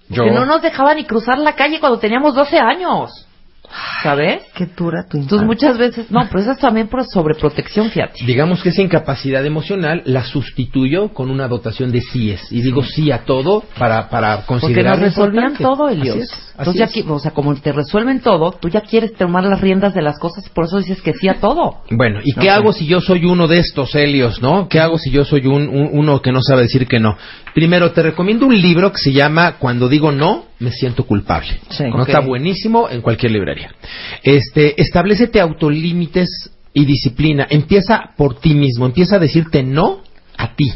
Yo. 0.09 0.25
Que 0.25 0.31
no 0.31 0.45
nos 0.45 0.63
dejaba 0.63 0.95
ni 0.95 1.05
cruzar 1.05 1.39
la 1.39 1.55
calle 1.55 1.81
cuando 1.81 1.99
teníamos 1.99 2.35
12 2.35 2.59
años. 2.59 3.27
¿Sabes? 4.03 4.43
Qué 4.55 4.67
dura 4.67 5.05
tu 5.09 5.17
Entonces 5.17 5.45
infancia. 5.45 5.47
muchas 5.47 5.79
veces, 5.79 6.11
no, 6.11 6.21
pero 6.29 6.41
eso 6.41 6.53
es 6.53 6.59
también 6.59 6.89
por 6.89 7.05
sobreprotección, 7.05 7.91
fíjate. 7.91 8.25
Digamos 8.25 8.63
que 8.63 8.69
esa 8.69 8.83
incapacidad 8.83 9.45
emocional 9.45 10.03
la 10.05 10.25
sustituyo 10.25 11.09
con 11.13 11.31
una 11.31 11.49
dotación 11.49 11.91
de 11.91 12.01
síes. 12.01 12.41
Y 12.53 12.63
digo 12.63 12.83
sí 12.85 13.11
a 13.11 13.25
todo 13.25 13.65
para, 13.79 14.09
para 14.09 14.37
Porque 14.47 14.47
considerar. 14.67 14.99
nos 14.99 15.09
resolvían 15.09 15.53
importante. 15.53 15.65
todo, 15.65 15.87
Así 15.87 16.01
Elios. 16.01 16.17
es, 16.19 16.31
así 16.33 16.51
Entonces 16.59 16.79
ya, 16.79 16.85
es. 16.85 16.95
qui- 17.07 17.11
o 17.11 17.19
sea, 17.19 17.31
como 17.33 17.55
te 17.55 17.73
resuelven 17.73 18.21
todo, 18.21 18.53
tú 18.53 18.69
ya 18.69 18.81
quieres 18.83 19.15
tomar 19.15 19.45
las 19.45 19.61
riendas 19.61 19.95
de 19.95 20.03
las 20.03 20.19
cosas, 20.19 20.49
por 20.51 20.67
eso 20.67 20.79
dices 20.79 21.01
que 21.03 21.15
sí 21.15 21.29
a 21.29 21.41
todo. 21.41 21.79
Bueno, 21.91 22.21
¿y 22.25 22.33
No 22.33 22.43
qué 22.43 22.51
hago 22.51 22.73
si 22.73 22.87
yo 22.87 23.01
soy 23.01 23.25
uno 23.25 23.47
de 23.49 23.59
estos 23.59 23.95
Helios, 23.95 24.41
no? 24.43 24.69
¿Qué 24.69 24.79
hago 24.81 24.99
si 24.99 25.11
yo 25.11 25.25
soy 25.25 25.47
un, 25.47 25.69
un- 25.69 25.91
uno 25.93 26.21
que 26.23 26.33
no 26.33 26.41
sabe 26.43 26.63
decir 26.63 26.87
que 26.87 27.01
no? 27.01 27.17
Primero, 27.55 27.93
te 27.93 28.03
recomiendo 28.03 28.47
un 28.47 28.61
libro 28.61 28.93
que 28.93 28.99
se 28.99 29.13
llama 29.13 29.57
Cuando 29.59 29.89
digo 29.89 30.11
no, 30.13 30.45
me 30.65 30.73
siento 30.73 31.05
culpable. 31.07 31.61
Sí. 31.71 31.85
no 31.85 32.03
está 32.03 32.21
buenísimo 32.21 32.89
en 32.89 33.01
cualquier 33.03 33.33
librería. 33.33 33.71
Este, 34.23 34.81
establecete 34.81 35.41
autolímites 35.41 36.29
y 36.73 36.85
disciplina. 36.85 37.47
Empieza 37.51 38.11
por 38.17 38.41
ti 38.41 38.55
mismo. 38.55 38.87
Empieza 38.87 39.17
a 39.17 39.19
decirte 39.21 39.63
no 39.63 40.03
a 40.37 40.57
ti. 40.57 40.73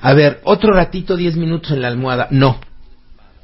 A 0.00 0.14
ver, 0.14 0.40
otro 0.44 0.72
ratito, 0.72 1.16
10 1.16 1.36
minutos 1.36 1.72
en 1.72 1.82
la 1.82 1.88
almohada. 1.88 2.28
No. 2.30 2.60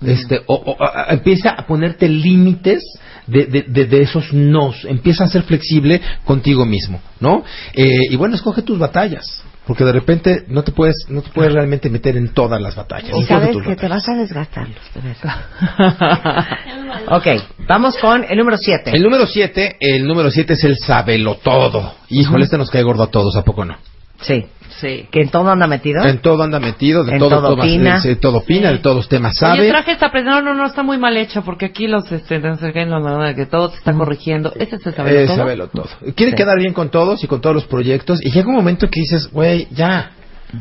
Este, 0.01 0.43
o, 0.47 0.55
o- 0.55 0.77
a- 0.83 1.11
a- 1.11 1.12
empieza 1.15 1.51
a 1.51 1.67
ponerte 1.67 2.09
límites 2.09 2.83
de, 3.27 3.47
de, 3.47 3.62
de- 3.62 3.87
de 3.87 4.03
esos 4.03 4.33
nos. 4.33 4.85
Empieza 4.85 5.25
a 5.25 5.29
ser 5.29 5.43
flexible 5.45 6.01
contigo 6.25 6.65
mismo, 6.67 7.01
¿no? 7.21 7.43
Eh, 7.73 7.89
y 8.11 8.17
bueno, 8.17 8.35
escoge 8.35 8.62
tus 8.62 8.79
batallas. 8.79 9.25
Porque 9.67 9.85
de 9.85 9.93
repente 9.93 10.45
no 10.49 10.62
te 10.62 10.73
puedes, 10.73 11.07
no 11.09 11.23
te 11.23 11.31
puedes 11.31 11.53
realmente 11.53 11.89
meter 11.89 12.17
en 12.17 12.35
todas 12.35 12.61
las 12.61 12.75
batallas. 12.75 13.17
Y 13.17 13.25
sabes 13.25 13.57
que 13.65 13.77
te 13.77 13.89
vas 13.89 14.07
a 14.09 14.15
desgastar, 14.15 14.69
ok, 17.09 17.27
vamos 17.67 17.97
con 17.97 18.25
el 18.29 18.37
número 18.37 18.59
7. 18.59 18.91
El 18.93 19.03
número 19.03 19.27
7, 19.27 19.77
el 19.81 20.07
número 20.07 20.31
7 20.31 20.53
es 20.53 20.65
el 20.65 20.77
sabelotodo. 20.77 21.95
Híjole, 22.11 22.45
este 22.45 22.59
nos 22.59 22.71
cae 22.71 22.83
gordo 22.83 23.05
a 23.05 23.11
todos, 23.11 23.37
¿a 23.37 23.43
poco 23.43 23.65
no? 23.65 23.77
Sí. 24.21 24.47
Sí. 24.81 25.07
Que 25.11 25.21
en 25.23 25.31
todo 25.31 25.51
anda 25.51 25.67
metido. 25.67 26.05
En 26.05 26.19
todo 26.19 26.43
anda 26.43 26.59
metido, 26.59 27.05
de 27.05 27.12
En 27.12 27.19
todo, 27.19 27.31
todo 27.31 27.49
toma- 27.51 27.62
opina. 27.65 28.01
de- 28.01 28.09
de 28.11 28.17
todo 28.17 28.39
opina, 28.39 28.73
de 28.73 28.79
todos 28.79 29.09
temas 29.09 29.37
sabe. 29.37 29.61
Oye, 29.61 29.69
traje 29.71 29.93
esta 29.93 30.09
no, 30.23 30.41
no, 30.43 30.55
no, 30.55 30.67
está 30.67 30.83
muy 30.83 30.99
mal 30.99 31.17
hecha, 31.17 31.43
porque 31.43 31.67
aquí 31.67 31.87
los, 31.87 32.11
este, 32.11 32.39
no 32.41 32.57
sé 32.57 32.73
qué, 32.73 32.85
no, 32.87 32.99
no, 32.99 33.19
no, 33.23 33.35
que 33.35 33.47
todo 33.47 33.69
te 33.71 33.77
está 33.77 33.93
corrigiendo. 33.93 34.53
Ese 34.57 34.77
es 34.77 34.87
el 34.87 34.95
saber 34.95 35.17
Eh, 35.17 35.27
todo. 35.27 35.69
todo. 35.69 35.89
Quiere 36.17 36.33
Sí. 36.33 36.37
quedar 36.37 36.59
bien 36.59 36.73
con 36.73 36.89
todos 36.91 37.23
y 37.23 37.27
con 37.27 37.41
todos 37.41 37.55
los 37.55 37.65
proyectos. 37.67 38.21
Y 38.25 38.31
llega 38.33 38.49
un 38.49 38.57
momento 38.57 38.89
que 38.89 39.01
dices, 39.01 39.31
güey, 39.31 39.69
ya. 39.71 40.11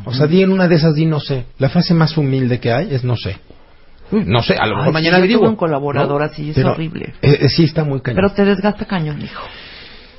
O 0.04 0.12
sea, 0.12 0.26
di 0.26 0.42
en 0.42 0.52
una 0.52 0.68
de 0.68 0.74
esas, 0.76 0.94
di 0.94 1.06
no 1.06 1.20
sé. 1.20 1.46
La 1.58 1.68
frase 1.68 1.94
más 1.94 2.16
humilde 2.16 2.60
que 2.60 2.72
hay 2.72 2.94
es 2.94 3.04
no 3.04 3.16
sé. 3.16 3.38
No 4.10 4.42
sé, 4.42 4.54
a 4.54 4.66
lo 4.66 4.74
mejor 4.76 4.88
Ay, 4.88 4.92
mañana 4.92 5.16
sí, 5.16 5.20
yo 5.20 5.24
averiguo. 5.24 5.40
tuve 5.42 5.48
un 5.50 5.56
colaborador 5.56 6.20
¿no? 6.20 6.26
así, 6.26 6.50
es 6.50 6.54
Pero, 6.56 6.72
horrible. 6.72 7.14
eh, 7.22 7.38
eh, 7.42 7.48
sí, 7.48 7.64
está 7.64 7.84
muy 7.84 8.00
cañón. 8.00 8.16
Pero 8.16 8.32
te 8.34 8.44
desgasta 8.44 8.84
cañón, 8.84 9.20
hijo. 9.22 9.42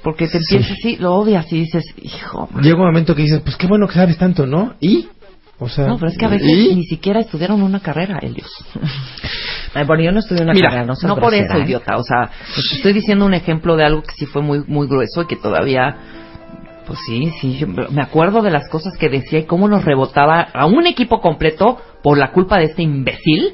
Porque 0.06 0.28
te 0.28 0.39
Sí. 0.41 0.56
empiezas 0.56 0.78
así, 0.78 0.95
lo 0.97 1.16
odias 1.16 1.51
y 1.51 1.62
dices, 1.62 1.84
hijo. 2.01 2.47
man. 2.53 2.64
Llega 2.64 2.78
un 2.78 2.86
momento 2.86 3.14
que 3.16 3.24
dices, 3.24 3.41
pues 3.41 3.58
qué 3.58 3.66
bueno 3.68 3.88
que 3.88 3.95
sabes 3.95 4.18
tanto, 4.18 4.45
¿no? 4.45 4.76
¿Y? 4.80 5.08
O 5.58 5.68
sea, 5.68 5.88
No, 5.88 5.97
pero 5.97 6.12
es 6.12 6.18
que 6.18 6.26
a 6.26 6.30
veces 6.30 6.47
¿y? 6.47 6.76
ni 6.76 6.84
siquiera 6.86 7.20
estudiaron 7.22 7.62
una 7.64 7.80
carrera, 7.80 8.20
Elios. 8.22 8.51
Ay, 9.74 9.84
bueno, 9.86 10.03
yo 10.03 10.12
no 10.12 10.20
estudié 10.20 10.43
una 10.43 10.53
Mira, 10.53 10.70
carrera, 10.70 10.86
no 10.86 10.93
No 11.08 11.16
por 11.16 11.32
grosera, 11.32 11.45
eso, 11.56 11.58
¿eh? 11.58 11.66
idiota. 11.66 11.97
O 11.97 12.03
sea, 12.03 12.30
pues 12.53 12.72
estoy 12.74 12.93
diciendo 12.93 13.26
un 13.26 13.34
ejemplo 13.34 13.76
de 13.76 13.84
algo 13.86 14.03
que 14.03 14.14
sí 14.16 14.26
fue 14.26 14.41
muy, 14.41 14.64
muy 14.68 14.88
grueso 14.88 15.24
y 15.24 15.26
que 15.28 15.36
todavía, 15.38 15.97
pues 16.86 16.99
sí, 17.08 17.32
sí, 17.41 17.58
yo 17.58 17.68
me 17.68 18.01
acuerdo 18.01 18.41
de 18.43 18.51
las 18.51 18.70
cosas 18.70 18.95
que 18.97 19.10
decía 19.10 19.39
y 19.39 19.43
cómo 19.45 19.68
nos 19.68 19.84
rebotaba 19.86 20.39
a 20.53 20.66
un 20.68 20.86
equipo 20.88 21.20
completo 21.20 21.78
por 22.03 22.18
la 22.18 22.32
culpa 22.32 22.58
de 22.60 22.66
este 22.66 22.84
imbécil. 22.84 23.53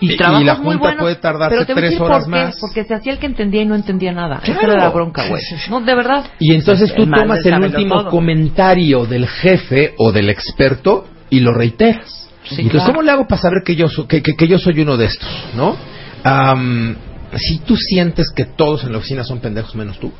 Y, 0.00 0.12
Y- 0.12 0.16
la 0.16 0.30
muy 0.54 0.64
junta 0.64 0.78
buenos, 0.78 1.00
puede 1.02 1.16
tardarse 1.16 1.54
pero 1.56 1.66
te 1.66 1.72
voy 1.74 1.78
a 1.78 1.82
tres 1.82 1.90
decir 1.90 2.02
horas 2.02 2.24
por 2.24 2.32
qué, 2.32 2.40
más. 2.40 2.58
Porque 2.60 2.84
se 2.84 2.94
hacía 2.94 3.12
el 3.12 3.18
que 3.18 3.26
entendía 3.26 3.62
y 3.62 3.66
no 3.66 3.74
entendía 3.74 4.12
nada. 4.12 4.40
Esa 4.42 4.52
Claro. 4.58 4.72
era 4.72 4.84
la 4.84 4.90
bronca, 4.90 5.26
güey. 5.28 5.42
No, 5.68 5.80
de 5.82 5.94
verdad. 5.94 6.24
Y 6.38 6.54
entonces 6.54 6.88
Es 6.90 6.96
tú 6.96 7.02
el 7.02 7.10
tomas 7.10 7.44
el 7.44 7.62
último 7.62 8.00
todo. 8.02 8.10
comentario 8.10 9.04
del 9.06 9.26
jefe 9.28 9.94
o 9.98 10.10
del 10.12 10.30
experto 10.30 11.06
y 11.28 11.40
lo 11.40 11.52
reiteras. 11.52 12.28
Sí, 12.44 12.62
entonces, 12.62 12.70
claro. 12.80 12.86
¿cómo 12.92 13.02
le 13.02 13.10
hago 13.12 13.26
para 13.28 13.42
saber 13.42 13.58
que 13.64 13.76
yo, 13.76 13.88
so- 13.88 14.08
que, 14.08 14.22
que- 14.22 14.34
que 14.34 14.48
yo 14.48 14.58
soy 14.58 14.80
uno 14.80 14.96
de 14.96 15.04
estos? 15.04 15.28
¿No? 15.54 15.76
Am, 16.24 16.96
si 17.38 17.58
tú 17.60 17.76
sientes 17.76 18.30
que 18.34 18.44
todos 18.44 18.84
en 18.84 18.92
la 18.92 18.98
oficina 18.98 19.22
son 19.24 19.40
pendejos 19.40 19.74
menos 19.76 19.98
tú, 20.00 20.12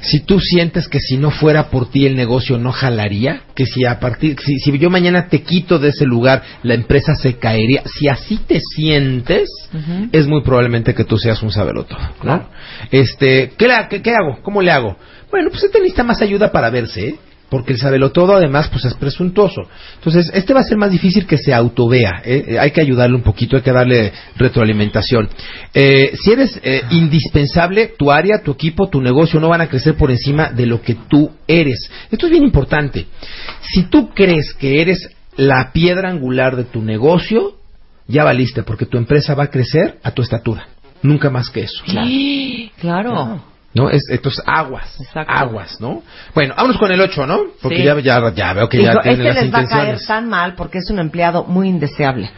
si 0.00 0.20
tú 0.20 0.40
sientes 0.40 0.88
que 0.88 0.98
si 1.00 1.16
no 1.16 1.30
fuera 1.30 1.68
por 1.70 1.90
ti 1.90 2.06
el 2.06 2.16
negocio 2.16 2.56
no 2.58 2.72
jalaría, 2.72 3.42
que 3.54 3.66
si 3.66 3.84
a 3.84 4.00
partir, 4.00 4.36
si, 4.44 4.58
si 4.58 4.78
yo 4.78 4.88
mañana 4.90 5.28
te 5.28 5.42
quito 5.42 5.78
de 5.78 5.88
ese 5.90 6.04
lugar, 6.06 6.42
la 6.62 6.74
empresa 6.74 7.14
se 7.14 7.36
caería, 7.36 7.82
si 7.86 8.08
así 8.08 8.38
te 8.38 8.60
sientes, 8.74 9.48
es 10.12 10.26
muy 10.26 10.42
probablemente 10.42 10.94
que 10.94 11.04
tú 11.04 11.18
seas 11.18 11.42
un 11.42 11.52
sabeloto, 11.52 11.96
¿no? 12.22 12.48
Este, 12.90 13.52
¿qué, 13.58 13.68
la- 13.68 13.88
qué, 13.88 14.00
qué 14.02 14.10
hago? 14.14 14.38
¿Cómo 14.42 14.62
le 14.62 14.70
hago? 14.70 14.96
Bueno, 15.30 15.50
pues 15.50 15.62
este 15.64 15.78
necesita 15.78 16.02
más 16.04 16.20
ayuda 16.22 16.50
para 16.50 16.70
verse, 16.70 17.08
¿eh? 17.08 17.14
Porque 17.50 17.72
el 17.72 17.78
sabelotodo 17.78 18.36
además 18.36 18.68
pues 18.68 18.84
es 18.84 18.94
presuntuoso. 18.94 19.62
Entonces, 19.96 20.30
este 20.32 20.54
va 20.54 20.60
a 20.60 20.64
ser 20.64 20.78
más 20.78 20.92
difícil 20.92 21.26
que 21.26 21.36
se 21.36 21.52
autovea. 21.52 22.22
¿eh? 22.24 22.44
Eh, 22.46 22.58
Hay 22.58 22.70
que 22.70 22.80
ayudarle 22.80 23.16
un 23.16 23.22
poquito, 23.22 23.56
hay 23.56 23.62
que 23.62 23.72
darle 23.72 24.12
retroalimentación. 24.36 25.28
Eh, 25.74 26.12
si 26.14 26.30
eres 26.30 26.60
eh, 26.62 26.82
indispensable, 26.90 27.94
tu 27.98 28.10
área, 28.10 28.42
tu 28.42 28.52
equipo, 28.52 28.88
tu 28.88 29.00
negocio 29.00 29.40
no 29.40 29.48
van 29.48 29.60
a 29.60 29.68
crecer 29.68 29.96
por 29.96 30.10
encima 30.10 30.50
de 30.50 30.66
lo 30.66 30.80
que 30.80 30.94
tú 31.08 31.32
eres. 31.48 31.90
Esto 32.10 32.26
es 32.26 32.32
bien 32.32 32.44
importante. 32.44 33.06
Si 33.62 33.82
tú 33.84 34.10
crees 34.10 34.54
que 34.54 34.80
eres 34.80 35.10
la 35.36 35.72
piedra 35.72 36.10
angular 36.10 36.54
de 36.56 36.64
tu 36.64 36.82
negocio, 36.82 37.56
ya 38.06 38.24
valiste, 38.24 38.62
porque 38.62 38.86
tu 38.86 38.96
empresa 38.98 39.34
va 39.34 39.44
a 39.44 39.50
crecer 39.50 39.98
a 40.02 40.12
tu 40.12 40.22
estatura. 40.22 40.68
Nunca 41.02 41.30
más 41.30 41.50
que 41.50 41.62
eso. 41.62 41.82
Claro. 42.80 43.49
¿No? 43.72 43.88
Es, 43.88 44.02
entonces, 44.10 44.42
aguas. 44.46 45.00
Exacto. 45.00 45.32
Aguas, 45.32 45.80
¿no? 45.80 46.02
Bueno, 46.34 46.54
vámonos 46.56 46.76
con 46.78 46.90
el 46.90 47.00
8, 47.00 47.24
¿no? 47.26 47.38
Porque 47.62 47.78
Sí. 47.78 47.84
ya, 47.84 47.98
ya, 48.00 48.32
ya 48.34 48.52
veo 48.52 48.68
que 48.68 48.78
Dijo, 48.78 48.92
ya 48.92 49.00
tiene 49.00 49.12
este 49.12 49.24
las 49.24 49.44
les 49.44 49.54
va 49.54 49.58
a 49.60 49.66
caer 49.66 49.98
tan 50.06 50.28
mal 50.28 50.54
porque 50.54 50.78
es 50.78 50.90
un 50.90 50.98
empleado 50.98 51.44
muy 51.44 51.68
indeseable. 51.68 52.30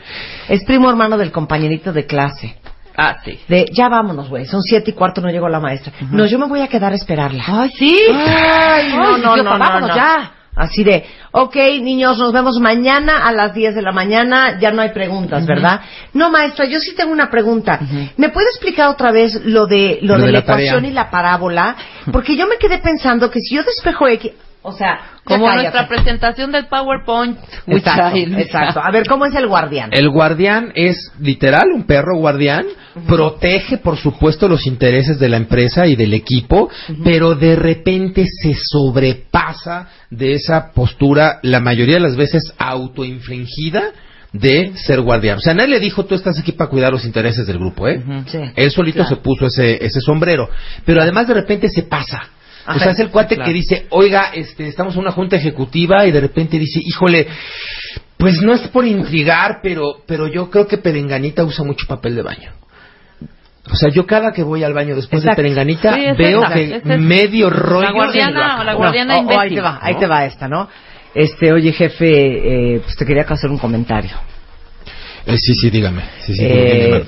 Es 0.48 0.62
primo 0.64 0.90
hermano 0.90 1.16
del 1.16 1.32
compañerito 1.32 1.92
de 1.92 2.04
clase. 2.04 2.56
Ah, 2.94 3.16
sí. 3.24 3.40
De, 3.48 3.64
ya 3.72 3.88
vámonos, 3.88 4.28
güey, 4.28 4.44
son 4.44 4.60
siete 4.62 4.90
y 4.90 4.94
cuarto, 4.94 5.22
no 5.22 5.30
llegó 5.30 5.48
la 5.48 5.60
maestra. 5.60 5.92
No, 6.10 6.26
yo 6.26 6.38
me 6.38 6.46
voy 6.46 6.60
a 6.60 6.68
quedar 6.68 6.92
a 6.92 6.96
esperarla. 6.96 7.42
Ay, 7.46 7.70
sí. 7.78 7.98
Ay, 8.14 8.92
no, 8.92 9.16
no, 9.16 9.36
no, 9.36 9.42
no, 9.42 9.58
vámonos 9.58 9.88
no. 9.88 9.96
ya. 9.96 10.32
Así 10.54 10.84
de, 10.84 11.02
ok, 11.32 11.56
niños, 11.80 12.18
nos 12.18 12.32
vemos 12.32 12.58
mañana 12.60 13.26
a 13.26 13.32
las 13.32 13.54
10 13.54 13.74
de 13.74 13.82
la 13.82 13.92
mañana, 13.92 14.58
ya 14.60 14.70
no 14.70 14.82
hay 14.82 14.90
preguntas, 14.90 15.46
¿verdad? 15.46 15.80
No, 16.12 16.30
maestra, 16.30 16.66
yo 16.66 16.78
sí 16.78 16.94
tengo 16.94 17.10
una 17.10 17.30
pregunta. 17.30 17.80
¿Me 18.16 18.28
puede 18.28 18.48
explicar 18.48 18.88
otra 18.88 19.10
vez 19.10 19.34
lo 19.44 19.66
de 19.66 19.98
lo, 20.02 20.14
Lo 20.14 20.20
de, 20.20 20.26
de 20.26 20.32
la 20.32 20.38
la 20.38 20.44
ecuación 20.44 20.84
y 20.84 20.90
la 20.90 21.10
parábola? 21.10 21.74
Porque 22.12 22.36
yo 22.36 22.46
me 22.46 22.58
quedé 22.58 22.78
pensando 22.78 23.30
que 23.30 23.40
si 23.40 23.56
yo 23.56 23.62
despejo 23.62 24.06
X, 24.08 24.32
o 24.64 24.72
sea, 24.72 25.00
Como 25.24 25.46
cállate. 25.46 25.62
nuestra 25.62 25.88
presentación 25.88 26.52
del 26.52 26.66
PowerPoint. 26.66 27.36
Exacto, 27.66 28.16
exacto. 28.16 28.80
A 28.82 28.90
ver, 28.92 29.06
¿cómo 29.08 29.26
es 29.26 29.34
el 29.34 29.46
guardián? 29.48 29.90
El 29.92 30.08
guardián 30.10 30.72
es 30.76 31.12
literal 31.20 31.64
un 31.74 31.84
perro 31.84 32.16
guardián, 32.18 32.64
protege 33.06 33.78
por 33.78 33.96
supuesto 33.96 34.48
los 34.48 34.66
intereses 34.66 35.18
de 35.18 35.28
la 35.28 35.36
empresa 35.36 35.86
y 35.86 35.96
del 35.96 36.14
equipo, 36.14 36.70
pero 37.02 37.34
de 37.34 37.56
repente 37.56 38.24
se 38.26 38.54
sobrepasa 38.54 39.88
de 40.10 40.34
esa 40.34 40.72
postura 40.72 41.38
la 41.42 41.60
mayoría 41.60 41.94
de 41.94 42.00
las 42.00 42.16
veces 42.16 42.54
autoinfligida 42.58 43.82
de 44.32 44.72
ser 44.76 45.00
guardián. 45.02 45.38
O 45.38 45.40
sea, 45.40 45.52
nadie 45.54 45.68
le 45.70 45.80
dijo 45.80 46.04
tú 46.06 46.14
estás 46.14 46.38
aquí 46.38 46.52
para 46.52 46.70
cuidar 46.70 46.90
los 46.90 47.04
intereses 47.04 47.46
del 47.46 47.58
grupo, 47.58 47.86
¿eh? 47.86 48.02
Sí. 48.26 48.38
Él 48.56 48.70
solito 48.70 49.00
Claro. 49.00 49.08
se 49.10 49.16
puso 49.16 49.46
ese, 49.46 49.84
ese 49.84 50.00
sombrero. 50.00 50.48
Pero 50.86 51.02
además 51.02 51.28
de 51.28 51.34
repente 51.34 51.68
se 51.68 51.82
pasa. 51.82 52.22
O 52.66 52.70
Ajá, 52.70 52.78
sea, 52.80 52.92
es 52.92 52.98
el 53.00 53.10
cuate 53.10 53.34
claro. 53.34 53.48
que 53.48 53.54
dice, 53.54 53.86
oiga, 53.90 54.30
este, 54.34 54.68
estamos 54.68 54.94
en 54.94 55.00
una 55.00 55.12
junta 55.12 55.36
ejecutiva 55.36 56.06
y 56.06 56.12
de 56.12 56.20
repente 56.20 56.58
dice, 56.58 56.80
híjole, 56.82 57.26
pues 58.16 58.40
no 58.40 58.52
es 58.54 58.68
por 58.68 58.84
intrigar, 58.86 59.58
pero, 59.62 59.96
pero 60.06 60.28
yo 60.28 60.48
creo 60.50 60.66
que 60.66 60.78
Perenganita 60.78 61.44
usa 61.44 61.64
mucho 61.64 61.86
papel 61.88 62.14
de 62.14 62.22
baño. 62.22 62.52
O 63.70 63.76
sea, 63.76 63.90
yo 63.90 64.06
cada 64.06 64.32
que 64.32 64.42
voy 64.42 64.64
al 64.64 64.74
baño 64.74 64.94
después 64.96 65.22
Exacto. 65.22 65.40
de 65.42 65.48
Perenganita 65.48 65.94
Sí, 65.94 66.02
veo 66.18 66.42
esa, 66.44 66.54
que 66.54 66.76
esa. 66.76 66.96
medio 66.96 67.48
rollo 67.48 67.82
La 67.86 67.92
guardiana 67.92 68.60
o 68.60 68.64
la 68.64 68.74
guardiana 68.74 69.22
No, 69.22 69.28
oh, 69.28 69.38
ahí 69.38 69.54
te 69.54 69.60
va, 69.60 69.78
ahí 69.80 69.94
¿no? 69.94 70.00
te 70.00 70.06
va 70.06 70.24
esta, 70.24 70.48
¿no? 70.48 70.68
Este, 71.14 71.52
oye, 71.52 71.72
jefe, 71.72 72.74
eh, 72.76 72.80
pues 72.80 72.96
te 72.96 73.04
quería 73.04 73.22
hacer 73.28 73.50
un 73.50 73.58
comentario. 73.58 74.16
Eh, 75.24 75.36
sí, 75.38 75.54
sí, 75.54 75.70
dígame. 75.70 76.02
Sí, 76.24 76.34
sí, 76.34 76.42
Eh, 76.44 77.04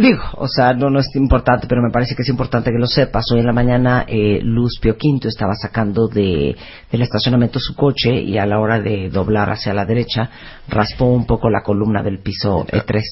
digo, 0.00 0.22
o 0.34 0.46
sea, 0.48 0.72
no, 0.72 0.88
no 0.90 1.00
es 1.00 1.14
importante, 1.16 1.66
pero 1.68 1.82
me 1.82 1.90
parece 1.92 2.14
que 2.14 2.22
es 2.22 2.28
importante 2.28 2.70
que 2.70 2.78
lo 2.78 2.86
sepas. 2.86 3.24
Hoy 3.32 3.40
en 3.40 3.46
la 3.46 3.52
mañana 3.52 4.04
eh, 4.06 4.38
Luz 4.42 4.78
Pio 4.80 4.96
Quinto 4.96 5.28
estaba 5.28 5.54
sacando 5.54 6.06
de, 6.08 6.56
del 6.92 7.02
estacionamiento 7.02 7.58
su 7.58 7.74
coche 7.74 8.14
y 8.14 8.38
a 8.38 8.46
la 8.46 8.60
hora 8.60 8.78
de 8.80 9.10
doblar 9.10 9.50
hacia 9.50 9.74
la 9.74 9.84
derecha 9.84 10.30
raspó 10.68 11.06
un 11.06 11.26
poco 11.26 11.50
la 11.50 11.62
columna 11.62 12.02
del 12.02 12.20
piso 12.20 12.64
E3. 12.66 13.02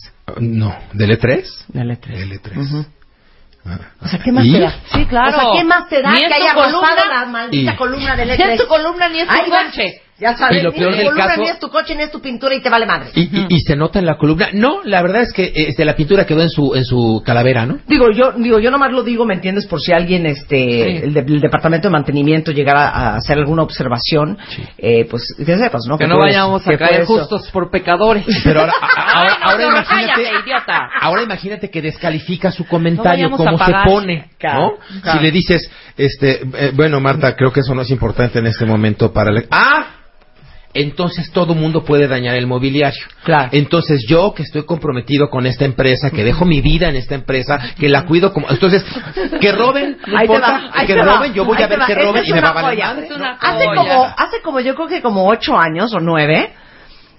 No, 0.40 0.74
¿del 0.92 1.18
E3? 1.18 1.44
Del 1.68 1.90
E3. 1.90 2.40
L3. 2.40 2.56
Ujú. 2.56 2.86
Ah. 3.66 3.78
O 4.02 4.06
sea, 4.08 4.18
¿qué 4.22 4.30
más 4.30 4.44
¿Y? 4.44 4.52
te 4.52 4.60
da? 4.60 4.74
Sí, 4.92 5.06
claro. 5.06 5.36
O 5.36 5.40
sea, 5.40 5.50
¿qué 5.60 5.64
más 5.64 5.88
te 5.88 6.02
da 6.02 6.12
Ni 6.12 6.20
que 6.20 6.34
haya 6.34 6.54
columna, 6.54 6.80
raspado 6.94 7.10
la 7.10 7.26
maldita 7.26 7.72
y- 7.72 7.76
columna 7.76 8.14
del 8.16 8.28
E3? 8.30 8.36
Ni 8.46 8.52
es 8.52 8.60
tu 8.60 8.66
columna 8.66 9.08
ni 9.08 9.20
es 9.20 9.26
tu 9.28 9.34
coche. 9.34 10.00
Ya 10.16 10.36
sabes, 10.36 10.60
Y 10.60 10.62
lo 10.62 10.70
ni 10.70 10.78
peor 10.78 10.92
tu 10.92 10.96
del 10.96 11.06
columna, 11.06 11.26
caso- 11.26 11.40
ni 11.42 11.48
es 11.48 11.58
tu 11.58 11.68
coche, 11.70 11.94
ni 11.96 12.02
es 12.04 12.10
tu 12.12 12.20
pintura 12.20 12.54
y 12.54 12.60
te 12.62 12.70
vale 12.70 12.86
madre. 12.86 13.10
Y, 13.16 13.22
y- 13.22 13.46
y 13.48 13.60
se 13.60 13.74
nota 13.74 13.98
en 13.98 14.06
la 14.06 14.16
columna. 14.16 14.50
No, 14.52 14.80
la 14.84 15.02
verdad 15.02 15.22
es 15.22 15.32
que 15.32 15.52
este, 15.54 15.84
la 15.84 15.96
pintura 15.96 16.24
quedó 16.24 16.40
en 16.42 16.50
su, 16.50 16.72
en 16.76 16.84
su 16.84 17.20
calavera, 17.26 17.66
¿no? 17.66 17.78
Digo, 17.88 18.06
yo 18.12 18.30
digo, 18.36 18.60
yo 18.60 18.70
nomás 18.70 18.92
lo 18.92 19.02
digo, 19.02 19.26
¿me 19.26 19.34
entiendes? 19.34 19.66
Por 19.66 19.80
si 19.80 19.92
alguien, 19.92 20.24
este, 20.26 21.04
el, 21.04 21.14
de- 21.14 21.20
el 21.20 21.40
departamento 21.40 21.88
de 21.88 21.92
mantenimiento 21.92 22.52
llegara 22.52 22.88
a 22.90 23.16
hacer 23.16 23.38
alguna 23.38 23.64
observación, 23.64 24.38
eh, 24.78 25.04
pues 25.10 25.34
que 25.36 25.58
sepas, 25.58 25.82
¿no? 25.88 25.98
Que 25.98 26.06
no 26.06 26.18
vayamos 26.18 26.64
a 26.66 26.76
caer 26.76 27.04
justos 27.06 27.50
por 27.50 27.70
pecadores. 27.72 28.24
Pero 28.44 28.60
ahora, 28.60 28.72
ahora, 29.42 29.64
no, 29.64 29.70
imagínate, 29.70 30.22
cállate, 30.22 30.44
idiota. 30.46 30.90
ahora 31.00 31.22
imagínate 31.22 31.70
que 31.70 31.82
descalifica 31.82 32.52
su 32.52 32.64
comentario, 32.66 33.30
No 33.30 33.36
a 33.36 33.66
se 33.66 33.72
pone, 33.84 34.28
Claro, 34.38 34.60
¿no? 34.60 35.00
claro. 35.02 35.18
Si 35.18 35.24
le 35.24 35.32
dices, 35.32 35.68
este, 35.96 36.42
eh, 36.56 36.70
bueno, 36.72 37.00
Marta, 37.00 37.34
creo 37.34 37.52
que 37.52 37.60
eso 37.60 37.74
no 37.74 37.82
es 37.82 37.90
importante 37.90 38.38
en 38.38 38.46
este 38.46 38.64
momento 38.64 39.12
para 39.12 39.30
el... 39.30 39.46
¡Ah! 39.50 39.86
Entonces 40.74 41.30
todo 41.30 41.54
mundo 41.54 41.84
puede 41.84 42.08
dañar 42.08 42.34
el 42.34 42.48
mobiliario. 42.48 43.04
Claro. 43.22 43.50
Entonces 43.52 44.04
yo 44.08 44.34
que 44.34 44.42
estoy 44.42 44.64
comprometido 44.64 45.30
con 45.30 45.46
esta 45.46 45.64
empresa, 45.64 46.10
que 46.10 46.24
dejo 46.24 46.44
mi 46.44 46.60
vida 46.60 46.88
en 46.88 46.96
esta 46.96 47.14
empresa, 47.14 47.60
que 47.78 47.88
la 47.88 48.04
cuido 48.06 48.32
como... 48.32 48.50
Entonces, 48.50 48.84
que 49.40 49.52
roben, 49.52 49.98
no 50.06 50.18
Ahí 50.18 50.26
te 50.26 50.34
importa, 50.34 50.52
va, 50.52 50.70
ahí 50.72 50.86
que 50.86 50.94
te 50.94 51.00
va, 51.00 51.16
roben, 51.16 51.32
yo 51.32 51.44
voy 51.44 51.56
ahí 51.58 51.62
a 51.62 51.66
ver 51.68 51.80
va. 51.80 51.86
que 51.86 51.94
roben 51.94 52.22
es 52.24 52.28
y 52.28 52.32
me 52.32 52.40
va 52.40 52.48
a 52.48 52.52
valer 52.52 52.82
Hace 53.40 53.66
como, 53.66 54.04
hace 54.16 54.40
como 54.42 54.60
yo 54.60 54.74
creo 54.74 54.88
que 54.88 55.00
como 55.00 55.28
ocho 55.28 55.56
años 55.56 55.94
o 55.94 56.00
nueve, 56.00 56.50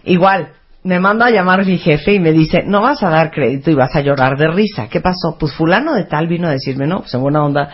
igual, 0.04 0.50
me 0.84 1.00
manda 1.00 1.26
a 1.26 1.32
llamar 1.32 1.66
mi 1.66 1.78
jefe 1.80 2.14
y 2.14 2.20
me 2.20 2.32
dice, 2.32 2.62
no 2.64 2.82
vas 2.82 3.02
a 3.02 3.10
dar 3.10 3.32
crédito 3.32 3.72
y 3.72 3.74
vas 3.74 3.96
a 3.96 4.02
llorar 4.02 4.38
de 4.38 4.50
risa. 4.50 4.88
¿Qué 4.88 5.02
pasó? 5.02 5.36
Pues 5.40 5.54
fulano 5.54 5.96
de 5.96 6.04
tal 6.04 6.28
vino 6.28 6.48
a 6.48 6.52
decirme, 6.52 6.86
no, 6.86 7.00
pues 7.00 7.14
en 7.16 7.22
buena 7.22 7.44
onda, 7.44 7.70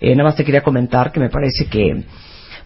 eh, 0.00 0.16
nada 0.16 0.30
más 0.30 0.36
te 0.36 0.44
quería 0.44 0.62
comentar 0.62 1.12
que 1.12 1.20
me 1.20 1.30
parece 1.30 1.68
que, 1.68 2.04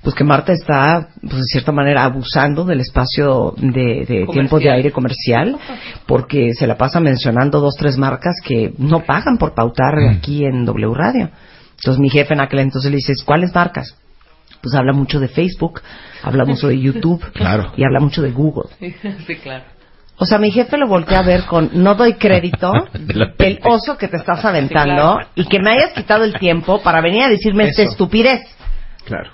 pues 0.03 0.14
que 0.14 0.24
Marta 0.24 0.53
está, 0.53 1.09
pues 1.20 1.34
de 1.36 1.44
cierta 1.44 1.72
manera, 1.72 2.05
abusando 2.05 2.64
del 2.64 2.80
espacio 2.80 3.55
de, 3.59 4.07
de 4.07 4.26
tiempo 4.32 4.59
de 4.59 4.70
aire 4.70 4.92
comercial, 4.92 5.59
porque 6.07 6.55
se 6.55 6.66
la 6.66 6.78
pasa 6.78 7.01
mencionando 7.01 7.61
dos, 7.61 7.74
tres 7.76 7.98
marcas 7.98 8.36
que 8.42 8.72
no 8.78 9.01
pagan 9.05 9.36
por 9.36 9.55
pautar 9.55 9.94
aquí 10.11 10.44
en 10.44 10.64
W 10.64 10.94
Radio. 10.94 11.28
Entonces 11.76 12.01
mi 12.01 12.09
jefe 12.09 12.32
en 12.34 12.40
aquel 12.40 12.61
entonces 12.61 12.90
le 12.90 12.96
dice, 12.96 13.12
¿cuáles 13.24 13.55
marcas? 13.55 13.94
Pues 14.62 14.74
habla 14.74 14.92
mucho 14.92 15.20
de 15.20 15.28
Facebook, 15.28 15.80
habla 16.22 16.44
mucho 16.44 16.68
de 16.68 16.78
YouTube 16.78 17.22
Claro. 17.34 17.72
y 17.76 17.84
habla 17.84 18.01
mucho 18.01 18.22
de 18.22 18.30
Google. 18.30 18.70
Sí, 19.26 19.36
claro. 19.36 19.64
O 20.22 20.26
sea, 20.26 20.38
mi 20.38 20.51
jefe 20.51 20.76
lo 20.76 20.86
voltea 20.86 21.20
a 21.20 21.22
ver 21.22 21.44
con 21.44 21.70
no 21.72 21.94
doy 21.94 22.14
crédito 22.14 22.72
el 23.38 23.59
oso 23.64 23.96
que 23.96 24.09
te 24.09 24.18
estás 24.18 24.44
aventando 24.44 25.14
claro. 25.14 25.28
y 25.34 25.46
que 25.46 25.59
me 25.61 25.70
hayas 25.72 25.92
quitado 25.92 26.24
el 26.24 26.34
tiempo 26.38 26.82
para 26.82 27.01
venir 27.01 27.22
a 27.22 27.28
decirme 27.28 27.64
esta 27.68 27.82
estupidez. 27.82 28.40
Claro. 29.07 29.30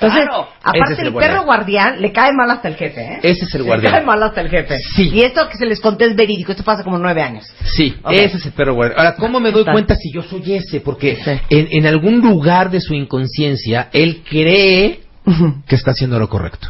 Entonces, 0.00 0.26
Claro. 0.26 0.48
Aparte 0.62 0.92
es 0.92 0.98
el 1.00 1.12
perro 1.14 1.42
guardián 1.44 2.00
le 2.00 2.12
cae 2.12 2.32
mal 2.32 2.48
hasta 2.50 2.68
el 2.68 2.76
jefe, 2.76 3.00
¿eh? 3.00 3.18
Ese 3.22 3.46
es 3.46 3.54
el 3.56 3.62
Le 3.62 3.66
guardián. 3.66 3.92
cae 3.94 4.04
mal 4.04 4.22
hasta 4.22 4.40
el 4.42 4.48
jefe. 4.48 4.78
Sí. 4.94 5.10
Y 5.12 5.22
esto 5.22 5.48
que 5.48 5.56
se 5.58 5.66
les 5.66 5.80
conté 5.80 6.04
es 6.04 6.14
verídico. 6.14 6.52
Esto 6.52 6.62
pasa 6.62 6.84
como 6.84 6.98
nueve 6.98 7.20
años. 7.20 7.44
Sí, 7.74 7.96
ese 8.10 8.36
es 8.36 8.46
el 8.46 8.52
perro 8.52 8.74
guardián. 8.74 8.98
Ahora, 9.00 9.16
¿cómo 9.16 9.40
me 9.40 9.50
doy 9.50 9.62
Está. 9.62 9.72
cuenta 9.72 9.96
si 9.96 10.12
yo 10.12 10.22
soy 10.22 10.54
ese? 10.54 10.80
Porque 10.80 11.16
Sí. 11.24 11.30
en, 11.50 11.68
en 11.72 11.86
algún 11.86 12.20
lugar 12.20 12.70
de 12.70 12.80
su 12.80 12.94
inconsciencia, 12.94 13.88
él 13.92 14.22
cree 14.28 15.00
que 15.66 15.74
está 15.74 15.90
haciendo 15.90 16.18
lo 16.20 16.28
correcto. 16.28 16.68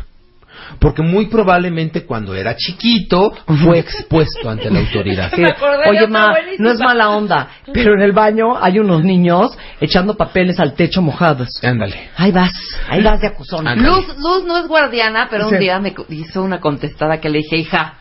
Porque 0.81 1.03
muy 1.03 1.27
probablemente 1.27 2.05
cuando 2.07 2.35
era 2.35 2.55
chiquito 2.57 3.33
fue 3.65 3.79
expuesto 3.81 4.49
ante 4.49 4.71
la 4.71 4.81
autoridad. 4.81 5.31
Sí, 5.37 5.43
Oye, 5.89 6.07
ma, 6.07 6.35
no 6.59 6.71
es 6.71 6.79
mala 6.79 7.11
onda, 7.11 7.49
pero 7.73 7.95
en 7.95 8.01
el 8.03 8.13
baño 8.13 8.57
hay 8.61 8.79
unos 8.79 9.03
niños 9.03 9.57
echando 9.81 10.17
papeles 10.17 10.59
al 10.61 10.75
techo 10.75 11.03
mojados. 11.03 11.49
Ándale. 11.63 12.11
Ahí 12.17 12.31
vas, 12.33 12.53
ahí 12.89 13.03
vas 13.03 13.21
de 13.21 13.27
acusón. 13.29 13.67
Ándale. 13.67 13.89
Luz, 13.89 14.07
Luz 14.19 14.45
no 14.45 14.59
es 14.59 14.67
guardiana, 14.69 15.29
pero 15.31 15.47
un 15.49 15.55
Sí. 15.55 15.59
día 15.59 15.79
me 15.81 15.95
hizo 16.11 16.43
una 16.43 16.61
contestada 16.61 17.21
que 17.21 17.29
le 17.29 17.39
dije, 17.39 17.57
hija, 17.57 17.95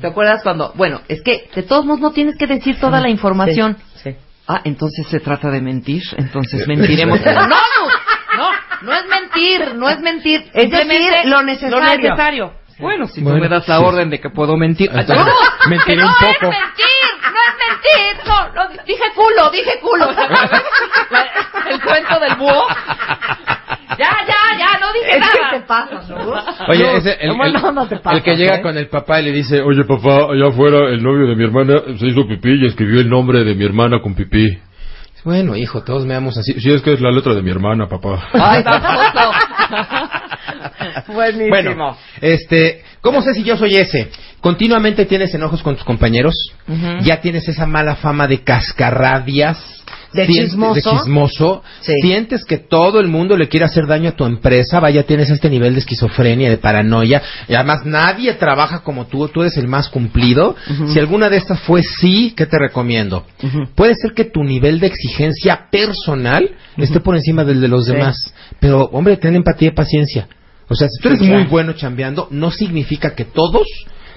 ¿te 0.00 0.06
acuerdas 0.06 0.42
cuando? 0.42 0.72
Bueno, 0.76 1.00
es 1.08 1.22
que 1.22 1.48
de 1.54 1.62
todos 1.62 1.84
modos 1.84 2.00
no 2.00 2.10
tienes 2.12 2.36
que 2.36 2.46
decir 2.46 2.78
toda 2.78 3.00
la 3.00 3.08
información. 3.08 3.76
Sí, 3.94 4.10
sí. 4.10 4.16
Ah, 4.46 4.60
entonces 4.64 5.06
se 5.08 5.20
trata 5.20 5.50
de 5.50 5.60
mentir, 5.60 6.02
entonces 6.16 6.66
mentiremos. 6.68 7.20
no, 7.20 7.32
Luz, 7.32 7.92
no, 8.82 8.90
no 8.90 8.94
es 8.98 9.04
mentir, 9.08 9.74
no 9.74 9.88
es 9.88 10.00
mentir. 10.00 10.50
Es 10.52 10.70
decir, 10.70 11.10
lo 11.24 11.42
necesario. 11.42 11.78
Lo 11.78 11.84
necesario. 11.84 12.52
Bueno, 12.78 13.06
si 13.08 13.20
Bueno, 13.20 13.36
tú 13.38 13.42
me 13.42 13.48
das 13.50 13.68
la 13.68 13.76
sí. 13.76 13.84
orden 13.84 14.08
de 14.08 14.20
que 14.20 14.30
puedo 14.30 14.56
mentir. 14.56 14.88
Entonces, 14.90 15.16
¡No! 15.26 15.68
mentiré 15.68 15.96
no 15.98 16.06
un 16.06 16.12
es 16.12 16.38
poco. 16.38 16.50
mentir, 16.50 17.10
no 17.22 17.40
es 17.46 17.54
mentir. 17.68 18.26
No, 18.26 18.48
no, 18.54 18.82
dije 18.86 19.04
culo, 19.14 19.50
dije 19.50 19.72
culo. 19.82 20.10
La- 20.12 21.28
el 21.70 21.80
cuento 21.82 22.20
del 22.20 22.34
búho. 22.36 22.66
Ya, 23.98 24.16
ya, 24.26 24.58
ya, 24.58 24.78
no 24.80 24.92
dije 24.94 25.10
Es 25.18 25.28
que 25.28 25.38
nada. 25.40 25.50
te 25.50 25.60
pasas, 25.66 26.08
¿no? 26.08 26.16
Oye, 26.68 26.84
No, 26.84 26.90
ese, 26.96 27.18
el, 27.20 27.30
onda 27.32 27.86
te 27.88 27.96
pasas, 27.98 28.18
el 28.18 28.22
que 28.24 28.36
llega 28.36 28.56
¿eh? 28.56 28.62
con 28.62 28.76
el 28.78 28.88
papá 28.88 29.20
y 29.20 29.24
le 29.24 29.32
dice, 29.32 29.60
oye 29.60 29.84
papá, 29.84 30.32
allá 30.32 30.48
afuera 30.48 30.88
el 30.88 31.02
novio 31.02 31.26
de 31.26 31.36
mi 31.36 31.44
hermana 31.44 31.82
se 31.98 32.06
hizo 32.06 32.26
pipí 32.26 32.62
y 32.62 32.66
escribió 32.66 33.00
el 33.00 33.10
nombre 33.10 33.44
de 33.44 33.54
mi 33.54 33.64
hermana 33.66 34.00
con 34.00 34.14
pipí. 34.14 34.58
Bueno, 35.24 35.56
hijo, 35.56 35.82
todos 35.82 36.06
me 36.06 36.14
damos 36.14 36.36
así. 36.38 36.52
Sí, 36.60 36.72
es 36.72 36.82
que 36.82 36.94
es 36.94 37.00
la 37.00 37.10
letra 37.10 37.34
de 37.34 37.42
mi 37.42 37.50
hermana, 37.50 37.88
papá. 37.88 38.28
Ay. 38.32 38.64
Buenísimo. 41.08 41.48
Bueno, 41.50 41.96
este, 42.20 42.82
¿cómo 43.00 43.20
sé 43.22 43.34
si 43.34 43.42
yo 43.42 43.56
soy 43.56 43.76
ese? 43.76 44.10
Continuamente 44.40 45.04
tienes 45.04 45.34
enojos 45.34 45.62
con 45.62 45.74
tus 45.76 45.84
compañeros, 45.84 46.34
ya 47.02 47.20
tienes 47.20 47.46
esa 47.48 47.66
mala 47.66 47.96
fama 47.96 48.26
de 48.26 48.42
cascarrabias, 48.42 49.84
De 50.12 50.26
sientes- 50.26 50.50
chismoso. 50.50 50.74
de 50.74 50.82
chismoso, 50.82 51.62
Sí. 51.80 51.92
sientes 52.02 52.44
que 52.44 52.58
todo 52.58 52.98
el 53.00 53.06
mundo 53.08 53.36
le 53.36 53.48
quiere 53.48 53.66
hacer 53.66 53.86
daño 53.86 54.08
a 54.08 54.12
tu 54.16 54.24
empresa, 54.24 54.80
vaya, 54.80 55.04
tienes 55.04 55.30
este 55.30 55.48
nivel 55.48 55.74
de 55.74 55.80
esquizofrenia, 55.80 56.50
de 56.50 56.56
paranoia, 56.58 57.22
y 57.48 57.54
además 57.54 57.86
nadie 57.86 58.34
trabaja 58.34 58.80
como 58.80 59.06
tú, 59.06 59.28
tú 59.28 59.42
eres 59.42 59.56
el 59.56 59.68
más 59.68 59.88
cumplido. 59.88 60.56
Si 60.88 60.98
alguna 60.98 61.28
de 61.30 61.36
estas 61.36 61.60
fue 61.60 61.82
sí, 61.82 62.34
¿qué 62.36 62.46
te 62.46 62.58
recomiendo? 62.58 63.24
Puede 63.74 63.94
ser 63.94 64.12
que 64.12 64.24
tu 64.24 64.42
nivel 64.42 64.80
de 64.80 64.88
exigencia 64.88 65.68
personal 65.70 66.50
esté 66.76 67.00
por 67.00 67.14
encima 67.14 67.44
del 67.44 67.60
de 67.60 67.68
los 67.68 67.84
Sí. 67.86 67.92
demás, 67.92 68.16
pero 68.58 68.84
hombre, 68.92 69.16
ten 69.16 69.36
empatía 69.36 69.68
y 69.68 69.72
paciencia. 69.72 70.26
O 70.68 70.74
sea, 70.74 70.88
si 70.88 71.00
tú 71.02 71.08
eres 71.08 71.20
muy 71.22 71.44
bueno 71.44 71.72
chambeando, 71.72 72.28
no 72.30 72.50
significa 72.50 73.14
que 73.14 73.24
todos 73.24 73.66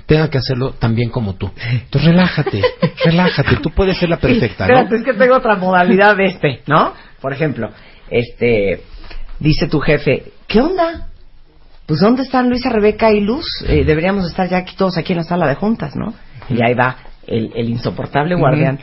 tengan 0.06 0.30
que 0.30 0.38
hacerlo 0.38 0.72
tan 0.74 0.96
bien 0.96 1.10
como 1.10 1.36
tú. 1.36 1.52
Entonces 1.72 2.12
relájate, 2.12 2.62
relájate, 3.06 3.58
tú 3.58 3.70
puedes 3.72 3.98
ser 3.98 4.10
la 4.10 4.18
perfecta, 4.18 4.68
¿no? 4.68 4.74
Espérate, 4.74 4.96
es 4.98 5.04
que 5.04 5.14
tengo 5.14 5.36
otra 5.36 5.56
modalidad 5.56 6.16
de 6.16 6.26
este, 6.26 6.62
¿no? 6.68 6.94
Por 7.22 7.34
ejemplo, 7.34 7.70
este, 8.10 8.82
dice 9.40 9.68
tu 9.68 9.80
jefe, 9.80 10.24
¿qué 10.48 10.60
onda? 10.62 11.08
Pues 11.86 12.00
¿dónde 12.00 12.24
están 12.24 12.50
Luisa, 12.50 12.70
Rebeca 12.70 13.12
y 13.12 13.20
Luz? 13.22 13.46
Eh, 13.68 13.84
deberíamos 13.86 14.26
estar 14.26 14.48
ya 14.50 14.58
aquí 14.58 14.76
todos 14.78 14.98
aquí 14.98 15.14
en 15.14 15.18
la 15.20 15.24
sala 15.24 15.48
de 15.48 15.56
juntas, 15.56 15.96
¿no? 15.96 16.14
Y 16.50 16.64
ahí 16.64 16.74
va 16.74 16.98
el, 17.28 17.52
el 17.56 17.70
insoportable 17.70 18.36
guardián. 18.36 18.80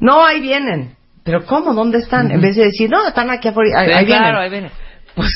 No, 0.00 0.24
ahí 0.24 0.40
vienen. 0.40 0.96
Pero 1.22 1.44
¿cómo? 1.46 1.72
¿Dónde 1.74 1.98
están? 1.98 2.30
En 2.30 2.40
vez 2.40 2.56
de 2.56 2.64
decir, 2.64 2.90
no, 2.90 3.06
están 3.06 3.30
aquí 3.30 3.48
afuera. 3.48 3.80
Ahí, 3.80 3.86
Sí, 3.86 3.92
ahí 3.94 4.06
claro, 4.06 4.24
vienen. 4.24 4.42
ahí 4.42 4.50
viene. 4.50 4.70
Pues, 5.14 5.30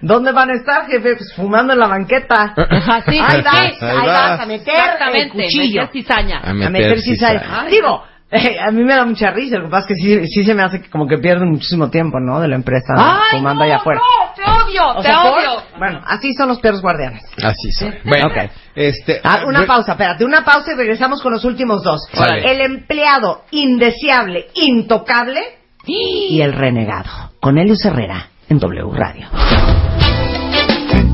¿dónde 0.00 0.32
van 0.32 0.50
a 0.50 0.54
estar, 0.54 0.86
jefe? 0.86 1.16
Pues 1.16 1.32
fumando 1.34 1.72
en 1.72 1.78
la 1.78 1.86
banqueta. 1.88 2.52
Así, 2.56 3.18
ahí 3.18 3.42
vas, 3.42 3.54
ahí 3.54 3.76
Ahí 3.80 3.96
vas 3.96 4.30
vas. 4.30 4.40
a 4.40 4.46
meter 4.46 4.74
Exactamente, 4.74 5.20
el 5.20 5.30
cuchillo. 5.44 5.80
meter 5.82 5.92
cizaña. 5.92 6.38
A 6.40 6.50
a 6.50 6.54
meter 6.54 7.00
cizaña. 7.00 7.40
cizaña. 7.40 7.64
Digo, 7.70 8.02
eh, 8.32 8.56
a 8.60 8.70
mí 8.70 8.82
me 8.84 8.94
da 8.94 9.04
mucha 9.04 9.30
risa, 9.30 9.58
lo 9.58 9.64
que 9.66 9.70
pasa 9.70 9.86
es 9.88 9.88
que 9.88 9.94
sí, 9.94 10.26
sí 10.28 10.44
se 10.44 10.54
me 10.54 10.62
hace 10.62 10.80
que 10.82 10.88
como 10.90 11.06
que 11.06 11.18
pierden 11.18 11.48
muchísimo 11.50 11.90
tiempo, 11.90 12.18
¿no? 12.20 12.40
De 12.40 12.48
la 12.48 12.54
empresa 12.56 12.92
Ay, 12.96 13.38
fumando 13.38 13.60
no, 13.60 13.64
allá 13.66 13.76
afuera. 13.76 14.00
no, 14.00 14.34
te 14.34 14.42
odio, 14.64 14.86
O 14.96 15.02
te 15.02 15.08
sea, 15.08 15.22
¿por? 15.22 15.32
odio. 15.38 15.62
Bueno, 15.78 16.00
así 16.06 16.32
son 16.34 16.48
los 16.48 16.60
perros 16.60 16.80
guardianes. 16.82 17.22
Así 17.42 17.70
son. 17.72 17.94
Bueno, 18.04 18.26
Ok. 18.28 18.50
este, 18.74 19.20
Ah, 19.24 19.42
una 19.46 19.60
re- 19.60 19.66
pausa, 19.66 19.92
espérate, 19.92 20.24
una 20.24 20.44
pausa 20.44 20.72
y 20.72 20.76
regresamos 20.76 21.22
con 21.22 21.32
los 21.32 21.44
últimos 21.44 21.82
dos. 21.84 22.00
Vale. 22.16 22.50
El 22.50 22.60
empleado 22.62 23.42
indeseable, 23.50 24.46
intocable 24.54 25.40
y 25.86 26.40
el 26.40 26.52
renegado. 26.52 27.32
Con 27.40 27.58
Elios 27.58 27.84
Herrera 27.84 28.28
en 28.50 28.58
W 28.58 28.90
Radio. 28.94 29.28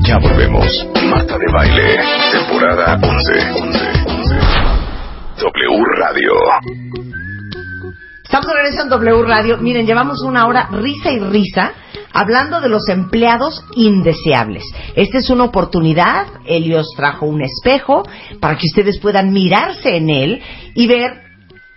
Ya 0.01 0.17
volvemos. 0.17 0.87
Marta 1.07 1.37
de 1.37 1.45
Baile, 1.53 1.99
temporada 2.31 2.95
11. 2.95 3.51
11, 3.61 3.85
11. 4.07 4.35
W 5.37 5.83
Radio. 5.97 6.33
Estamos 8.23 8.47
de 8.47 8.53
regreso 8.53 8.81
en 8.81 8.89
W 8.89 9.23
Radio. 9.23 9.57
Miren, 9.59 9.85
llevamos 9.85 10.23
una 10.23 10.47
hora 10.47 10.67
risa 10.71 11.11
y 11.11 11.19
risa 11.19 11.73
hablando 12.11 12.59
de 12.59 12.69
los 12.69 12.89
empleados 12.89 13.63
indeseables. 13.75 14.63
Esta 14.95 15.19
es 15.19 15.29
una 15.29 15.43
oportunidad. 15.43 16.25
Helios 16.47 16.87
trajo 16.97 17.27
un 17.27 17.43
espejo 17.43 18.01
para 18.39 18.57
que 18.57 18.65
ustedes 18.65 18.99
puedan 18.99 19.31
mirarse 19.31 19.95
en 19.95 20.09
él 20.09 20.41
y 20.73 20.87
ver, 20.87 21.26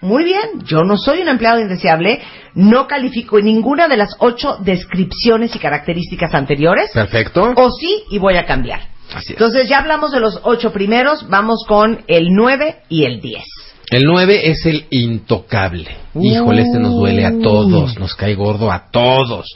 muy 0.01 0.25
bien, 0.25 0.63
yo 0.65 0.83
no 0.83 0.97
soy 0.97 1.21
un 1.21 1.29
empleado 1.29 1.61
indeseable, 1.61 2.21
no 2.55 2.87
califico 2.87 3.39
en 3.39 3.45
ninguna 3.45 3.87
de 3.87 3.97
las 3.97 4.17
ocho 4.19 4.57
descripciones 4.61 5.55
y 5.55 5.59
características 5.59 6.35
anteriores. 6.35 6.91
Perfecto. 6.93 7.53
O 7.57 7.71
sí, 7.71 8.05
y 8.11 8.19
voy 8.19 8.37
a 8.37 8.47
cambiar. 8.47 8.81
Así 9.15 9.33
es. 9.33 9.41
Entonces 9.41 9.69
ya 9.69 9.79
hablamos 9.79 10.13
de 10.13 10.21
los 10.21 10.41
ocho 10.45 10.73
primeros, 10.73 11.29
vamos 11.29 11.65
con 11.67 12.05
el 12.07 12.29
nueve 12.31 12.77
y 12.89 13.05
el 13.05 13.21
diez. 13.21 13.45
El 13.91 14.05
9 14.05 14.51
es 14.51 14.65
el 14.67 14.87
intocable. 14.91 15.89
Híjole, 16.15 16.63
este 16.63 16.79
nos 16.79 16.93
duele 16.93 17.27
a 17.27 17.41
todos, 17.41 17.99
nos 17.99 18.15
cae 18.15 18.37
gordo 18.37 18.71
a 18.71 18.89
todos. 18.93 19.47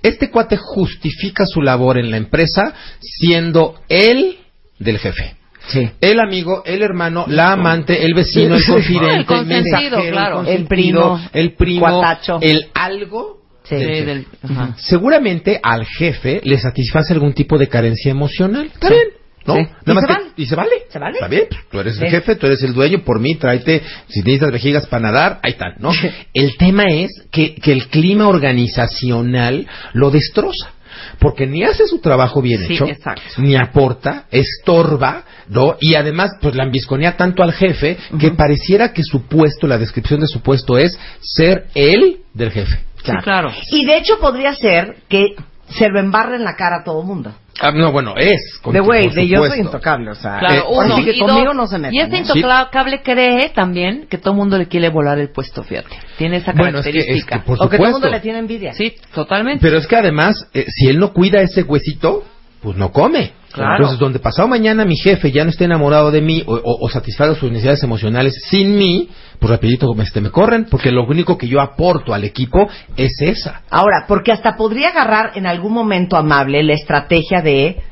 Este 0.00 0.30
cuate 0.30 0.56
justifica 0.56 1.44
su 1.44 1.60
labor 1.60 1.98
en 1.98 2.12
la 2.12 2.16
empresa 2.16 2.72
siendo 3.00 3.80
él 3.88 4.38
del 4.78 4.98
jefe. 4.98 5.39
Sí. 5.70 5.90
El 6.00 6.20
amigo, 6.20 6.62
el 6.66 6.82
hermano, 6.82 7.24
la 7.28 7.52
amante, 7.52 8.04
el 8.04 8.14
vecino, 8.14 8.56
el 8.56 8.64
confidente, 8.64 9.14
El 9.16 9.26
consentido, 9.26 9.62
mensajero, 9.62 10.02
claro. 10.10 10.40
el, 10.42 10.48
El 10.48 10.66
primo, 10.66 11.20
el 11.32 11.52
primo, 11.54 11.80
cuatacho. 11.86 12.38
el 12.40 12.66
algo. 12.74 13.38
Sí. 13.62 13.76
del- 13.76 14.26
ajá. 14.42 14.74
Seguramente 14.78 15.60
al 15.62 15.86
jefe 15.86 16.40
le 16.42 16.58
satisface 16.58 17.12
algún 17.12 17.34
tipo 17.34 17.56
de 17.56 17.68
carencia 17.68 18.10
emocional. 18.10 18.66
Está 18.66 18.88
bien. 18.88 19.04
¿No? 19.46 19.54
Sí. 19.54 19.60
Y 19.86 19.90
más 19.92 20.00
se 20.02 20.06
que- 20.08 20.12
vale. 20.12 20.26
y 20.36 20.46
se 20.46 20.56
vale. 20.56 20.70
Se 20.88 20.98
vale. 20.98 21.14
Está 21.14 21.28
bien. 21.28 21.44
Tú 21.70 21.78
eres 21.80 21.98
el 22.00 22.10
jefe, 22.10 22.34
tú 22.34 22.46
eres 22.46 22.62
el 22.64 22.74
dueño. 22.74 23.04
Por 23.04 23.20
mí, 23.20 23.36
tráete. 23.36 23.80
Si 24.08 24.20
necesitas 24.20 24.50
vejigas 24.50 24.86
para 24.86 25.02
nadar, 25.04 25.38
ahí 25.44 25.52
están, 25.52 25.74
¿no? 25.78 25.92
el 26.34 26.56
tema 26.56 26.84
es 26.88 27.10
que, 27.30 27.54
que 27.54 27.72
el 27.72 27.86
clima 27.86 28.26
organizacional 28.28 29.66
lo 29.92 30.10
destroza. 30.10 30.72
Porque 31.20 31.46
ni 31.46 31.62
hace 31.62 31.86
su 31.86 32.00
trabajo 32.00 32.40
bien 32.40 32.66
Sí, 32.66 32.74
hecho, 32.74 32.86
exacto. 32.86 33.22
ni 33.38 33.54
aporta, 33.54 34.24
estorba, 34.30 35.24
¿no? 35.48 35.76
Y 35.80 35.94
además, 35.94 36.32
pues 36.40 36.54
la 36.54 36.64
ambisconea 36.64 37.16
tanto 37.16 37.42
al 37.42 37.52
jefe 37.52 37.98
que 38.18 38.30
pareciera 38.30 38.92
que 38.92 39.04
su 39.04 39.22
puesto, 39.28 39.66
la 39.66 39.78
descripción 39.78 40.20
de 40.20 40.26
su 40.26 40.40
puesto 40.40 40.78
es 40.78 40.98
ser 41.20 41.66
él 41.74 42.20
del 42.34 42.50
jefe. 42.50 42.78
Sí, 43.04 43.12
claro. 43.22 43.52
Y 43.70 43.84
de 43.84 43.98
hecho 43.98 44.18
podría 44.18 44.54
ser 44.54 44.96
que 45.08 45.34
se 45.70 45.88
lo 45.88 45.98
embarre 46.00 46.36
en 46.36 46.44
la 46.44 46.54
cara 46.56 46.78
a 46.80 46.84
todo 46.84 47.02
mundo. 47.02 47.32
Ah, 47.62 47.72
no, 47.72 47.92
bueno, 47.92 48.14
es. 48.16 48.58
con- 48.62 48.72
De 48.72 48.80
güey, 48.80 49.10
de 49.10 49.26
yo 49.28 49.44
soy 49.46 49.60
intocable, 49.60 50.10
o 50.10 50.14
sea. 50.14 50.38
Claro, 50.38 50.60
Eh, 50.60 50.64
uno. 50.70 50.94
Así 50.94 51.04
que 51.04 51.18
conmigo 51.18 51.46
dos, 51.48 51.56
no 51.56 51.66
se 51.66 51.78
metan. 51.78 51.94
Y 51.94 52.00
este 52.00 52.16
intocable 52.18 53.02
cree 53.02 53.50
también 53.50 54.06
que 54.08 54.16
todo 54.18 54.32
el 54.32 54.38
mundo 54.38 54.56
le 54.56 54.66
quiere 54.66 54.88
volar 54.88 55.18
el 55.18 55.30
puesto, 55.30 55.62
fíjate. 55.62 55.94
Tiene 56.16 56.38
esa 56.38 56.52
Bueno, 56.52 56.78
es 56.78 56.84
que- 56.86 56.90
es 56.90 56.94
que 56.94 57.00
característica. 57.02 57.44
por 57.44 57.56
O 57.60 57.68
que 57.68 57.76
todo 57.76 57.86
el 57.86 57.92
mundo 57.92 58.08
le 58.08 58.20
tiene 58.20 58.38
envidia. 58.38 58.72
Sí, 58.72 58.94
totalmente. 59.14 59.60
Pero 59.60 59.76
es 59.78 59.86
que 59.86 59.96
además, 59.96 60.48
eh, 60.54 60.64
si 60.68 60.88
él 60.88 60.98
no 60.98 61.12
cuida 61.12 61.40
ese 61.42 61.62
huesito, 61.62 62.24
pues 62.62 62.76
no 62.76 62.92
come. 62.92 63.32
Claro. 63.52 63.74
Entonces, 63.76 63.98
donde 63.98 64.18
pasado 64.20 64.46
mañana 64.46 64.84
mi 64.84 64.96
jefe 64.96 65.32
ya 65.32 65.42
no 65.44 65.50
esté 65.50 65.64
enamorado 65.64 66.10
de 66.10 66.20
mí 66.20 66.42
o, 66.46 66.54
o- 66.54 66.84
o 66.84 66.88
satisfaga 66.88 67.34
sus 67.34 67.50
necesidades 67.50 67.82
emocionales 67.82 68.34
sin 68.48 68.76
mí, 68.78 69.08
pues 69.40 69.50
rapidito 69.50 69.86
este, 70.00 70.20
me 70.20 70.30
corren, 70.30 70.66
porque 70.70 70.92
lo 70.92 71.04
único 71.04 71.36
que 71.36 71.48
yo 71.48 71.60
aporto 71.60 72.14
al 72.14 72.22
equipo 72.24 72.68
es 72.96 73.12
esa. 73.20 73.62
Ahora, 73.70 74.04
porque 74.06 74.30
hasta 74.32 74.56
podría 74.56 74.90
agarrar 74.90 75.32
en 75.34 75.46
algún 75.46 75.72
momento 75.72 76.16
amable 76.16 76.62
la 76.62 76.74
estrategia 76.74 77.40
de. 77.42 77.82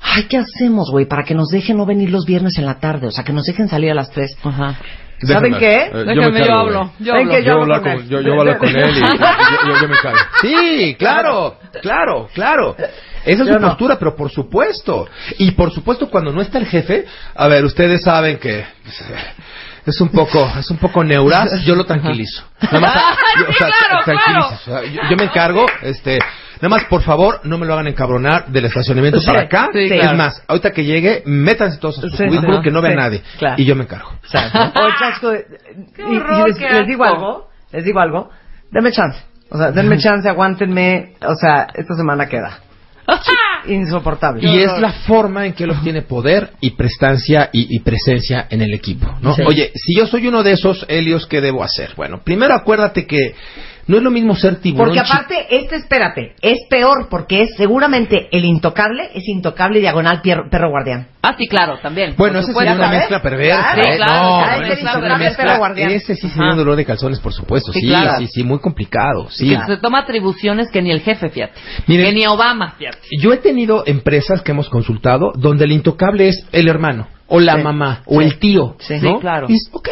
Ay, 0.00 0.24
¿qué 0.28 0.36
hacemos, 0.36 0.90
güey? 0.92 1.06
Para 1.06 1.24
que 1.24 1.34
nos 1.34 1.48
dejen 1.48 1.76
no 1.76 1.86
venir 1.86 2.10
los 2.10 2.24
viernes 2.24 2.56
en 2.58 2.66
la 2.66 2.78
tarde. 2.78 3.06
O 3.08 3.10
sea, 3.10 3.24
que 3.24 3.32
nos 3.32 3.44
dejen 3.46 3.68
salir 3.68 3.90
a 3.90 3.94
las 3.94 4.10
tres. 4.10 4.36
Ajá. 4.44 4.78
¿Saben 5.20 5.52
Déjame, 5.52 5.58
qué? 5.58 5.76
eh, 5.76 5.90
yo 5.92 6.04
me 6.04 6.14
Déjame, 6.14 6.46
yo 6.46 6.54
hablo. 6.54 6.92
Yo 7.00 7.14
hablo. 7.14 7.30
que 7.32 7.38
yo 7.38 7.44
Yo, 7.46 7.52
hablo 7.52 7.62
hablar 7.74 7.80
con 7.82 7.92
con, 7.92 8.00
él. 8.02 8.08
yo, 8.08 8.20
yo 8.20 8.28
voy 8.30 8.36
a 8.36 8.40
hablar 8.40 8.58
con 8.58 8.68
él 8.68 8.96
y 8.96 9.00
yo, 9.00 9.08
yo- 9.74 9.80
yo 9.82 9.88
me 9.88 9.96
cargo. 9.96 10.18
Sí, 10.40 10.96
claro, 10.98 11.56
claro, 11.82 12.28
claro. 12.34 12.76
Esa 13.24 13.42
es 13.42 13.48
Yo 13.48 13.54
su 13.54 13.60
no. 13.60 13.68
postura, 13.68 13.98
pero 13.98 14.14
por 14.14 14.30
supuesto. 14.30 15.08
Y 15.38 15.50
por 15.50 15.72
supuesto, 15.72 16.08
cuando 16.08 16.32
no 16.32 16.40
está 16.40 16.58
el 16.58 16.66
jefe, 16.66 17.04
a 17.34 17.48
ver, 17.48 17.64
ustedes 17.64 18.02
saben 18.02 18.38
que 18.38 18.64
es 19.90 20.00
un 20.00 20.08
poco, 20.10 20.50
es 20.58 20.70
un 20.70 20.76
poco 20.78 21.02
neuras, 21.04 21.62
yo 21.64 21.74
lo 21.74 21.84
tranquilizo. 21.84 22.44
Nada 22.62 22.80
más, 22.80 22.94
yo, 23.38 23.48
o 23.48 23.52
sea, 23.52 23.68
claro, 23.68 24.04
tranquilizo. 24.04 24.48
O 24.54 24.58
sea, 24.58 24.84
yo, 24.84 25.00
yo 25.10 25.16
me 25.16 25.24
encargo, 25.24 25.66
este, 25.82 26.18
nada 26.60 26.68
más, 26.68 26.84
por 26.84 27.02
favor, 27.02 27.40
no 27.44 27.58
me 27.58 27.66
lo 27.66 27.74
hagan 27.74 27.86
encabronar 27.88 28.46
del 28.48 28.64
estacionamiento 28.66 29.20
Sí, 29.20 29.26
para 29.26 29.42
acá. 29.42 29.68
sí, 29.72 29.78
es 29.84 29.92
claro. 30.00 30.16
más, 30.18 30.42
ahorita 30.48 30.70
que 30.72 30.84
llegue, 30.84 31.22
métanse 31.26 31.78
todos 31.78 31.98
a 31.98 32.02
su 32.02 32.10
Sí, 32.10 32.26
cubículo 32.26 32.60
que 32.62 32.70
no 32.70 32.80
vea 32.82 32.92
sí, 32.92 32.96
nadie. 32.96 33.22
claro. 33.38 33.54
Y 33.58 33.64
yo 33.64 33.74
me 33.76 33.84
encargo. 33.84 34.08
O 34.10 34.14
el 34.86 34.94
chasco 34.98 35.32
Qué 35.94 36.02
y- 36.02 36.14
y 36.14 36.16
horror, 36.18 36.48
les, 36.48 36.60
les 36.60 36.86
digo 36.86 37.04
algo, 37.04 37.48
les 37.72 37.84
digo 37.84 38.00
algo, 38.00 38.30
denme 38.70 38.92
chance. 38.92 39.18
O 39.50 39.56
sea, 39.56 39.70
denme 39.70 39.96
chance, 40.02 40.28
aguántenme. 40.28 41.14
O 41.26 41.34
sea, 41.34 41.66
esta 41.74 41.94
semana 41.94 42.26
queda. 42.28 42.58
Insoportable. 43.68 44.48
Y 44.48 44.58
es 44.58 44.78
la 44.78 44.92
forma 44.92 45.46
en 45.46 45.52
que 45.52 45.64
él 45.64 45.70
obtiene 45.70 46.02
poder 46.02 46.50
y 46.60 46.70
prestancia 46.70 47.50
y, 47.52 47.76
y 47.76 47.80
presencia 47.80 48.46
en 48.50 48.62
el 48.62 48.72
equipo, 48.74 49.06
¿no? 49.20 49.34
Sí. 49.34 49.42
Oye, 49.46 49.72
si 49.74 49.96
yo 49.96 50.06
soy 50.06 50.26
uno 50.26 50.42
de 50.42 50.52
esos 50.52 50.84
Helios, 50.88 51.26
¿qué 51.26 51.40
debo 51.40 51.62
hacer? 51.62 51.92
Bueno, 51.96 52.22
primero 52.24 52.54
acuérdate 52.54 53.06
que 53.06 53.34
no 53.88 53.96
es 53.96 54.02
lo 54.02 54.10
mismo 54.10 54.36
ser 54.36 54.56
tiburón. 54.60 54.86
Porque 54.94 55.00
aparte, 55.00 55.46
este, 55.50 55.76
espérate, 55.76 56.34
es 56.40 56.58
peor 56.70 57.08
porque 57.10 57.42
es 57.42 57.50
seguramente 57.56 58.28
el 58.30 58.44
intocable, 58.44 59.10
es 59.14 59.26
intocable 59.26 59.80
diagonal 59.80 60.22
pier- 60.22 60.48
perro 60.50 60.70
guardián. 60.70 61.08
Ah, 61.22 61.34
sí, 61.36 61.46
claro, 61.48 61.78
también. 61.82 62.14
Bueno, 62.16 62.38
ese 62.38 62.52
sería 62.52 62.74
una 62.74 62.84
¿sabes? 62.84 63.00
mezcla 63.00 63.20
perversa. 63.22 63.72
Claro, 63.74 63.82
¿eh? 63.82 63.96
claro, 63.96 64.12
no, 64.12 64.42
claro, 64.44 64.58
bueno, 64.60 64.72
ese 64.72 64.84
es 64.84 64.94
una 64.94 65.16
mezcla. 65.18 65.72
Ese 65.88 66.14
sí 66.14 66.28
sería 66.28 66.50
un 66.52 66.56
dolor 66.56 66.76
de 66.76 66.84
calzones, 66.84 67.18
por 67.18 67.32
supuesto. 67.32 67.72
Sí, 67.72 67.80
Sí, 67.80 67.88
claro. 67.88 68.18
sí, 68.18 68.26
sí, 68.28 68.44
muy 68.44 68.60
complicado. 68.60 69.28
Sí. 69.30 69.48
Que 69.50 69.58
se 69.66 69.76
toma 69.78 70.00
atribuciones 70.00 70.70
que 70.70 70.80
ni 70.82 70.90
el 70.92 71.00
jefe, 71.00 71.28
fíjate. 71.30 71.54
Miren- 71.86 72.06
que 72.06 72.12
ni 72.12 72.26
Obama, 72.26 72.74
fíjate. 72.78 72.98
Yo 73.20 73.32
he 73.32 73.38
tenido 73.38 73.82
empresas 73.86 74.42
que 74.42 74.52
hemos 74.52 74.68
consultado 74.68 75.32
donde 75.34 75.64
el 75.64 75.72
intocable 75.72 76.28
es 76.28 76.46
el 76.52 76.68
hermano, 76.68 77.08
o 77.28 77.38
la 77.40 77.56
Sí. 77.56 77.62
mamá, 77.62 78.02
o 78.06 78.20
el 78.22 78.38
tío. 78.38 78.76
Sí. 78.78 78.94
¿no? 79.02 79.20
Claro. 79.20 79.46
Y 79.50 79.54
es, 79.54 79.68
ok, 79.72 79.88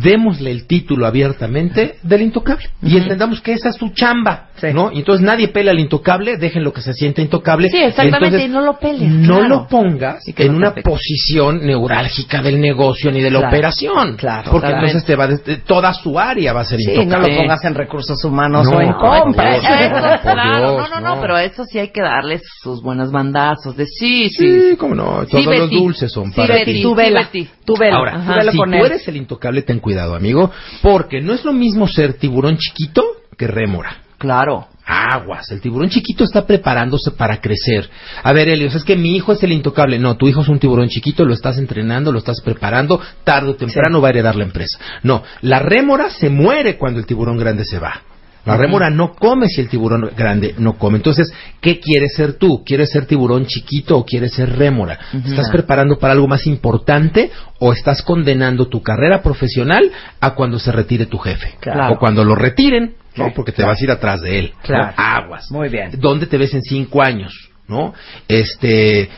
démosle 0.00 0.50
el 0.50 0.66
título 0.66 1.06
abiertamente 1.06 1.96
del 2.02 2.22
intocable. 2.22 2.64
Y 2.82 2.96
entendamos 2.96 3.40
que 3.40 3.52
esa 3.52 3.70
es 3.70 3.76
su 3.76 3.90
chamba. 3.90 4.48
Sí. 4.56 4.68
¿no? 4.72 4.92
Y 4.92 4.98
entonces 4.98 5.26
nadie 5.26 5.48
pela 5.48 5.72
al 5.72 5.80
intocable, 5.80 6.36
dejen 6.36 6.62
lo 6.62 6.72
que 6.72 6.82
se 6.82 6.92
siente 6.92 7.20
intocable. 7.20 7.68
Sí, 7.68 7.78
exactamente, 7.78 8.26
Entonces, 8.26 8.48
y 8.48 8.52
no 8.52 8.60
lo 8.60 8.78
peles, 8.78 9.08
No 9.10 9.38
claro. 9.38 9.48
lo 9.48 9.66
pongas 9.66 10.20
en 10.28 10.52
no 10.52 10.56
una 10.58 10.68
afecte. 10.68 10.88
posición 10.88 11.66
neurálgica 11.66 12.42
del 12.42 12.60
negocio 12.60 13.10
ni 13.10 13.20
de 13.20 13.30
la 13.30 13.38
Claro. 13.40 13.48
operación. 13.56 14.16
Claro. 14.16 14.50
Porque 14.52 14.68
entonces 14.70 15.04
te 15.04 15.16
va 15.16 15.26
de- 15.26 15.56
toda 15.66 15.92
su 15.94 16.16
área 16.18 16.52
va 16.52 16.60
a 16.60 16.64
ser 16.64 16.80
intocable. 16.80 17.06
no 17.06 17.18
lo 17.18 17.36
pongas 17.42 17.64
en 17.64 17.74
recursos 17.74 18.24
humanos 18.24 18.68
No, 18.70 18.76
o 18.76 18.80
en 18.80 18.90
no, 18.90 18.98
compras. 18.98 19.60
claro, 20.22 20.78
no, 20.78 20.88
no, 20.88 21.00
no, 21.00 21.20
pero 21.20 21.34
a 21.36 21.42
eso 21.44 21.64
sí 21.64 21.78
hay 21.80 21.88
que 21.90 22.00
darles 22.02 22.42
sus 22.62 22.82
buenos 22.82 23.10
bandazos 23.10 23.76
de 23.76 23.86
sí, 23.86 24.28
sí. 24.30 24.60
Sí, 24.70 24.76
cómo 24.76 24.94
no, 24.94 25.26
todos 25.26 25.44
los 25.46 25.70
dulces 25.70 26.12
son 26.12 26.30
para 26.32 26.51
Betty. 26.52 26.82
Tú 26.82 26.94
vela, 26.94 27.30
tú 27.64 27.76
vela, 27.76 27.96
Ahora, 27.96 28.24
tú 28.24 28.32
vela 28.32 28.52
si 28.52 28.58
con 28.58 28.70
tú 28.70 28.76
él. 28.76 28.86
eres 28.86 29.08
el 29.08 29.16
intocable, 29.16 29.62
ten 29.62 29.80
cuidado, 29.80 30.14
amigo, 30.14 30.50
porque 30.82 31.20
no 31.20 31.32
es 31.32 31.44
lo 31.44 31.52
mismo 31.52 31.86
ser 31.86 32.14
tiburón 32.14 32.56
chiquito 32.58 33.04
que 33.36 33.46
rémora. 33.46 33.98
Claro. 34.18 34.68
Aguas, 34.84 35.48
el 35.52 35.60
tiburón 35.60 35.88
chiquito 35.90 36.24
está 36.24 36.44
preparándose 36.44 37.12
para 37.12 37.40
crecer. 37.40 37.88
A 38.22 38.32
ver, 38.32 38.48
Helios, 38.48 38.74
es 38.74 38.82
que 38.84 38.96
mi 38.96 39.14
hijo 39.16 39.32
es 39.32 39.42
el 39.42 39.52
intocable. 39.52 39.98
No, 39.98 40.16
tu 40.16 40.28
hijo 40.28 40.42
es 40.42 40.48
un 40.48 40.58
tiburón 40.58 40.88
chiquito, 40.88 41.24
lo 41.24 41.34
estás 41.34 41.56
entrenando, 41.58 42.10
lo 42.10 42.18
estás 42.18 42.40
preparando, 42.40 43.00
tarde 43.22 43.50
o 43.50 43.54
temprano 43.54 44.00
va 44.00 44.08
a 44.08 44.10
heredar 44.10 44.34
la 44.34 44.44
empresa. 44.44 44.78
No, 45.04 45.22
la 45.40 45.60
rémora 45.60 46.10
se 46.10 46.30
muere 46.30 46.76
cuando 46.78 46.98
el 46.98 47.06
tiburón 47.06 47.38
grande 47.38 47.64
se 47.64 47.78
va. 47.78 48.02
La 48.44 48.56
rémora 48.56 48.90
no 48.90 49.12
come 49.12 49.48
si 49.48 49.60
el 49.60 49.68
tiburón 49.68 50.10
grande 50.16 50.54
no 50.58 50.76
come. 50.76 50.96
Entonces, 50.96 51.32
¿qué 51.60 51.78
quieres 51.78 52.14
ser 52.14 52.34
tú? 52.34 52.64
¿Quieres 52.64 52.90
ser 52.90 53.06
tiburón 53.06 53.46
chiquito 53.46 53.96
o 53.96 54.04
quieres 54.04 54.32
ser 54.32 54.56
rémora? 54.56 54.98
¿Te 55.12 55.30
¿Estás 55.30 55.50
preparando 55.50 55.98
para 55.98 56.14
algo 56.14 56.26
más 56.26 56.46
importante 56.46 57.30
o 57.60 57.72
estás 57.72 58.02
condenando 58.02 58.66
tu 58.66 58.82
carrera 58.82 59.22
profesional 59.22 59.90
a 60.20 60.34
cuando 60.34 60.58
se 60.58 60.72
retire 60.72 61.06
tu 61.06 61.18
jefe? 61.18 61.54
Claro. 61.60 61.94
O 61.94 61.98
cuando 61.98 62.24
lo 62.24 62.34
retiren, 62.34 62.94
¿no? 63.16 63.32
Porque 63.32 63.52
te 63.52 63.56
claro. 63.56 63.72
vas 63.72 63.80
a 63.80 63.84
ir 63.84 63.90
atrás 63.92 64.20
de 64.20 64.38
él. 64.38 64.52
¿no? 64.54 64.62
Claro. 64.62 64.94
Aguas. 64.96 65.50
Muy 65.50 65.68
bien. 65.68 65.90
¿Dónde 65.98 66.26
te 66.26 66.36
ves 66.36 66.52
en 66.54 66.62
cinco 66.62 67.02
años? 67.02 67.50
¿No? 67.68 67.94
Este, 68.26 69.08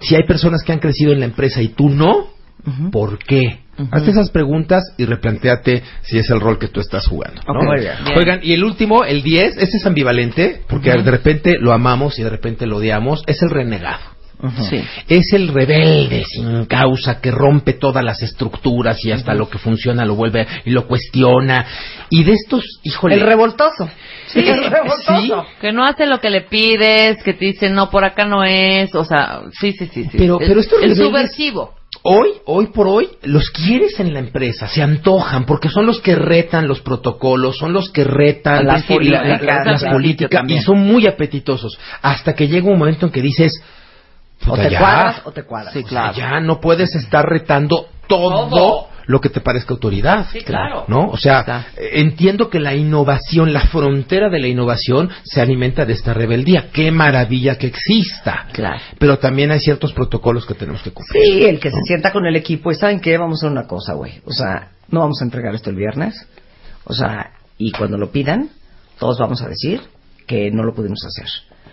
si 0.00 0.14
hay 0.14 0.22
personas 0.22 0.62
que 0.62 0.72
han 0.72 0.78
crecido 0.78 1.12
en 1.12 1.20
la 1.20 1.26
empresa 1.26 1.60
y 1.60 1.68
tú 1.68 1.90
no, 1.90 2.28
¿por 2.90 3.18
qué? 3.18 3.60
Hazte 3.90 4.10
esas 4.10 4.30
preguntas 4.30 4.82
y 4.98 5.04
replanteate 5.04 5.82
si 6.02 6.18
es 6.18 6.30
el 6.30 6.40
rol 6.40 6.58
que 6.58 6.68
tú 6.68 6.80
estás 6.80 7.06
jugando. 7.06 7.40
¿no? 7.46 7.54
Ok, 7.54 7.64
muy 7.64 7.80
bien. 7.80 7.94
Bien. 8.04 8.18
Oigan, 8.18 8.40
y 8.42 8.52
el 8.52 8.64
último, 8.64 9.04
el 9.04 9.22
10, 9.22 9.56
ese 9.56 9.76
es 9.78 9.86
ambivalente, 9.86 10.62
porque 10.68 10.90
de 10.90 11.10
repente 11.10 11.56
lo 11.58 11.72
amamos 11.72 12.18
y 12.18 12.22
de 12.22 12.30
repente 12.30 12.66
lo 12.66 12.76
odiamos, 12.78 13.22
es 13.26 13.42
el 13.42 13.50
renegado. 13.50 14.00
Sí. 14.68 14.82
Es 15.08 15.32
el 15.34 15.48
rebelde 15.48 16.24
sin 16.24 16.64
causa 16.64 17.20
que 17.20 17.30
rompe 17.30 17.74
todas 17.74 18.04
las 18.04 18.22
estructuras 18.22 19.04
y 19.04 19.12
hasta 19.12 19.34
lo 19.34 19.48
que 19.48 19.58
funciona 19.58 20.04
lo 20.04 20.16
vuelve 20.16 20.46
y 20.64 20.70
lo 20.70 20.88
cuestiona. 20.88 21.64
Y 22.10 22.24
de 22.24 22.32
estos, 22.32 22.80
híjole. 22.82 23.14
El 23.14 23.20
revoltoso. 23.20 23.88
Sí, 24.26 24.40
el 24.40 24.64
revoltoso. 24.64 25.42
Sí. 25.44 25.56
Que 25.60 25.72
no 25.72 25.84
hace 25.84 26.06
lo 26.06 26.18
que 26.18 26.30
le 26.30 26.40
pides, 26.42 27.22
que 27.22 27.34
te 27.34 27.44
dice 27.44 27.70
no, 27.70 27.88
por 27.88 28.04
acá 28.04 28.24
no 28.24 28.42
es, 28.42 28.92
o 28.96 29.04
sea, 29.04 29.42
sí, 29.60 29.72
sí, 29.72 29.88
sí. 29.92 30.04
sí. 30.04 30.18
Pero- 30.18 30.40
el, 30.40 30.48
pero 30.48 30.60
estos 30.60 30.82
el 30.82 30.96
subversivo. 30.96 31.74
Hoy, 32.04 32.30
hoy 32.46 32.66
por 32.68 32.88
hoy, 32.88 33.08
los 33.22 33.50
quieres 33.50 34.00
en 34.00 34.12
la 34.12 34.18
empresa, 34.18 34.66
se 34.66 34.82
antojan, 34.82 35.44
porque 35.46 35.68
son 35.68 35.86
los 35.86 36.00
que 36.00 36.16
retan 36.16 36.66
los 36.66 36.80
protocolos, 36.80 37.56
son 37.58 37.72
los 37.72 37.90
que 37.90 38.02
retan 38.02 38.66
Las 38.66 38.88
la- 38.88 38.96
la- 38.96 39.02
la- 39.22 39.38
políticas, 39.38 39.66
las 39.66 39.80
claro. 39.82 39.94
políticas, 39.96 40.44
y 40.48 40.58
son 40.62 40.78
muy 40.80 41.06
apetitosos. 41.06 41.78
Hasta 42.02 42.34
que 42.34 42.48
llega 42.48 42.68
un 42.68 42.78
momento 42.78 43.06
en 43.06 43.12
que 43.12 43.22
dices, 43.22 43.52
O 44.44 44.50
"Puta, 44.50 44.62
te 44.64 44.70
ya, 44.70 44.78
cuadras 44.80 45.22
o 45.24 45.30
te 45.30 45.44
cuadras. 45.44 45.72
Sí, 45.72 45.78
o 45.78 45.82
sea, 45.82 45.88
claro. 45.88 46.14
ya 46.16 46.40
no 46.40 46.60
puedes 46.60 46.92
estar 46.96 47.24
retando 47.24 47.86
todo, 48.08 48.48
Todo. 48.48 48.88
Lo 49.06 49.20
que 49.20 49.28
te 49.28 49.40
parezca 49.40 49.74
autoridad. 49.74 50.26
Sí, 50.32 50.40
claro. 50.40 50.84
¿No? 50.88 51.08
O 51.08 51.16
sea, 51.16 51.40
Está. 51.40 51.66
entiendo 51.76 52.48
que 52.50 52.60
la 52.60 52.74
innovación, 52.74 53.52
la 53.52 53.62
frontera 53.66 54.28
de 54.30 54.40
la 54.40 54.48
innovación 54.48 55.10
se 55.24 55.40
alimenta 55.40 55.84
de 55.84 55.92
esta 55.94 56.14
rebeldía. 56.14 56.70
Qué 56.72 56.90
maravilla 56.90 57.56
que 57.58 57.66
exista. 57.66 58.46
Claro. 58.52 58.80
Pero 58.98 59.18
también 59.18 59.50
hay 59.50 59.60
ciertos 59.60 59.92
protocolos 59.92 60.46
que 60.46 60.54
tenemos 60.54 60.82
que 60.82 60.90
cumplir. 60.90 61.22
Sí, 61.24 61.44
el 61.44 61.60
que 61.60 61.70
se 61.70 61.80
sienta 61.82 62.12
con 62.12 62.26
el 62.26 62.36
equipo 62.36 62.70
y 62.70 62.74
¿saben 62.74 63.00
qué? 63.00 63.16
Vamos 63.18 63.38
a 63.42 63.46
hacer 63.46 63.52
una 63.52 63.66
cosa, 63.66 63.94
güey. 63.94 64.20
O 64.24 64.32
sea, 64.32 64.72
no 64.88 65.00
vamos 65.00 65.20
a 65.20 65.24
entregar 65.24 65.54
esto 65.54 65.70
el 65.70 65.76
viernes. 65.76 66.26
O 66.84 66.92
sea, 66.94 67.32
y 67.58 67.72
cuando 67.72 67.96
lo 67.98 68.10
pidan, 68.10 68.50
todos 68.98 69.18
vamos 69.18 69.42
a 69.42 69.48
decir 69.48 69.80
que 70.26 70.50
no 70.50 70.62
lo 70.62 70.74
pudimos 70.74 71.04
hacer. 71.04 71.28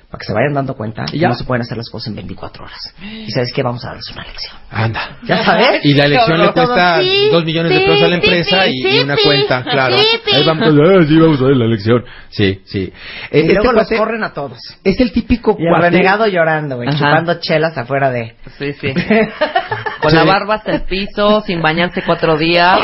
Para 0.10 0.20
que 0.20 0.26
se 0.26 0.34
vayan 0.34 0.54
dando 0.54 0.74
cuenta 0.76 1.06
que 1.06 1.20
Ya. 1.20 1.28
no 1.30 1.36
se 1.36 1.44
pueden 1.44 1.62
hacer 1.62 1.78
las 1.78 1.90
cosas 1.90 2.08
en 2.08 2.16
24 2.16 2.64
horas. 2.66 2.80
Y 3.02 3.30
sabes 3.32 3.54
que 3.54 3.62
vamos 3.62 3.84
a 3.86 3.90
darles 3.90 4.10
una 4.12 4.24
lección. 4.24 4.56
Anda. 4.72 5.18
¿Ya 5.24 5.44
sabes? 5.44 5.82
Y 5.84 5.94
la 5.94 6.06
elección 6.06 6.40
le 6.42 6.52
cuesta 6.52 7.02
sí, 7.02 7.30
dos 7.32 7.46
millones 7.46 7.72
de 7.72 7.80
sí, 7.80 7.86
pesos 7.86 8.04
a 8.04 8.08
la 8.08 8.16
empresa 8.16 8.64
sí, 8.66 8.72
y, 8.72 8.82
sí, 8.84 8.98
y 8.98 9.00
una 9.02 9.16
sí, 9.16 9.22
cuenta, 9.24 9.64
claro. 9.64 9.98
sí, 9.98 10.06
sí. 10.26 10.36
Ahí 10.36 10.44
vamos, 10.46 10.68
ah, 10.68 11.06
sí, 11.08 11.20
vamos 11.20 11.42
a 11.42 11.44
ver 11.46 11.58
la 11.58 11.66
elección. 11.66 12.04
Sí, 12.30 12.62
sí. 12.66 12.94
Y 13.32 13.38
luego 13.44 13.50
este 13.50 13.64
los 13.64 13.74
cuate 13.74 13.98
corren 13.98 14.24
a 14.24 14.34
todos. 14.34 14.58
es 14.84 15.00
el 15.00 15.12
típico 15.12 15.56
Y 15.60 15.64
el 15.66 15.70
cuate- 15.74 15.82
renegado 15.92 16.28
llorando, 16.28 16.76
güey, 16.78 16.88
Ajá. 16.90 16.98
chupando 16.98 17.40
chelas 17.40 17.78
afuera 17.78 18.10
de... 18.12 18.36
Sí, 18.58 18.74
sí. 18.74 18.94
Con 20.02 20.14
la 20.16 20.24
barba 20.24 20.56
hasta 20.56 20.72
el 20.74 20.82
piso, 20.84 21.42
sin 21.46 21.62
bañarse 21.62 22.02
cuatro 22.06 22.38
días. 22.38 22.80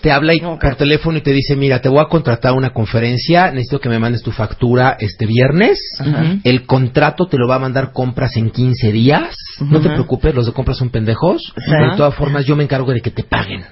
te 0.00 0.10
habla 0.10 0.34
y, 0.34 0.40
Nunca. 0.40 0.68
por 0.68 0.76
teléfono 0.78 1.18
y 1.18 1.20
te 1.20 1.32
dice, 1.32 1.54
mira, 1.54 1.80
te 1.80 1.88
voy 1.88 2.00
a 2.00 2.06
contratar 2.08 2.52
una 2.54 2.70
conferencia, 2.70 3.50
necesito 3.50 3.78
que 3.80 3.88
me 3.88 3.98
mandes 3.98 4.22
tu 4.22 4.30
factura 4.32 4.96
este 4.98 5.26
viernes, 5.26 5.78
Ujú. 6.00 6.38
el 6.44 6.55
contrato 6.64 7.26
te 7.26 7.36
lo 7.36 7.46
va 7.48 7.56
a 7.56 7.58
mandar 7.58 7.92
compras 7.92 8.36
en 8.36 8.50
15 8.50 8.92
días, 8.92 9.36
no 9.60 9.80
te 9.80 9.88
preocupes, 9.90 10.34
los 10.34 10.46
de 10.46 10.52
compras 10.52 10.78
son 10.78 10.90
pendejos, 10.90 11.52
de 11.56 11.96
todas 11.96 12.14
formas 12.14 12.46
yo 12.46 12.56
me 12.56 12.62
encargo 12.64 12.92
de 12.92 13.00
que 13.00 13.10
te 13.10 13.24
paguen. 13.24 13.64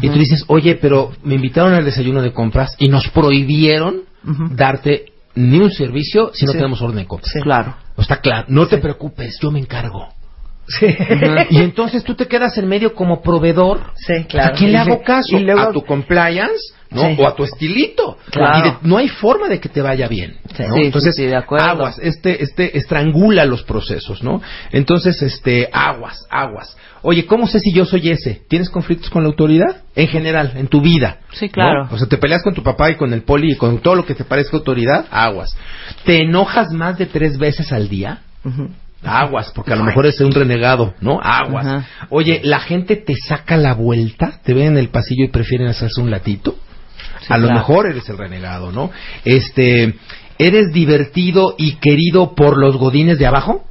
Y 0.00 0.08
tú 0.08 0.18
dices, 0.18 0.44
oye, 0.48 0.76
pero 0.76 1.12
me 1.24 1.34
invitaron 1.34 1.74
al 1.74 1.84
desayuno 1.84 2.22
de 2.22 2.32
compras 2.32 2.76
y 2.78 2.88
nos 2.88 3.08
prohibieron 3.08 4.02
darte 4.50 5.06
ni 5.34 5.58
un 5.58 5.70
servicio 5.70 6.30
si 6.34 6.44
no 6.44 6.52
Sí. 6.52 6.58
tenemos 6.58 6.80
orden 6.82 6.98
de 6.98 7.06
compras. 7.06 7.32
Sí. 7.32 7.40
Claro. 7.40 7.74
Está 7.96 8.20
claro, 8.20 8.46
no 8.48 8.66
te 8.66 8.78
preocupes, 8.78 9.38
yo 9.40 9.50
me 9.50 9.58
encargo. 9.58 10.08
Sí. 10.68 10.86
Y 11.50 11.58
entonces 11.58 12.04
tú 12.04 12.14
te 12.14 12.26
quedas 12.28 12.56
en 12.58 12.68
medio 12.68 12.94
como 12.94 13.20
proveedor. 13.20 13.92
Sí, 13.96 14.24
claro. 14.28 14.54
¿A 14.54 14.56
quién 14.56 14.72
le 14.72 14.78
hago 14.78 15.02
caso? 15.02 15.36
y 15.36 15.40
luego- 15.42 15.60
¿A 15.60 15.72
tu 15.72 15.82
compliance? 15.84 16.74
¿No? 16.92 17.02
Sí. 17.02 17.16
O 17.18 17.26
a 17.26 17.34
tu 17.34 17.44
estilito. 17.44 18.18
Claro. 18.30 18.58
Y 18.58 18.62
de- 18.70 18.76
no 18.82 18.96
hay 18.98 19.08
forma 19.08 19.48
de 19.48 19.60
que 19.60 19.68
te 19.68 19.80
vaya 19.82 20.08
bien. 20.08 20.36
Entonces, 20.84 21.14
sí, 21.16 21.24
de 21.26 21.36
acuerdo. 21.36 21.66
aguas. 21.66 21.98
Este, 21.98 22.42
este 22.42 22.76
estrangula 22.78 23.44
los 23.44 23.62
procesos, 23.62 24.22
¿no? 24.22 24.40
Entonces, 24.70 25.20
este, 25.22 25.68
aguas, 25.72 26.26
aguas. 26.30 26.76
Oye, 27.02 27.26
¿cómo 27.26 27.46
sé 27.48 27.58
si 27.58 27.72
yo 27.72 27.84
soy 27.84 28.10
ese? 28.10 28.42
¿Tienes 28.48 28.70
conflictos 28.70 29.10
con 29.10 29.22
la 29.24 29.28
autoridad? 29.28 29.82
En 29.96 30.06
general, 30.08 30.52
en 30.56 30.68
tu 30.68 30.80
vida. 30.80 31.18
Sí, 31.32 31.48
claro. 31.48 31.86
¿no? 31.86 31.94
O 31.94 31.98
sea, 31.98 32.06
te 32.06 32.16
peleas 32.18 32.42
con 32.42 32.54
tu 32.54 32.62
papá 32.62 32.90
y 32.90 32.94
con 32.96 33.12
el 33.12 33.22
poli 33.22 33.52
y 33.52 33.56
con 33.56 33.78
todo 33.80 33.94
lo 33.96 34.06
que 34.06 34.14
te 34.14 34.24
parezca 34.24 34.56
autoridad, 34.56 35.06
aguas. 35.10 35.50
¿Te 36.04 36.22
enojas 36.22 36.70
más 36.72 36.98
de 36.98 37.06
tres 37.06 37.38
veces 37.38 37.72
al 37.72 37.88
día? 37.88 38.20
Aguas, 39.04 39.50
porque 39.52 39.72
a 39.72 39.76
lo 39.76 39.82
mejor 39.82 40.06
es 40.06 40.20
un 40.20 40.30
renegado, 40.30 40.94
¿no? 41.00 41.18
Aguas. 41.20 41.84
Oye, 42.08 42.40
la 42.44 42.60
gente 42.60 42.94
te 42.94 43.14
saca 43.16 43.56
la 43.56 43.74
vuelta, 43.74 44.38
te 44.44 44.54
ven 44.54 44.68
en 44.68 44.78
el 44.78 44.90
pasillo 44.90 45.24
y 45.24 45.28
prefieren 45.28 45.66
hacerse 45.66 46.00
un 46.00 46.10
latito. 46.10 46.54
A 47.28 47.38
lo 47.38 47.50
mejor 47.50 47.86
eres 47.86 48.08
el 48.08 48.18
renegado, 48.18 48.72
¿no? 48.72 48.90
Este, 49.24 49.94
eres 50.38 50.72
divertido 50.72 51.54
y 51.58 51.76
querido 51.76 52.34
por 52.34 52.58
los 52.58 52.76
godines 52.76 53.18
de 53.18 53.26
abajo. 53.26 53.64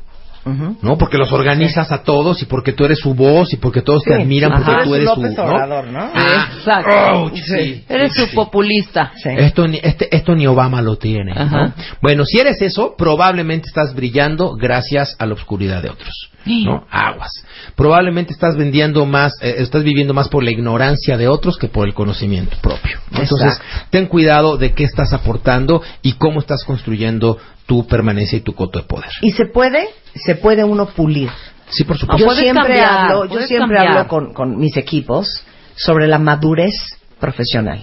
¿No? 0.45 0.97
Porque 0.97 1.17
los 1.17 1.31
organizas 1.31 1.91
a 1.91 2.03
todos 2.03 2.41
y 2.41 2.45
porque 2.45 2.73
tú 2.73 2.83
eres 2.85 2.99
su 2.99 3.13
voz 3.13 3.53
y 3.53 3.57
porque 3.57 3.81
todos 3.81 4.03
te 4.03 4.13
admiran 4.15 4.53
Ajá. 4.53 4.65
porque 4.65 4.83
tú 4.83 4.95
eres 4.95 5.09
su, 5.09 5.21
López 5.21 5.37
¿no? 5.37 5.43
Obrador, 5.43 5.87
¿no? 5.87 5.99
Ah, 6.13 6.49
Exacto. 6.57 6.95
ouch, 7.21 7.35
sí, 7.35 7.83
Eres 7.87 8.13
su 8.13 8.25
sí. 8.25 8.35
populista. 8.35 9.11
Sí. 9.21 9.29
Esto 9.29 9.67
ni, 9.67 9.79
este, 9.81 10.15
esto 10.15 10.35
ni 10.35 10.47
Obama 10.47 10.81
lo 10.81 10.95
tiene. 10.97 11.33
¿no? 11.35 11.73
Bueno, 12.01 12.25
si 12.25 12.39
eres 12.39 12.61
eso, 12.61 12.95
probablemente 12.97 13.67
estás 13.67 13.93
brillando 13.93 14.55
gracias 14.55 15.15
a 15.19 15.25
la 15.25 15.33
oscuridad 15.35 15.83
de 15.83 15.89
otros. 15.89 16.31
¿no? 16.45 16.85
Aguas. 16.89 17.31
Probablemente 17.75 18.33
estás 18.33 18.55
vendiendo 18.57 19.05
más, 19.05 19.33
eh, 19.41 19.55
estás 19.59 19.83
viviendo 19.83 20.13
más 20.13 20.27
por 20.27 20.43
la 20.43 20.49
ignorancia 20.51 21.17
de 21.17 21.27
otros 21.27 21.57
que 21.57 21.67
por 21.67 21.87
el 21.87 21.93
conocimiento 21.93 22.57
propio. 22.61 22.97
¿no? 23.11 23.19
Entonces, 23.21 23.61
ten 23.91 24.07
cuidado 24.07 24.57
de 24.57 24.73
qué 24.73 24.83
estás 24.83 25.13
aportando 25.13 25.83
y 26.01 26.13
cómo 26.13 26.39
estás 26.39 26.63
construyendo 26.63 27.37
tu 27.71 27.87
permanencia 27.87 28.37
y 28.37 28.41
tu 28.41 28.53
coto 28.53 28.79
de 28.79 28.85
poder. 28.85 29.09
Y 29.21 29.31
se 29.31 29.45
puede, 29.45 29.87
se 30.13 30.35
puede 30.35 30.61
uno 30.61 30.87
pulir. 30.87 31.29
Sí, 31.69 31.85
por 31.85 31.97
supuesto. 31.97 32.25
yo 32.27 32.35
siempre 32.35 32.63
cambiar, 32.63 33.11
hablo, 33.11 33.25
yo 33.27 33.47
siempre 33.47 33.77
cambiar. 33.77 33.87
hablo 33.87 34.09
con, 34.09 34.33
con 34.33 34.57
mis 34.57 34.75
equipos 34.75 35.41
sobre 35.77 36.05
la 36.07 36.19
madurez 36.19 36.73
profesional. 37.17 37.81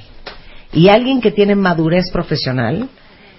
Y 0.75 0.91
alguien 0.91 1.23
que 1.23 1.31
tiene 1.31 1.55
madurez 1.55 2.11
profesional 2.13 2.91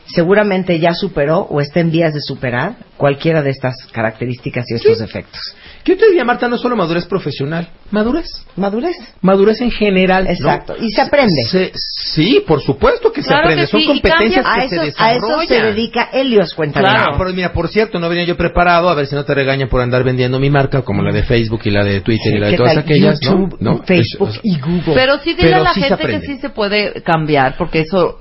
seguramente 0.07 0.79
ya 0.79 0.95
superó 0.95 1.41
o 1.41 1.61
está 1.61 1.81
en 1.81 1.91
vías 1.91 2.15
de 2.15 2.19
superar 2.19 2.77
cualquiera 2.99 3.41
de 3.41 3.49
estas 3.51 3.75
características 3.93 4.65
y 4.69 4.75
estos 4.75 4.99
defectos. 4.99 5.39
Yo 5.85 5.97
te 5.97 6.07
diría, 6.07 6.25
Marta, 6.25 6.49
no 6.49 6.57
solo 6.57 6.75
madurez 6.75 7.05
profesional, 7.05 7.69
madurez. 7.91 8.27
Madurez. 8.57 8.97
Madurez 9.21 9.61
en 9.61 9.71
general. 9.71 10.25
¿no? 10.25 10.29
Exacto. 10.31 10.75
Y 10.77 10.91
se 10.91 10.99
aprende. 11.01 11.43
Se- 11.49 11.71
sí, 11.73 12.43
por 12.45 12.61
supuesto 12.61 13.13
que 13.13 13.21
se 13.21 13.29
Claro 13.29 13.43
aprende. 13.45 13.63
que 13.63 13.67
Son 13.71 13.79
sí, 13.79 13.85
y 13.85 13.87
competencias 13.87 14.45
A 14.45 14.55
que 14.55 14.65
eso, 14.65 14.75
se 14.75 14.79
a 14.81 14.83
desarrollan. 14.83 15.41
eso 15.41 15.47
se 15.47 15.61
dedica 15.63 16.09
Helios, 16.11 16.53
cuenta 16.53 16.81
Claro. 16.81 17.13
Ah, 17.13 17.15
pero 17.17 17.31
mira, 17.33 17.53
por 17.53 17.69
cierto, 17.69 17.97
no 17.99 18.09
venía 18.09 18.25
yo 18.25 18.35
preparado, 18.35 18.89
a 18.89 18.95
ver 18.95 19.07
si 19.07 19.15
no 19.15 19.23
te 19.23 19.33
regañan 19.33 19.69
por 19.69 19.79
andar 19.79 20.03
vendiendo 20.03 20.37
mi 20.37 20.49
marca, 20.49 20.81
como 20.81 21.01
la 21.01 21.13
de 21.13 21.23
Facebook 21.23 21.61
y 21.63 21.71
la 21.71 21.85
de 21.85 22.01
Twitter 22.01 22.35
y 22.35 22.39
la 22.39 22.45
de 22.47 22.51
¿Qué 22.51 22.57
todas 22.57 22.73
tal? 22.73 22.83
aquellas, 22.83 23.19
¿no? 23.23 23.31
YouTube, 23.31 23.57
¿no? 23.61 23.83
Facebook 23.83 24.29
Es- 24.29 24.39
y 24.43 24.59
Google. 24.59 24.93
Pero 24.93 25.17
sí 25.19 25.29
dile 25.33 25.43
Pero 25.43 25.55
a 25.57 25.63
la 25.63 25.73
sí 25.73 25.81
se 25.81 25.87
gente 25.87 26.07
que 26.07 26.19
sí 26.21 26.37
se 26.39 26.49
puede 26.49 27.01
cambiar, 27.03 27.55
porque 27.57 27.79
eso 27.81 28.17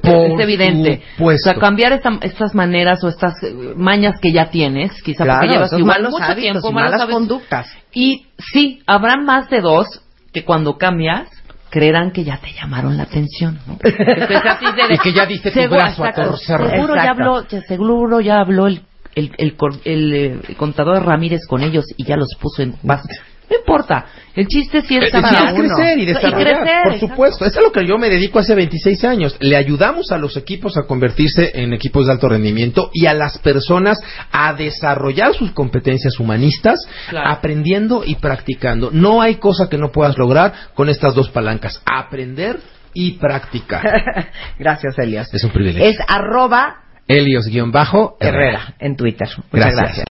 Por 0.00 0.30
es 0.30 0.40
evidente. 0.40 1.02
supuesto. 1.16 1.50
O 1.50 1.52
sea, 1.52 1.60
cambiar 1.60 1.92
esta- 1.92 2.18
estas 2.22 2.54
maneras 2.54 3.02
o 3.02 3.08
estas 3.08 3.34
eh, 3.42 3.52
mañas 3.76 4.19
que 4.20 4.32
ya 4.32 4.50
tienes, 4.50 5.02
quizá 5.02 5.24
Claro, 5.24 5.40
porque 5.40 5.54
llevas 5.54 5.72
igual 5.72 5.86
malos 5.98 6.12
mucho 6.12 6.24
hábitos 6.24 6.42
tiempo, 6.42 6.72
malas 6.72 7.06
conductas. 7.06 7.66
Y 7.92 8.26
sí, 8.52 8.80
habrá 8.86 9.16
más 9.16 9.48
de 9.50 9.60
dos 9.60 9.86
que 10.32 10.44
cuando 10.44 10.78
cambias 10.78 11.28
creerán 11.70 12.10
que 12.10 12.24
ya 12.24 12.38
te 12.38 12.52
llamaron 12.52 12.96
la 12.96 13.04
atención. 13.04 13.58
¿no? 13.66 13.74
Entonces, 13.84 14.40
así 14.44 14.64
de- 14.66 14.94
Y 14.94 14.98
que 14.98 15.12
ya 15.12 15.26
diste 15.26 15.50
tu 15.50 15.60
Seguro- 15.60 15.80
brazo 15.80 16.04
a 16.04 16.12
torcer. 16.12 16.70
Seguro 16.70 16.94
ya 16.96 17.10
habló, 17.10 17.46
ya, 17.48 17.60
seguro 17.62 18.20
ya 18.20 18.40
habló 18.40 18.66
el, 18.66 18.82
el, 19.14 19.32
el, 19.38 19.56
cor- 19.56 19.80
el, 19.84 20.12
el 20.48 20.56
contador 20.56 21.04
Ramírez 21.04 21.46
con 21.48 21.62
ellos 21.62 21.84
y 21.96 22.04
ya 22.04 22.16
los 22.16 22.28
puso 22.40 22.62
en 22.62 22.74
base. 22.82 23.08
No 23.50 23.56
importa. 23.56 24.06
El 24.36 24.46
chiste 24.46 24.80
sí 24.82 24.96
Eh, 24.96 25.00
es 25.00 25.06
sí, 25.06 25.10
cada 25.20 25.50
es 25.50 25.58
uno. 25.58 25.74
crecer 25.76 25.98
y 25.98 26.06
desarrollar, 26.06 26.40
crecer, 26.62 26.82
por 26.84 26.92
exacto. 26.92 27.08
supuesto. 27.08 27.44
Eso 27.44 27.58
es 27.58 27.64
lo 27.64 27.72
que 27.72 27.84
yo 27.84 27.98
me 27.98 28.08
dedico 28.08 28.38
hace 28.38 28.54
26 28.54 29.04
años. 29.04 29.36
Le 29.40 29.56
ayudamos 29.56 30.12
a 30.12 30.18
los 30.18 30.36
equipos 30.36 30.76
a 30.76 30.86
convertirse 30.86 31.50
en 31.54 31.72
equipos 31.72 32.06
de 32.06 32.12
alto 32.12 32.28
rendimiento 32.28 32.90
y 32.94 33.06
a 33.06 33.14
las 33.14 33.38
personas 33.38 33.98
a 34.30 34.52
desarrollar 34.54 35.34
sus 35.34 35.50
competencias 35.50 36.20
humanistas, 36.20 36.78
Claro. 37.08 37.28
aprendiendo 37.28 38.02
y 38.06 38.14
practicando. 38.14 38.90
No 38.92 39.20
hay 39.20 39.34
cosa 39.36 39.68
que 39.68 39.78
no 39.78 39.90
puedas 39.90 40.16
lograr 40.16 40.52
con 40.74 40.88
estas 40.88 41.14
dos 41.14 41.28
palancas, 41.30 41.82
aprender 41.84 42.60
y 42.94 43.12
practicar. 43.18 43.82
Gracias, 44.58 44.96
Helios. 44.98 45.32
Es 45.34 45.42
un 45.42 45.50
privilegio. 45.50 45.88
Es 45.88 45.96
arroba 46.06 46.76
Helios-Herrera. 47.08 48.14
Herrera 48.20 48.74
en 48.78 48.94
Twitter. 48.96 49.28
Muchas 49.28 49.50
Gracias. 49.50 49.76
gracias. 49.76 50.06